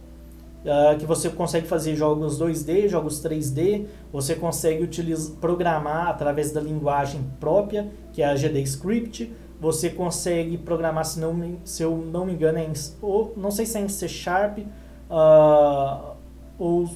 uh, 0.68 0.98
que 0.98 1.06
você 1.06 1.30
consegue 1.30 1.66
fazer 1.66 1.96
jogos 1.96 2.38
2D, 2.38 2.88
jogos 2.88 3.22
3D, 3.22 3.86
você 4.12 4.34
consegue 4.34 4.82
utilizar, 4.82 5.36
programar 5.36 6.08
através 6.08 6.52
da 6.52 6.60
linguagem 6.60 7.24
própria, 7.40 7.88
que 8.12 8.22
é 8.22 8.26
a 8.26 8.34
GD 8.34 8.60
Script, 8.62 9.32
você 9.60 9.90
consegue 9.90 10.56
programar, 10.56 11.04
se, 11.04 11.18
não, 11.18 11.56
se 11.64 11.82
eu 11.82 11.96
não 11.96 12.26
me 12.26 12.32
engano, 12.32 12.58
é 12.58 12.64
em, 12.64 12.72
ou, 13.02 13.32
não 13.36 13.50
sei 13.50 13.66
se 13.66 13.78
é 13.78 13.80
em 13.80 13.88
C 13.88 14.06
Sharp 14.06 14.58
uh, 14.58 16.14
ou 16.58 16.88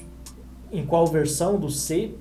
em 0.70 0.84
qual 0.86 1.06
versão 1.06 1.58
do 1.58 1.70
C 1.70 2.14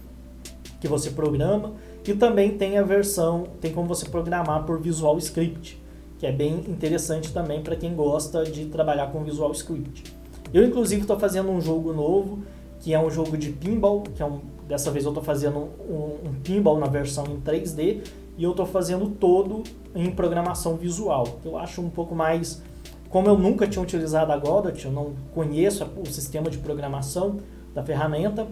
que 0.80 0.88
você 0.88 1.12
programa. 1.12 1.74
E 2.04 2.16
também 2.16 2.58
tem 2.58 2.80
a 2.80 2.82
versão, 2.82 3.44
tem 3.62 3.72
como 3.72 3.88
você 3.88 4.10
programar 4.10 4.66
por 4.66 4.82
Visual 4.82 5.16
Script, 5.20 5.80
que 6.18 6.26
é 6.26 6.32
bem 6.32 6.56
interessante 6.68 7.32
também 7.32 7.62
para 7.62 7.76
quem 7.76 7.94
gosta 7.94 8.44
de 8.44 8.66
trabalhar 8.66 9.12
com 9.12 9.24
Visual 9.24 9.52
Script. 9.52 10.21
Eu, 10.54 10.66
inclusive, 10.66 11.02
estou 11.02 11.18
fazendo 11.20 11.50
um 11.50 11.62
jogo 11.62 11.94
novo, 11.94 12.40
que 12.80 12.94
é 12.94 13.00
um 13.00 13.10
jogo 13.10 13.38
de 13.38 13.52
pinball, 13.52 14.02
que 14.02 14.22
é 14.22 14.26
um, 14.26 14.40
dessa 14.68 14.92
vez 14.92 15.06
eu 15.06 15.12
estou 15.12 15.24
fazendo 15.24 15.70
um, 15.88 16.30
um, 16.30 16.34
pinball 16.44 16.80
na 16.80 16.88
versão 16.88 17.26
em 17.26 17.40
3D, 17.40 18.00
e 18.38 18.44
eu 18.44 18.52
estou 18.52 18.66
fazendo 18.66 19.08
todo 19.08 19.64
em 19.96 20.10
programação 20.12 20.76
visual. 20.76 21.40
Eu 21.46 21.58
acho 21.58 21.82
um 21.82 21.90
pouco 21.90 22.16
mais... 22.16 22.62
Como 23.10 23.28
eu 23.28 23.38
nunca 23.38 23.68
tinha 23.68 23.84
utilizado 23.84 24.32
a 24.32 24.38
Godot, 24.38 24.86
eu 24.86 24.92
não 24.92 25.14
conheço 25.34 25.86
o 25.98 26.06
sistema 26.06 26.50
de 26.50 26.58
programação 26.58 27.40
da 27.76 27.84
ferramenta, 27.84 28.48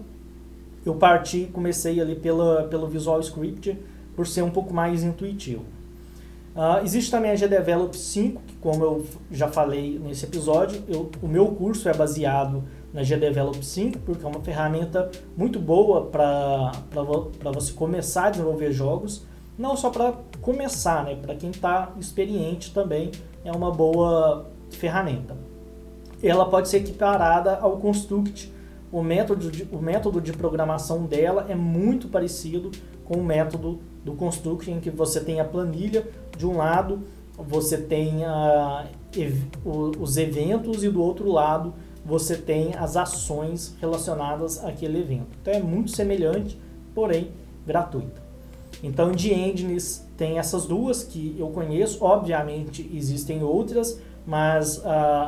eu 0.85 0.95
parti, 0.95 1.49
comecei 1.51 1.99
ali 1.99 2.15
pela, 2.15 2.63
pelo 2.63 2.87
Visual 2.87 3.19
Script, 3.19 3.77
por 4.15 4.27
ser 4.27 4.41
um 4.41 4.49
pouco 4.49 4.73
mais 4.73 5.03
intuitivo. 5.03 5.63
Uh, 6.55 6.83
existe 6.83 7.11
também 7.11 7.31
a 7.31 7.35
GDevelop 7.35 7.95
5, 7.95 8.41
que 8.45 8.55
como 8.55 8.83
eu 8.83 9.05
já 9.31 9.47
falei 9.47 9.99
nesse 9.99 10.25
episódio, 10.25 10.83
eu, 10.87 11.09
o 11.21 11.27
meu 11.27 11.47
curso 11.47 11.87
é 11.87 11.93
baseado 11.93 12.63
na 12.93 13.03
GDevelop 13.03 13.63
5, 13.63 13.99
porque 13.99 14.25
é 14.25 14.27
uma 14.27 14.41
ferramenta 14.41 15.09
muito 15.37 15.59
boa 15.59 16.05
para 16.07 16.71
você 17.53 17.71
começar 17.73 18.25
a 18.25 18.29
desenvolver 18.31 18.71
jogos, 18.71 19.23
não 19.57 19.77
só 19.77 19.89
para 19.89 20.13
começar, 20.41 21.03
né? 21.03 21.15
para 21.15 21.35
quem 21.35 21.51
está 21.51 21.91
experiente 21.99 22.73
também 22.73 23.11
é 23.45 23.51
uma 23.51 23.71
boa 23.71 24.47
ferramenta. 24.71 25.37
Ela 26.21 26.49
pode 26.49 26.67
ser 26.67 26.77
equiparada 26.77 27.57
ao 27.57 27.77
Construct, 27.77 28.51
o 28.91 29.03
método 29.03 29.51
de, 29.51 29.67
o 29.71 29.79
método 29.79 30.19
de 30.19 30.33
programação 30.33 31.05
dela 31.05 31.45
é 31.47 31.55
muito 31.55 32.07
parecido 32.07 32.71
com 33.05 33.19
o 33.19 33.23
método 33.23 33.79
do 34.03 34.13
Construct, 34.13 34.69
em 34.69 34.79
que 34.79 34.89
você 34.89 35.19
tem 35.19 35.39
a 35.39 35.45
planilha 35.45 36.07
de 36.37 36.45
um 36.45 36.57
lado, 36.57 37.01
você 37.37 37.77
tem 37.77 38.25
a, 38.25 38.85
os 39.99 40.17
eventos 40.17 40.83
e 40.83 40.89
do 40.89 41.01
outro 41.01 41.31
lado 41.31 41.73
você 42.05 42.35
tem 42.35 42.73
as 42.75 42.97
ações 42.97 43.75
relacionadas 43.79 44.63
àquele 44.63 44.99
evento. 44.99 45.27
Então 45.41 45.53
é 45.53 45.61
muito 45.61 45.91
semelhante, 45.91 46.59
porém 46.95 47.31
gratuita. 47.65 48.21
Então 48.83 49.11
de 49.11 49.33
engines 49.33 50.05
tem 50.17 50.39
essas 50.39 50.65
duas 50.65 51.03
que 51.03 51.35
eu 51.37 51.49
conheço, 51.49 52.03
obviamente 52.03 52.89
existem 52.93 53.43
outras, 53.43 53.99
mas 54.25 54.77
uh, 54.77 54.83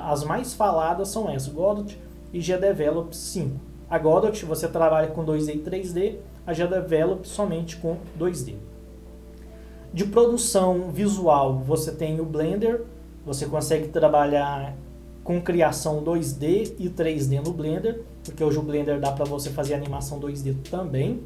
as 0.05 0.24
mais 0.24 0.53
faladas 0.53 1.09
são 1.09 1.30
essas, 1.30 1.51
Godot 1.51 1.97
e 2.34 2.39
GDevelop 2.39 3.15
5. 3.15 3.70
A 3.92 4.00
Godot 4.00 4.46
você 4.46 4.70
trabalha 4.70 5.10
com 5.10 5.26
2D 5.26 5.56
e 5.56 5.60
3D, 5.60 6.16
a 6.48 6.54
GDevelop 6.54 7.28
somente 7.28 7.76
com 7.76 7.98
2D. 8.18 8.56
De 9.94 10.06
produção 10.06 10.89
visual, 10.92 11.60
você 11.60 11.92
tem 11.92 12.22
o 12.22 12.26
Blender, 12.26 12.86
você 13.26 13.46
consegue 13.46 13.89
trabalhar 13.89 14.74
com 15.26 15.42
criação 15.42 16.02
2D 16.02 16.74
e 16.80 16.89
3D 16.89 17.46
no 17.46 17.52
Blender, 17.52 18.02
porque 18.24 18.42
hoje 18.42 18.58
o 18.58 18.62
Blender 18.62 18.98
dá 18.98 19.12
para 19.12 19.26
você 19.26 19.50
fazer 19.50 19.74
animação 19.74 20.22
2D 20.22 20.56
também. 20.70 21.22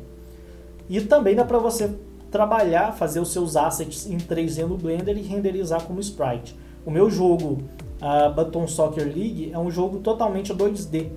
E 0.89 0.99
também 1.01 1.35
dá 1.35 1.45
para 1.45 1.59
você 1.59 1.93
trabalhar, 2.31 2.93
fazer 2.93 3.19
os 3.19 3.31
seus 3.31 3.55
assets 3.55 4.07
em 4.07 4.17
3D 4.17 4.65
no 4.65 4.75
Blender 4.75 5.15
e 5.15 5.21
renderizar 5.21 5.83
como 5.83 5.99
sprite. 5.99 6.57
O 6.83 6.89
meu 6.89 7.11
jogo, 7.11 7.59
a 8.01 8.27
Button 8.27 8.67
Soccer 8.67 9.05
League, 9.05 9.51
é 9.53 9.59
um 9.59 9.69
jogo 9.69 9.99
totalmente 9.99 10.51
2D. 10.51 11.11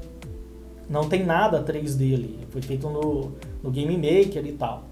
Não 0.89 1.09
tem 1.09 1.25
nada 1.25 1.63
3D 1.63 2.15
ali. 2.15 2.39
Foi 2.51 2.63
feito 2.63 2.89
no, 2.89 3.33
no 3.63 3.71
Game 3.71 3.95
Maker 3.97 4.47
e 4.47 4.53
tal. 4.53 4.85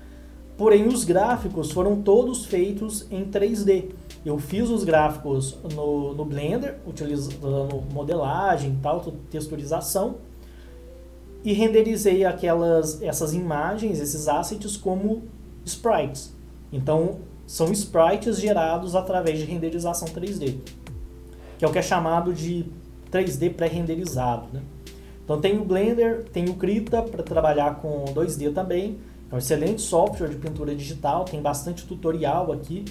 Porém, 0.56 0.86
os 0.86 1.04
gráficos 1.04 1.70
foram 1.70 2.02
todos 2.02 2.46
feitos 2.46 3.06
em 3.10 3.24
3D. 3.24 3.90
Eu 4.24 4.38
fiz 4.38 4.68
os 4.70 4.84
gráficos 4.84 5.56
no, 5.74 6.14
no 6.14 6.24
Blender, 6.24 6.78
utilizando 6.86 7.82
modelagem 7.92 8.78
tal, 8.82 9.00
texturização, 9.30 10.16
e 11.44 11.52
renderizei 11.52 12.24
aquelas, 12.24 13.00
essas 13.02 13.34
imagens, 13.34 14.00
esses 14.00 14.26
assets, 14.26 14.76
como 14.76 15.24
sprites. 15.64 16.34
Então, 16.72 17.18
são 17.46 17.70
sprites 17.70 18.40
gerados 18.40 18.96
através 18.96 19.38
de 19.38 19.44
renderização 19.44 20.08
3D, 20.08 20.56
que 21.58 21.64
é 21.64 21.68
o 21.68 21.72
que 21.72 21.78
é 21.78 21.82
chamado 21.82 22.34
de 22.34 22.66
3D 23.12 23.54
pré-renderizado. 23.54 24.48
Né? 24.52 24.62
Então, 25.26 25.40
tem 25.40 25.58
o 25.58 25.64
Blender, 25.64 26.24
tem 26.32 26.48
o 26.48 26.54
Krita 26.54 27.02
para 27.02 27.22
trabalhar 27.22 27.80
com 27.80 28.04
2D 28.14 28.54
também, 28.54 28.96
é 29.30 29.34
um 29.34 29.38
excelente 29.38 29.82
software 29.82 30.28
de 30.28 30.36
pintura 30.36 30.72
digital, 30.72 31.24
tem 31.24 31.42
bastante 31.42 31.84
tutorial 31.84 32.52
aqui 32.52 32.84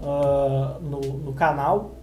uh, 0.00 0.80
no, 0.80 1.00
no 1.00 1.32
canal 1.32 1.96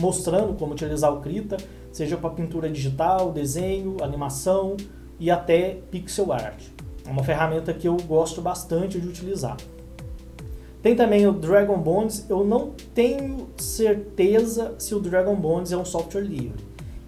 mostrando 0.00 0.54
como 0.54 0.72
utilizar 0.72 1.12
o 1.12 1.20
Krita, 1.20 1.56
seja 1.90 2.16
para 2.16 2.30
pintura 2.30 2.70
digital, 2.70 3.32
desenho, 3.32 3.96
animação 4.02 4.76
e 5.18 5.30
até 5.30 5.80
pixel 5.90 6.32
art. 6.32 6.62
É 7.04 7.10
uma 7.10 7.24
ferramenta 7.24 7.72
que 7.72 7.88
eu 7.88 7.96
gosto 7.96 8.40
bastante 8.40 9.00
de 9.00 9.08
utilizar. 9.08 9.56
Tem 10.80 10.94
também 10.94 11.26
o 11.26 11.32
Dragon 11.32 11.76
Bones, 11.78 12.24
eu 12.30 12.44
não 12.44 12.70
tenho 12.94 13.48
certeza 13.56 14.76
se 14.78 14.94
o 14.94 15.00
Dragon 15.00 15.34
Bones 15.34 15.72
é 15.72 15.76
um 15.76 15.84
software 15.84 16.22
livre. 16.22 16.64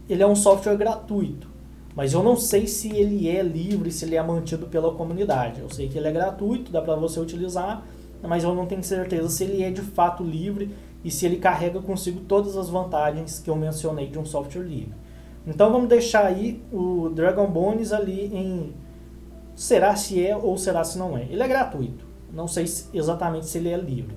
Ele 0.09 0.23
é 0.23 0.27
um 0.27 0.35
software 0.35 0.77
gratuito, 0.77 1.49
mas 1.95 2.13
eu 2.13 2.23
não 2.23 2.37
sei 2.37 2.67
se 2.67 2.95
ele 2.95 3.29
é 3.29 3.43
livre, 3.43 3.91
se 3.91 4.05
ele 4.05 4.17
é 4.17 4.23
mantido 4.23 4.67
pela 4.67 4.95
comunidade. 4.95 5.61
Eu 5.61 5.69
sei 5.69 5.89
que 5.89 5.99
ele 5.99 6.09
é 6.09 6.13
gratuito, 6.13 6.71
dá 6.71 6.81
para 6.81 6.95
você 6.95 7.19
utilizar, 7.19 7.85
mas 8.23 8.45
eu 8.45 8.55
não 8.55 8.67
tenho 8.67 8.83
certeza 8.83 9.29
se 9.29 9.45
ele 9.45 9.63
é 9.63 9.71
de 9.71 9.81
fato 9.81 10.23
livre 10.23 10.75
e 11.05 11.11
se 11.11 11.27
ele 11.27 11.37
carrega 11.37 11.81
consigo 11.81 12.21
todas 12.21 12.57
as 12.57 12.69
vantagens 12.69 13.39
que 13.39 13.51
eu 13.51 13.57
mencionei 13.57 14.07
de 14.07 14.19
um 14.19 14.25
software 14.25 14.63
livre. 14.63 14.95
Então 15.47 15.73
vamos 15.73 15.89
deixar 15.89 16.27
aí 16.27 16.63
o 16.73 17.09
Dragon 17.09 17.47
Bones 17.47 17.93
ali 17.93 18.27
em 18.27 18.73
será 19.55 19.97
se 19.97 20.25
é 20.25 20.37
ou 20.37 20.57
será 20.57 20.85
se 20.85 20.99
não 20.99 21.17
é. 21.17 21.25
Ele 21.25 21.43
é 21.43 21.49
gratuito, 21.49 22.05
não 22.33 22.47
sei 22.47 22.67
exatamente 22.95 23.47
se 23.47 23.59
ele 23.59 23.71
é 23.71 23.77
livre. 23.77 24.15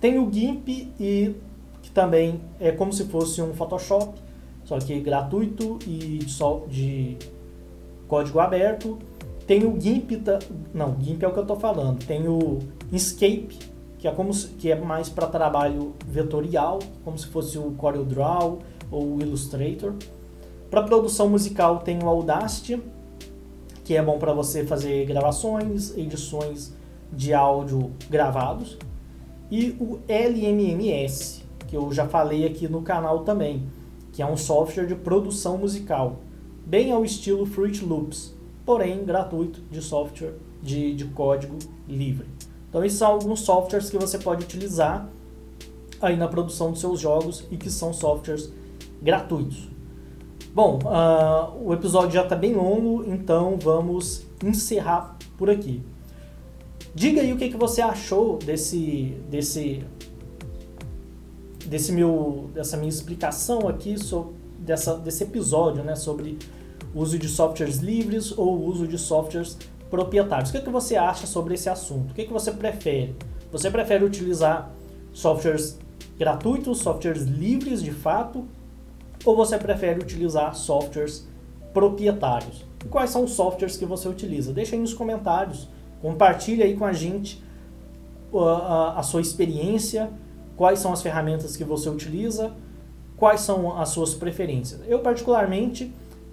Tem 0.00 0.18
o 0.18 0.32
GIMP 0.32 0.92
e 0.98 1.36
que 1.82 1.90
também 1.90 2.40
é 2.58 2.70
como 2.70 2.92
se 2.92 3.04
fosse 3.06 3.40
um 3.40 3.54
Photoshop, 3.54 4.18
só 4.70 4.78
que 4.78 5.00
gratuito 5.00 5.80
e 5.84 6.18
de, 6.18 6.36
de 6.68 7.16
código 8.06 8.38
aberto. 8.38 9.00
Tem 9.44 9.64
o 9.64 9.80
GIMP, 9.80 10.12
não, 10.72 10.96
GIMP 11.00 11.24
é 11.24 11.26
o 11.26 11.32
que 11.32 11.38
eu 11.40 11.42
estou 11.42 11.58
falando. 11.58 12.06
Tem 12.06 12.28
o 12.28 12.60
Inkscape, 12.92 13.58
que 13.98 14.06
é, 14.06 14.12
como 14.12 14.32
se, 14.32 14.46
que 14.50 14.70
é 14.70 14.76
mais 14.76 15.08
para 15.08 15.26
trabalho 15.26 15.92
vetorial, 16.06 16.78
como 17.04 17.18
se 17.18 17.26
fosse 17.26 17.58
o 17.58 17.72
CorelDRAW 17.72 18.60
ou 18.92 19.16
o 19.16 19.20
Illustrator. 19.20 19.92
Para 20.70 20.84
produção 20.84 21.28
musical 21.28 21.80
tem 21.80 22.00
o 22.00 22.06
Audacity, 22.06 22.80
que 23.82 23.96
é 23.96 24.02
bom 24.02 24.20
para 24.20 24.32
você 24.32 24.64
fazer 24.64 25.04
gravações, 25.04 25.96
edições 25.98 26.72
de 27.12 27.34
áudio 27.34 27.90
gravados. 28.08 28.78
E 29.50 29.70
o 29.80 29.98
LMMS, 30.06 31.42
que 31.66 31.76
eu 31.76 31.92
já 31.92 32.06
falei 32.06 32.46
aqui 32.46 32.68
no 32.68 32.82
canal 32.82 33.24
também 33.24 33.64
que 34.12 34.22
é 34.22 34.26
um 34.26 34.36
software 34.36 34.86
de 34.86 34.94
produção 34.94 35.58
musical, 35.58 36.20
bem 36.64 36.92
ao 36.92 37.04
estilo 37.04 37.46
Fruit 37.46 37.84
Loops, 37.84 38.34
porém 38.64 39.04
gratuito 39.04 39.60
de 39.70 39.80
software 39.82 40.34
de, 40.62 40.94
de 40.94 41.04
código 41.06 41.58
livre. 41.88 42.26
Então 42.68 42.84
esses 42.84 42.98
são 42.98 43.10
alguns 43.12 43.40
softwares 43.40 43.90
que 43.90 43.98
você 43.98 44.18
pode 44.18 44.44
utilizar 44.44 45.08
aí 46.00 46.16
na 46.16 46.28
produção 46.28 46.70
dos 46.70 46.80
seus 46.80 47.00
jogos 47.00 47.44
e 47.50 47.56
que 47.56 47.70
são 47.70 47.92
softwares 47.92 48.52
gratuitos. 49.02 49.68
Bom, 50.52 50.78
uh, 50.84 51.64
o 51.64 51.72
episódio 51.72 52.12
já 52.12 52.22
está 52.22 52.34
bem 52.34 52.54
longo, 52.54 53.04
então 53.04 53.58
vamos 53.60 54.26
encerrar 54.42 55.16
por 55.36 55.48
aqui. 55.48 55.82
Diga 56.94 57.20
aí 57.20 57.32
o 57.32 57.36
que, 57.36 57.48
que 57.48 57.56
você 57.56 57.80
achou 57.80 58.38
desse, 58.38 59.16
desse 59.30 59.84
desse 61.70 61.92
meu, 61.92 62.50
dessa 62.52 62.76
minha 62.76 62.88
explicação 62.88 63.68
aqui 63.68 63.96
sobre, 63.96 64.34
dessa, 64.58 64.96
desse 64.96 65.22
episódio 65.22 65.84
né, 65.84 65.94
sobre 65.94 66.36
uso 66.92 67.16
de 67.16 67.28
softwares 67.28 67.76
livres 67.76 68.36
ou 68.36 68.66
uso 68.66 68.88
de 68.88 68.98
softwares 68.98 69.56
proprietários. 69.88 70.50
O 70.50 70.52
que, 70.52 70.58
é 70.58 70.60
que 70.60 70.68
você 70.68 70.96
acha 70.96 71.28
sobre 71.28 71.54
esse 71.54 71.68
assunto? 71.68 72.10
O 72.10 72.14
que, 72.14 72.22
é 72.22 72.24
que 72.24 72.32
você 72.32 72.50
prefere? 72.50 73.14
Você 73.52 73.70
prefere 73.70 74.04
utilizar 74.04 74.68
softwares 75.12 75.78
gratuitos, 76.18 76.78
softwares 76.78 77.22
livres 77.22 77.80
de 77.80 77.92
fato, 77.92 78.44
ou 79.24 79.36
você 79.36 79.56
prefere 79.56 80.00
utilizar 80.00 80.56
softwares 80.56 81.28
proprietários? 81.72 82.64
E 82.84 82.88
quais 82.88 83.10
são 83.10 83.22
os 83.22 83.30
softwares 83.30 83.76
que 83.76 83.86
você 83.86 84.08
utiliza? 84.08 84.52
Deixa 84.52 84.74
aí 84.74 84.80
nos 84.80 84.92
comentários, 84.92 85.68
compartilhe 86.02 86.64
aí 86.64 86.76
com 86.76 86.84
a 86.84 86.92
gente 86.92 87.40
a, 88.32 88.36
uh, 88.36 88.48
a, 88.48 88.98
a 88.98 89.02
sua 89.04 89.20
experiência 89.20 90.10
quais 90.60 90.78
são 90.78 90.92
as 90.92 91.00
ferramentas 91.00 91.56
que 91.56 91.64
você 91.64 91.88
utiliza, 91.88 92.52
quais 93.16 93.40
são 93.40 93.80
as 93.80 93.88
suas 93.88 94.12
preferências. 94.12 94.82
Eu, 94.86 94.98
particularmente, 94.98 95.84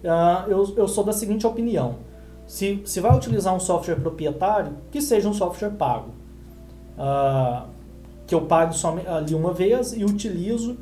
uh, 0.04 0.50
eu, 0.50 0.74
eu 0.76 0.86
sou 0.86 1.02
da 1.02 1.14
seguinte 1.14 1.48
opinião. 1.48 2.00
Se, 2.46 2.82
se 2.84 3.00
vai 3.00 3.16
utilizar 3.16 3.56
um 3.56 3.60
software 3.62 3.96
proprietário, 3.96 4.74
que 4.92 5.02
seja 5.02 5.30
um 5.30 5.34
software 5.34 5.70
pago. 5.70 6.10
Uh, 6.98 7.70
que 8.28 8.36
eu 8.36 8.42
pago 8.42 8.74
só 8.74 8.98
ali 9.08 9.34
uma 9.34 9.54
vez 9.54 9.94
e 9.94 10.04
utilizo 10.04 10.76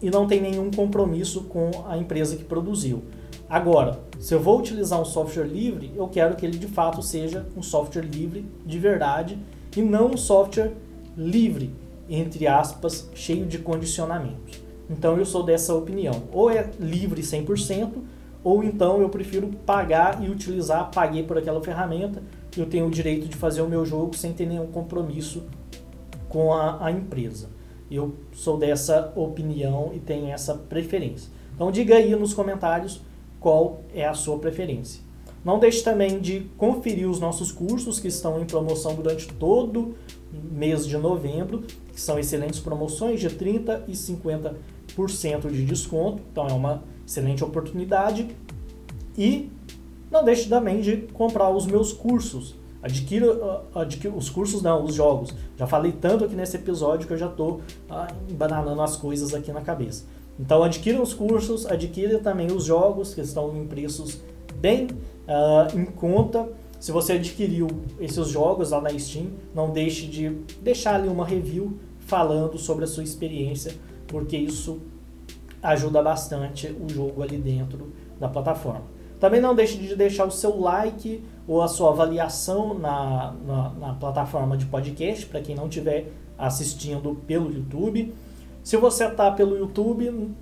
e 0.00 0.08
não 0.08 0.26
tem 0.26 0.40
nenhum 0.40 0.70
compromisso 0.70 1.42
com 1.42 1.70
a 1.86 1.98
empresa 1.98 2.36
que 2.36 2.44
produziu. 2.44 3.02
Agora, 3.50 4.00
se 4.18 4.32
eu 4.32 4.40
vou 4.40 4.58
utilizar 4.58 4.98
um 4.98 5.04
software 5.04 5.44
livre, 5.44 5.92
eu 5.94 6.08
quero 6.08 6.36
que 6.36 6.46
ele 6.46 6.56
de 6.56 6.68
fato 6.68 7.02
seja 7.02 7.46
um 7.54 7.62
software 7.62 8.00
livre 8.00 8.46
de 8.64 8.78
verdade 8.78 9.38
e 9.76 9.82
não 9.82 10.12
um 10.12 10.16
software 10.16 10.72
livre 11.14 11.81
entre 12.14 12.46
aspas, 12.46 13.08
cheio 13.14 13.46
de 13.46 13.58
condicionamentos. 13.58 14.60
Então 14.90 15.16
eu 15.16 15.24
sou 15.24 15.42
dessa 15.42 15.74
opinião. 15.74 16.24
Ou 16.32 16.50
é 16.50 16.70
livre 16.78 17.22
100%, 17.22 17.90
ou 18.44 18.62
então 18.62 19.00
eu 19.00 19.08
prefiro 19.08 19.48
pagar 19.64 20.22
e 20.22 20.28
utilizar, 20.28 20.90
paguei 20.90 21.22
por 21.22 21.38
aquela 21.38 21.62
ferramenta, 21.62 22.22
eu 22.56 22.66
tenho 22.66 22.86
o 22.86 22.90
direito 22.90 23.26
de 23.28 23.36
fazer 23.36 23.62
o 23.62 23.68
meu 23.68 23.86
jogo 23.86 24.14
sem 24.14 24.32
ter 24.32 24.46
nenhum 24.46 24.66
compromisso 24.66 25.44
com 26.28 26.52
a, 26.52 26.84
a 26.86 26.90
empresa. 26.90 27.48
Eu 27.90 28.14
sou 28.32 28.58
dessa 28.58 29.12
opinião 29.16 29.92
e 29.94 29.98
tenho 29.98 30.28
essa 30.28 30.54
preferência. 30.54 31.30
Então 31.54 31.70
diga 31.70 31.96
aí 31.96 32.14
nos 32.14 32.34
comentários 32.34 33.00
qual 33.40 33.80
é 33.94 34.06
a 34.06 34.14
sua 34.14 34.38
preferência. 34.38 35.00
Não 35.44 35.58
deixe 35.58 35.82
também 35.82 36.20
de 36.20 36.46
conferir 36.56 37.08
os 37.08 37.18
nossos 37.18 37.50
cursos 37.50 37.98
que 37.98 38.08
estão 38.08 38.40
em 38.40 38.44
promoção 38.44 38.94
durante 38.94 39.28
todo 39.28 39.94
mês 40.32 40.86
de 40.86 40.96
novembro, 40.96 41.62
que 41.92 42.00
são 42.00 42.18
excelentes 42.18 42.60
promoções 42.60 43.20
de 43.20 43.28
30% 43.28 43.82
e 43.88 43.92
50% 43.92 45.50
de 45.50 45.64
desconto, 45.64 46.22
então 46.30 46.46
é 46.46 46.52
uma 46.52 46.82
excelente 47.06 47.44
oportunidade. 47.44 48.28
E 49.16 49.50
não 50.10 50.24
deixe 50.24 50.48
também 50.48 50.80
de 50.80 50.96
comprar 51.12 51.50
os 51.50 51.66
meus 51.66 51.92
cursos. 51.92 52.54
Adquira, 52.82 53.62
adquira 53.74 54.12
os 54.14 54.28
cursos, 54.28 54.60
não, 54.60 54.84
os 54.84 54.94
jogos. 54.94 55.34
Já 55.56 55.66
falei 55.66 55.92
tanto 55.92 56.24
aqui 56.24 56.34
nesse 56.34 56.56
episódio 56.56 57.06
que 57.06 57.12
eu 57.12 57.18
já 57.18 57.28
estou 57.28 57.60
ah, 57.88 58.08
embananando 58.28 58.82
as 58.82 58.96
coisas 58.96 59.32
aqui 59.32 59.52
na 59.52 59.60
cabeça. 59.60 60.04
Então 60.38 60.62
adquira 60.62 61.00
os 61.00 61.14
cursos, 61.14 61.66
adquira 61.66 62.18
também 62.18 62.50
os 62.50 62.64
jogos 62.64 63.14
que 63.14 63.20
estão 63.20 63.56
em 63.56 63.66
preços 63.66 64.20
bem 64.56 64.88
uh, 65.28 65.78
em 65.78 65.84
conta. 65.84 66.48
Se 66.82 66.90
você 66.90 67.12
adquiriu 67.12 67.68
esses 68.00 68.26
jogos 68.26 68.72
lá 68.72 68.80
na 68.80 68.90
Steam, 68.98 69.28
não 69.54 69.70
deixe 69.70 70.04
de 70.08 70.30
deixar 70.60 70.96
ali 70.96 71.06
uma 71.06 71.24
review 71.24 71.78
falando 72.00 72.58
sobre 72.58 72.82
a 72.82 72.88
sua 72.88 73.04
experiência, 73.04 73.72
porque 74.08 74.36
isso 74.36 74.80
ajuda 75.62 76.02
bastante 76.02 76.66
o 76.66 76.92
jogo 76.92 77.22
ali 77.22 77.38
dentro 77.38 77.92
da 78.18 78.28
plataforma. 78.28 78.82
Também 79.20 79.40
não 79.40 79.54
deixe 79.54 79.78
de 79.78 79.94
deixar 79.94 80.24
o 80.24 80.32
seu 80.32 80.58
like 80.58 81.22
ou 81.46 81.62
a 81.62 81.68
sua 81.68 81.90
avaliação 81.90 82.74
na, 82.74 83.32
na, 83.46 83.70
na 83.74 83.94
plataforma 83.94 84.56
de 84.56 84.66
podcast, 84.66 85.24
para 85.26 85.40
quem 85.40 85.54
não 85.54 85.68
estiver 85.68 86.10
assistindo 86.36 87.14
pelo 87.28 87.52
YouTube. 87.52 88.12
Se 88.60 88.76
você 88.76 89.06
está 89.06 89.30
pelo 89.30 89.56
YouTube, 89.56 90.32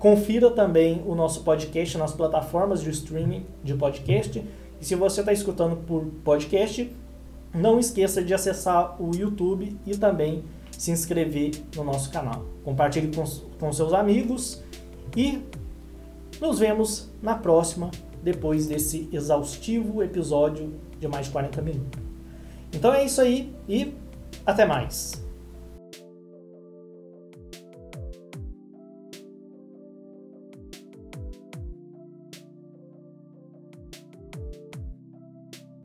confira 0.00 0.50
também 0.50 1.04
o 1.06 1.14
nosso 1.14 1.44
podcast 1.44 1.96
nas 1.96 2.12
plataformas 2.12 2.82
de 2.82 2.90
streaming 2.90 3.46
de 3.62 3.74
podcast. 3.74 4.42
E 4.80 4.84
se 4.84 4.94
você 4.94 5.20
está 5.20 5.32
escutando 5.32 5.76
por 5.76 6.04
podcast, 6.24 6.90
não 7.54 7.78
esqueça 7.78 8.22
de 8.22 8.34
acessar 8.34 9.00
o 9.00 9.14
YouTube 9.14 9.76
e 9.86 9.96
também 9.96 10.44
se 10.70 10.90
inscrever 10.90 11.52
no 11.74 11.84
nosso 11.84 12.10
canal. 12.10 12.44
Compartilhe 12.64 13.14
com, 13.14 13.24
com 13.58 13.72
seus 13.72 13.92
amigos 13.92 14.62
e 15.16 15.42
nos 16.40 16.58
vemos 16.58 17.08
na 17.22 17.34
próxima, 17.34 17.90
depois 18.22 18.66
desse 18.66 19.08
exaustivo 19.12 20.02
episódio 20.02 20.74
de 21.00 21.08
mais 21.08 21.26
de 21.26 21.32
40 21.32 21.62
minutos. 21.62 22.02
Então 22.72 22.92
é 22.92 23.04
isso 23.04 23.20
aí 23.20 23.54
e 23.68 23.94
até 24.44 24.66
mais. 24.66 25.25